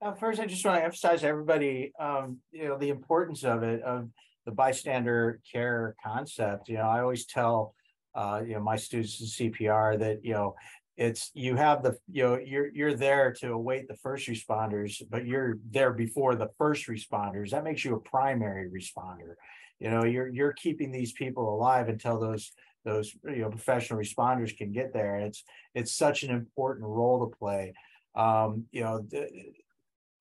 [0.00, 3.62] Uh, first, I just want to emphasize to everybody, um, you know, the importance of
[3.62, 4.10] it, of
[4.44, 6.68] the bystander care concept.
[6.68, 7.74] You know, I always tell,
[8.14, 10.54] uh, you know, my students in CPR that, you know,
[10.96, 15.26] it's you have the you know you're you're there to await the first responders but
[15.26, 17.50] you're there before the first responders.
[17.50, 19.34] That makes you a primary responder.
[19.80, 22.52] You know you're you're keeping these people alive until those
[22.84, 25.16] those you know professional responders can get there.
[25.16, 25.42] And it's
[25.74, 27.74] it's such an important role to play.
[28.14, 29.04] Um you know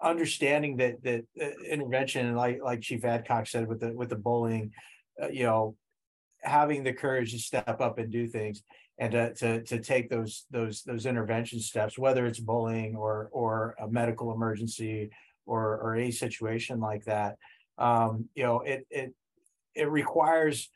[0.04, 4.72] understanding that that uh, intervention, like like Chief Adcox said with the with the bullying,
[5.22, 5.76] uh, you know,
[6.42, 8.62] having the courage to step up and do things
[9.00, 13.76] and to, to to take those those those intervention steps, whether it's bullying or or
[13.80, 15.10] a medical emergency
[15.46, 17.38] or or a situation like that,
[17.78, 19.14] um, you know, it it
[19.76, 20.70] it requires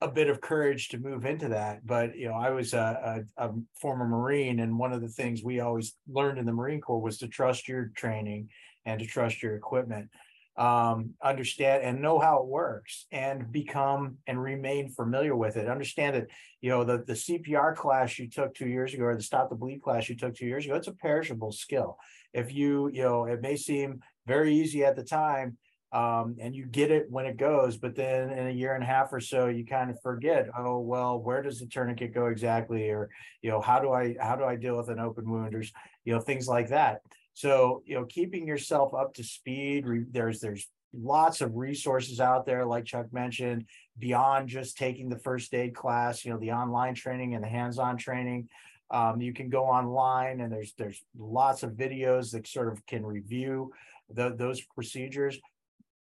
[0.00, 1.84] a bit of courage to move into that.
[1.86, 5.42] But you know, I was a, a, a, former Marine, and one of the things
[5.42, 8.48] we always learned in the Marine Corps was to trust your training
[8.86, 10.08] and to trust your equipment
[10.56, 15.68] um, understand and know how it works and become and remain familiar with it.
[15.68, 16.26] Understand that,
[16.60, 19.56] you know, the, the CPR class you took two years ago or the stop the
[19.56, 21.98] bleed class you took two years ago, it's a perishable skill.
[22.32, 25.56] If you, you know, it may seem very easy at the time
[25.92, 28.86] um, and you get it when it goes, but then in a year and a
[28.86, 32.90] half or so, you kind of forget, oh, well, where does the tourniquet go exactly?
[32.90, 33.08] Or,
[33.42, 35.64] you know, how do I, how do I deal with an open wound or,
[36.04, 37.00] you know, things like that.
[37.34, 42.64] So, you know, keeping yourself up to speed, there's there's lots of resources out there,
[42.64, 43.66] like Chuck mentioned,
[43.98, 47.96] beyond just taking the first aid class, you know, the online training and the hands-on
[47.96, 48.48] training.
[48.90, 53.04] Um, you can go online and there's there's lots of videos that sort of can
[53.04, 53.72] review
[54.08, 55.38] the, those procedures.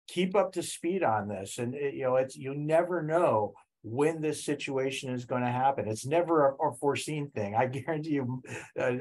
[0.07, 1.57] Keep up to speed on this.
[1.57, 3.55] And it, you know, it's you never know
[3.85, 5.87] when this situation is going to happen.
[5.87, 7.53] It's never a, a foreseen thing.
[7.55, 8.41] I guarantee you,
[8.79, 8.93] uh,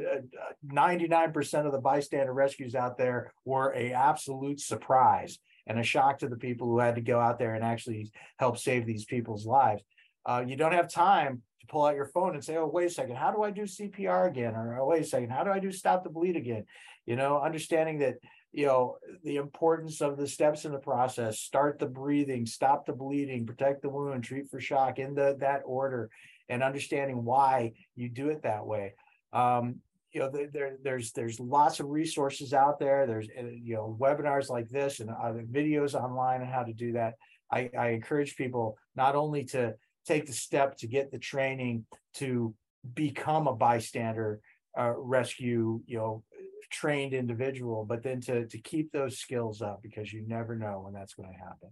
[0.70, 6.18] 99% uh, of the bystander rescues out there were a absolute surprise and a shock
[6.18, 9.46] to the people who had to go out there and actually help save these people's
[9.46, 9.82] lives.
[10.26, 12.90] Uh, you don't have time to pull out your phone and say, "Oh, wait a
[12.90, 15.60] second, how do I do CPR again?" Or oh, "Wait a second, how do I
[15.60, 16.64] do stop the bleed again?"
[17.06, 18.16] You know, understanding that
[18.54, 22.92] you know the importance of the steps in the process start the breathing stop the
[22.92, 26.08] bleeding protect the wound treat for shock in the, that order
[26.48, 28.94] and understanding why you do it that way.
[29.32, 29.76] Um,
[30.12, 33.04] you know there, there's there's lots of resources out there.
[33.06, 36.92] There's uh, you know webinars like this and other videos online on how to do
[36.92, 37.14] that.
[37.50, 39.74] I, I encourage people not only to
[40.06, 42.54] take the step to get the training to
[42.94, 44.40] become a bystander
[44.78, 46.22] uh, rescue you know
[46.70, 50.92] trained individual, but then to to keep those skills up because you never know when
[50.92, 51.70] that's going to happen.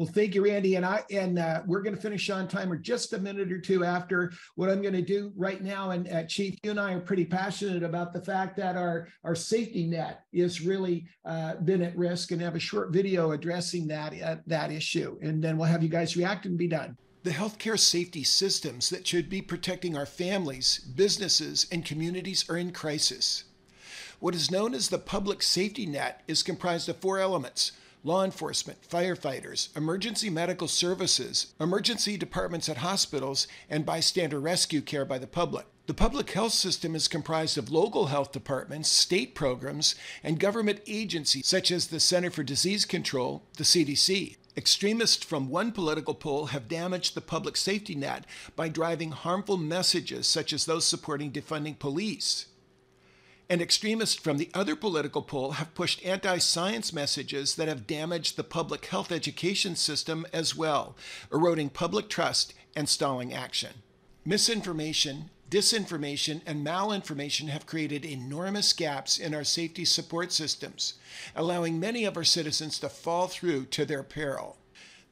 [0.00, 0.76] Well, thank you, Randy.
[0.76, 3.84] And I and uh, we're going to finish on timer just a minute or two
[3.84, 5.90] after what I'm going to do right now.
[5.90, 9.34] And uh, Chief, you and I are pretty passionate about the fact that our our
[9.34, 14.18] safety net is really uh, been at risk, and have a short video addressing that
[14.22, 15.18] uh, that issue.
[15.20, 16.96] And then we'll have you guys react and be done.
[17.22, 22.72] The healthcare safety systems that should be protecting our families, businesses, and communities are in
[22.72, 23.44] crisis.
[24.20, 27.72] What is known as the public safety net is comprised of four elements
[28.04, 35.16] law enforcement, firefighters, emergency medical services, emergency departments at hospitals, and bystander rescue care by
[35.16, 35.64] the public.
[35.86, 41.46] The public health system is comprised of local health departments, state programs, and government agencies
[41.46, 44.36] such as the Center for Disease Control, the CDC.
[44.54, 50.26] Extremists from one political pole have damaged the public safety net by driving harmful messages
[50.26, 52.46] such as those supporting defunding police
[53.50, 58.36] and extremists from the other political pole have pushed anti science messages that have damaged
[58.36, 60.96] the public health education system as well,
[61.32, 63.82] eroding public trust and stalling action.
[64.24, 70.94] Misinformation, disinformation, and malinformation have created enormous gaps in our safety support systems,
[71.34, 74.56] allowing many of our citizens to fall through to their peril.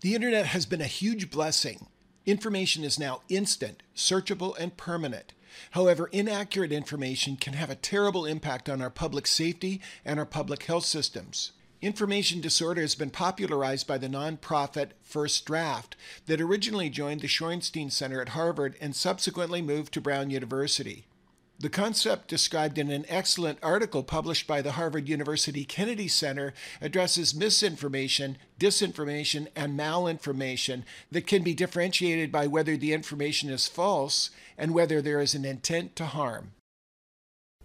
[0.01, 1.89] The internet has been a huge blessing
[2.28, 5.32] Information is now instant, searchable, and permanent.
[5.72, 10.64] However, inaccurate information can have a terrible impact on our public safety and our public
[10.64, 11.52] health systems.
[11.80, 17.93] Information disorder has been popularized by the nonprofit First Draft that originally joined the Shorenstein
[17.93, 21.06] Center at Harvard and subsequently moved to Brown University.
[21.60, 27.35] The concept described in an excellent article published by the Harvard University Kennedy Center addresses
[27.35, 34.72] misinformation, disinformation, and malinformation that can be differentiated by whether the information is false and
[34.72, 36.52] whether there is an intent to harm.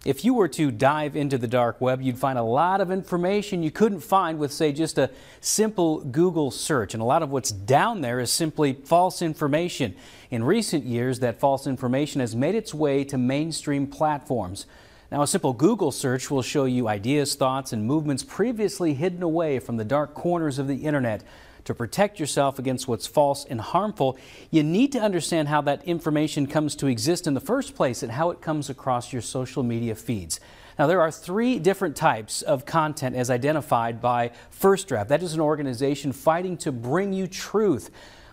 [0.04, 3.62] If you were to dive into the dark web, you'd find a lot of information
[3.62, 5.08] you couldn't find with, say, just a
[5.40, 6.92] simple Google search.
[6.92, 9.94] And a lot of what's down there is simply false information.
[10.30, 14.66] In recent years, that false information has made its way to mainstream platforms.
[15.10, 19.58] Now, a simple Google search will show you ideas, thoughts, and movements previously hidden away
[19.58, 21.22] from the dark corners of the internet
[21.64, 24.16] to protect yourself against what's false and harmful,
[24.50, 28.12] you need to understand how that information comes to exist in the first place and
[28.12, 30.40] how it comes across your social media feeds.
[30.78, 35.08] Now, there are three different types of content as identified by First Draft.
[35.08, 37.90] That is an organization fighting to bring you truth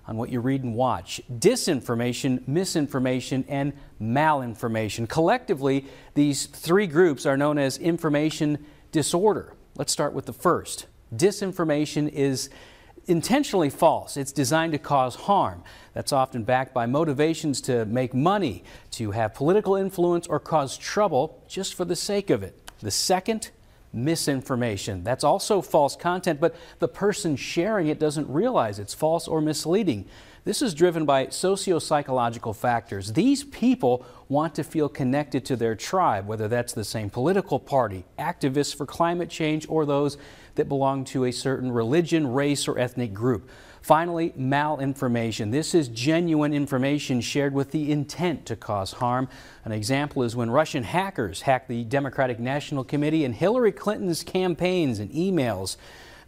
[0.07, 1.21] on what you read and watch.
[1.31, 5.07] Disinformation, misinformation, and malinformation.
[5.07, 5.85] Collectively,
[6.15, 9.53] these three groups are known as information disorder.
[9.75, 10.87] Let's start with the first.
[11.15, 12.49] Disinformation is
[13.11, 14.17] intentionally false.
[14.17, 15.63] It's designed to cause harm.
[15.93, 21.43] That's often backed by motivations to make money, to have political influence, or cause trouble
[21.47, 22.57] just for the sake of it.
[22.79, 23.51] The second,
[23.93, 25.03] misinformation.
[25.03, 30.07] That's also false content, but the person sharing it doesn't realize it's false or misleading.
[30.43, 33.13] This is driven by socio-psychological factors.
[33.13, 38.05] These people want to feel connected to their tribe, whether that's the same political party,
[38.18, 40.18] activists for climate change, or those
[40.55, 43.47] that belong to a certain religion, race, or ethnic group.
[43.84, 45.51] Finally, malinformation.
[45.51, 49.30] This is genuine information shared with the intent to cause harm.
[49.63, 54.97] An example is when Russian hackers hacked the Democratic National Committee and Hillary Clinton's campaigns
[54.97, 55.77] and emails.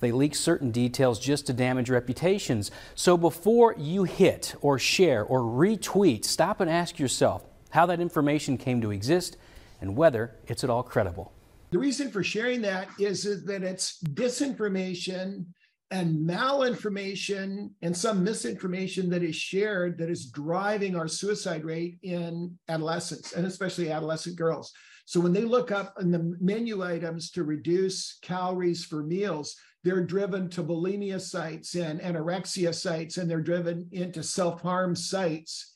[0.04, 2.72] They leak certain details just to damage reputations.
[2.94, 8.58] So before you hit or share or retweet, stop and ask yourself how that information
[8.58, 9.38] came to exist
[9.80, 11.32] and whether it's at all credible.
[11.72, 15.46] The reason for sharing that is, is that it's disinformation
[15.90, 22.58] and malinformation and some misinformation that is shared that is driving our suicide rate in
[22.68, 24.74] adolescents and especially adolescent girls.
[25.06, 30.06] So when they look up in the menu items to reduce calories for meals, they're
[30.06, 35.74] driven to bulimia sites and anorexia sites, and they're driven into self-harm sites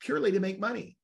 [0.00, 0.96] purely to make money.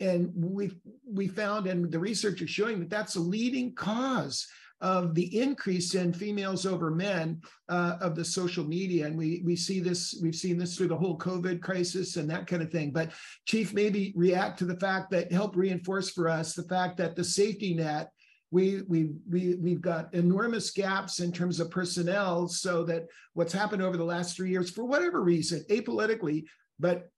[0.00, 0.72] And we
[1.06, 4.46] we found, and the research is showing that that's a leading cause
[4.82, 7.40] of the increase in females over men
[7.70, 9.06] uh, of the social media.
[9.06, 12.46] And we we see this, we've seen this through the whole COVID crisis and that
[12.46, 12.90] kind of thing.
[12.90, 13.12] But
[13.46, 17.24] Chief, maybe react to the fact that help reinforce for us the fact that the
[17.24, 18.10] safety net
[18.50, 23.82] we we we we've got enormous gaps in terms of personnel so that what's happened
[23.82, 26.44] over the last three years for whatever reason apolitically
[26.78, 27.10] but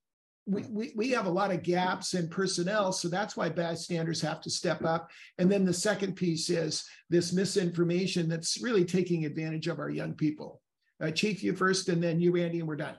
[0.49, 4.41] we, we, we have a lot of gaps in personnel so that's why bystanders have
[4.41, 5.09] to step up.
[5.37, 10.13] And then the second piece is this misinformation that's really taking advantage of our young
[10.13, 10.61] people.
[11.01, 12.95] Uh, chief you first and then you randy and we're done.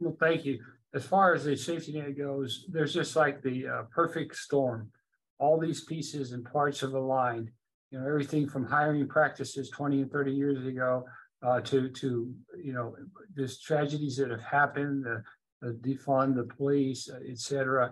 [0.00, 0.58] Well thank you.
[0.92, 4.90] As far as the safety net goes there's just like the uh, perfect storm.
[5.38, 7.50] All these pieces and parts of the line
[7.90, 11.04] you know, everything from hiring practices 20 and 30 years ago
[11.42, 12.94] uh, to, to, you know,
[13.36, 15.22] just tragedies that have happened, the,
[15.60, 17.90] the defund the police, et cetera,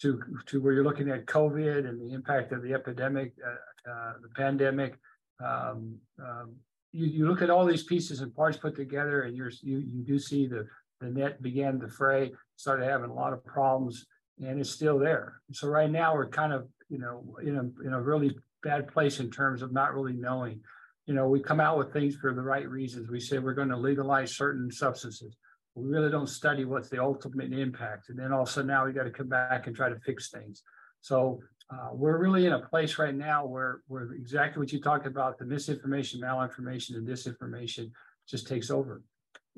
[0.00, 4.12] to, to where you're looking at COVID and the impact of the epidemic, uh, uh,
[4.22, 4.98] the pandemic.
[5.44, 6.54] Um, um,
[6.92, 10.04] you, you look at all these pieces and parts put together and you're, you, you
[10.04, 10.66] do see the,
[11.00, 14.06] the net began to fray, started having a lot of problems
[14.40, 15.40] and it's still there.
[15.52, 19.20] So right now we're kind of, you know, in a, in a really bad place
[19.20, 20.60] in terms of not really knowing.
[21.06, 23.10] You know, we come out with things for the right reasons.
[23.10, 25.36] We say we're going to legalize certain substances.
[25.74, 28.10] We really don't study what's the ultimate impact.
[28.10, 29.98] And then all of a sudden now we got to come back and try to
[30.00, 30.62] fix things.
[31.00, 31.40] So
[31.72, 35.38] uh, we're really in a place right now where, where exactly what you talked about,
[35.38, 37.90] the misinformation, malinformation, and disinformation
[38.28, 39.02] just takes over.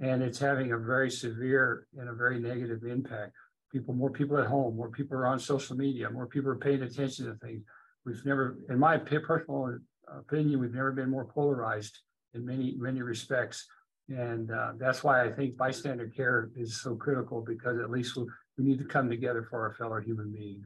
[0.00, 3.32] And it's having a very severe and a very negative impact.
[3.70, 6.82] People, more people at home, more people are on social media, more people are paying
[6.82, 7.62] attention to things
[8.04, 11.98] we've never, in my personal opinion, we've never been more polarized
[12.34, 13.66] in many, many respects.
[14.08, 18.24] And uh, that's why I think bystander care is so critical because at least we,
[18.58, 20.64] we need to come together for our fellow human being.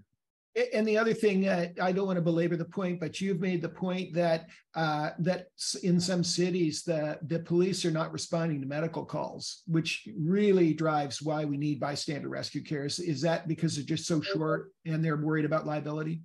[0.72, 3.60] And the other thing, uh, I don't want to belabor the point, but you've made
[3.60, 5.48] the point that uh, that
[5.82, 11.20] in some cities the the police are not responding to medical calls, which really drives
[11.20, 12.86] why we need bystander rescue care.
[12.86, 16.22] Is, is that because they're just so short and they're worried about liability?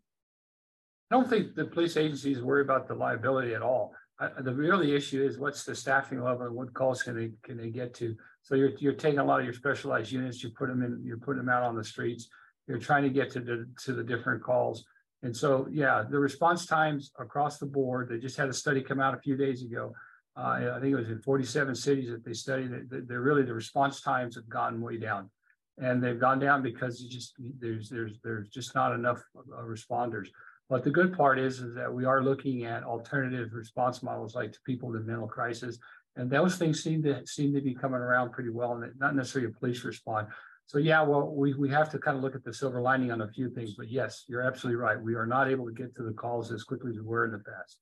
[1.11, 3.93] I don't think the police agencies worry about the liability at all.
[4.19, 7.57] Uh, the really issue is what's the staffing level and what calls can they can
[7.57, 8.15] they get to?
[8.43, 11.17] So you're you're taking a lot of your specialized units, you put them in, you're
[11.17, 12.29] putting them out on the streets
[12.67, 14.85] you're trying to get to the to the different calls.
[15.23, 18.09] And so, yeah, the response times across the board.
[18.09, 19.93] They just had a study come out a few days ago.
[20.35, 22.71] Uh, I think it was in 47 cities that they studied.
[22.89, 25.29] They're really the response times have gone way down,
[25.77, 30.27] and they've gone down because just there's there's there's just not enough uh, responders.
[30.71, 34.53] But the good part is is that we are looking at alternative response models like
[34.53, 35.77] to people with mental crisis,
[36.15, 38.81] and those things seem to seem to be coming around pretty well.
[38.81, 40.29] And not necessarily a police response.
[40.65, 43.19] so yeah, well, we, we have to kind of look at the silver lining on
[43.19, 44.99] a few things, but yes, you're absolutely right.
[44.99, 47.33] We are not able to get to the calls as quickly as we were in
[47.33, 47.77] the past.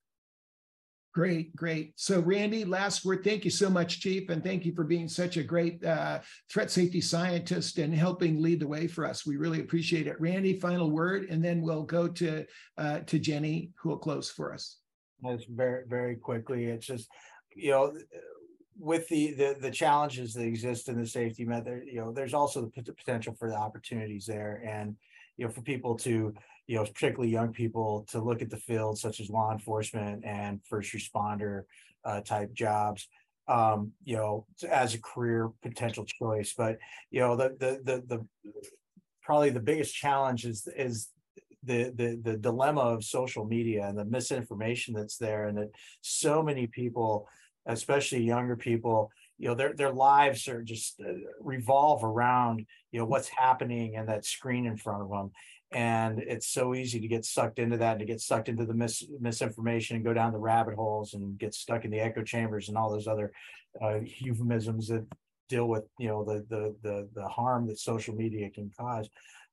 [1.12, 1.92] Great, great.
[1.96, 3.24] So Randy, last word.
[3.24, 6.20] Thank you so much, Chief, and thank you for being such a great uh,
[6.52, 9.26] threat safety scientist and helping lead the way for us.
[9.26, 10.20] We really appreciate it.
[10.20, 12.44] Randy, final word, and then we'll go to
[12.78, 14.78] uh, to Jenny, who will close for us.
[15.20, 16.66] That's very very quickly.
[16.66, 17.08] It's just
[17.56, 17.92] you know
[18.80, 22.70] with the, the the challenges that exist in the safety method, you know, there's also
[22.74, 24.96] the potential for the opportunities there, and
[25.36, 26.34] you know, for people to,
[26.70, 30.60] you know, particularly young people, to look at the field such as law enforcement and
[30.64, 31.62] first responder
[32.04, 33.08] uh, type jobs,
[33.48, 36.54] um, you know, as a career potential choice.
[36.56, 36.78] But
[37.10, 38.26] you know, the the the the
[39.20, 41.08] probably the biggest challenge is is
[41.64, 45.70] the the the dilemma of social media and the misinformation that's there, and that
[46.02, 47.26] so many people
[47.66, 53.04] especially younger people you know their their lives are just uh, revolve around you know
[53.04, 55.30] what's happening and that screen in front of them
[55.72, 58.74] and it's so easy to get sucked into that and to get sucked into the
[58.74, 62.68] mis- misinformation and go down the rabbit holes and get stuck in the echo chambers
[62.68, 63.32] and all those other
[63.80, 65.06] uh, euphemisms that
[65.48, 69.08] deal with you know the the the the harm that social media can cause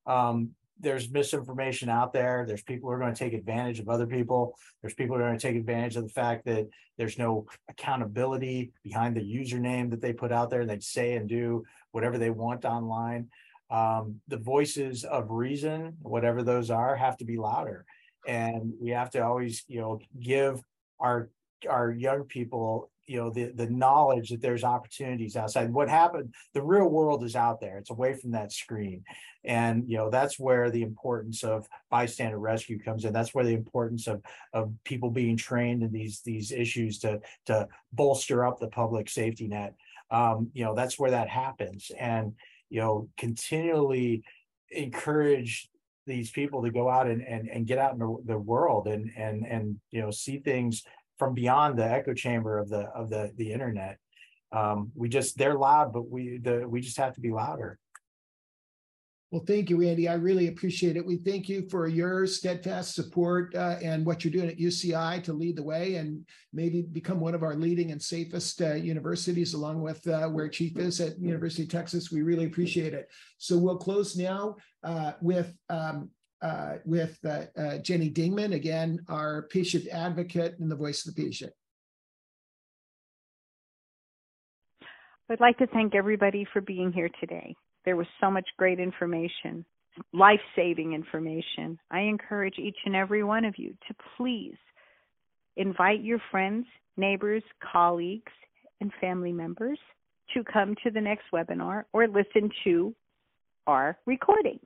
[0.06, 2.46] um, there's misinformation out there.
[2.48, 4.56] There's people who are going to take advantage of other people.
[4.82, 6.68] There's people who are going to take advantage of the fact that
[6.98, 10.62] there's no accountability behind the username that they put out there.
[10.62, 13.30] And they say and do whatever they want online.
[13.70, 17.86] Um, the voices of reason, whatever those are, have to be louder,
[18.28, 20.62] and we have to always, you know, give
[21.00, 21.30] our
[21.68, 25.74] our young people you know the the knowledge that there's opportunities outside.
[25.74, 27.78] What happened the real world is out there.
[27.78, 29.04] It's away from that screen.
[29.46, 33.14] And you know that's where the importance of bystander rescue comes in.
[33.14, 34.22] That's where the importance of
[34.54, 39.48] of people being trained in these these issues to to bolster up the public safety
[39.48, 39.74] net.
[40.12, 41.92] Um you know that's where that happens.
[41.98, 42.34] And
[42.70, 44.24] you know continually
[44.72, 45.70] encourage
[46.06, 49.46] these people to go out and and, and get out in the, world and and
[49.46, 50.84] and you know see things
[51.18, 53.98] from beyond the echo chamber of the of the the internet.
[54.52, 57.78] Um, we just they're loud, but we the we just have to be louder.
[59.30, 60.08] Well, thank you, Andy.
[60.08, 61.06] I really appreciate it.
[61.06, 65.34] We thank you for your steadfast support uh, and what you're doing at UCI to
[65.34, 69.82] lead the way and maybe become one of our leading and safest uh, universities, along
[69.82, 72.10] with uh, where Chief is at University of Texas.
[72.10, 73.10] We really appreciate it.
[73.38, 74.56] So we'll close now
[74.86, 76.10] uh, with um,
[76.42, 81.52] uh, with uh, Jenny Dingman, again, our patient advocate and the voice of the patient.
[85.30, 87.56] I'd like to thank everybody for being here today.
[87.88, 89.64] There was so much great information,
[90.12, 91.80] life saving information.
[91.90, 94.58] I encourage each and every one of you to please
[95.56, 96.66] invite your friends,
[96.98, 98.34] neighbors, colleagues,
[98.82, 99.80] and family members
[100.34, 102.94] to come to the next webinar or listen to
[103.68, 104.60] our recording.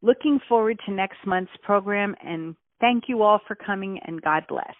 [0.00, 4.74] Looking forward to next month's program and thank you all for coming and God bless.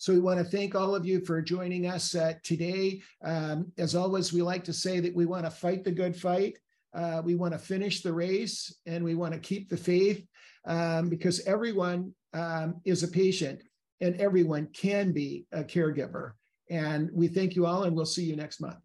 [0.00, 3.02] So we want to thank all of you for joining us uh, today.
[3.22, 6.56] Um, as always, we like to say that we want to fight the good fight.
[6.94, 10.26] Uh, we want to finish the race and we want to keep the faith
[10.66, 13.62] um, because everyone um, is a patient
[14.00, 16.32] and everyone can be a caregiver.
[16.70, 18.78] And we thank you all and we'll see you next month.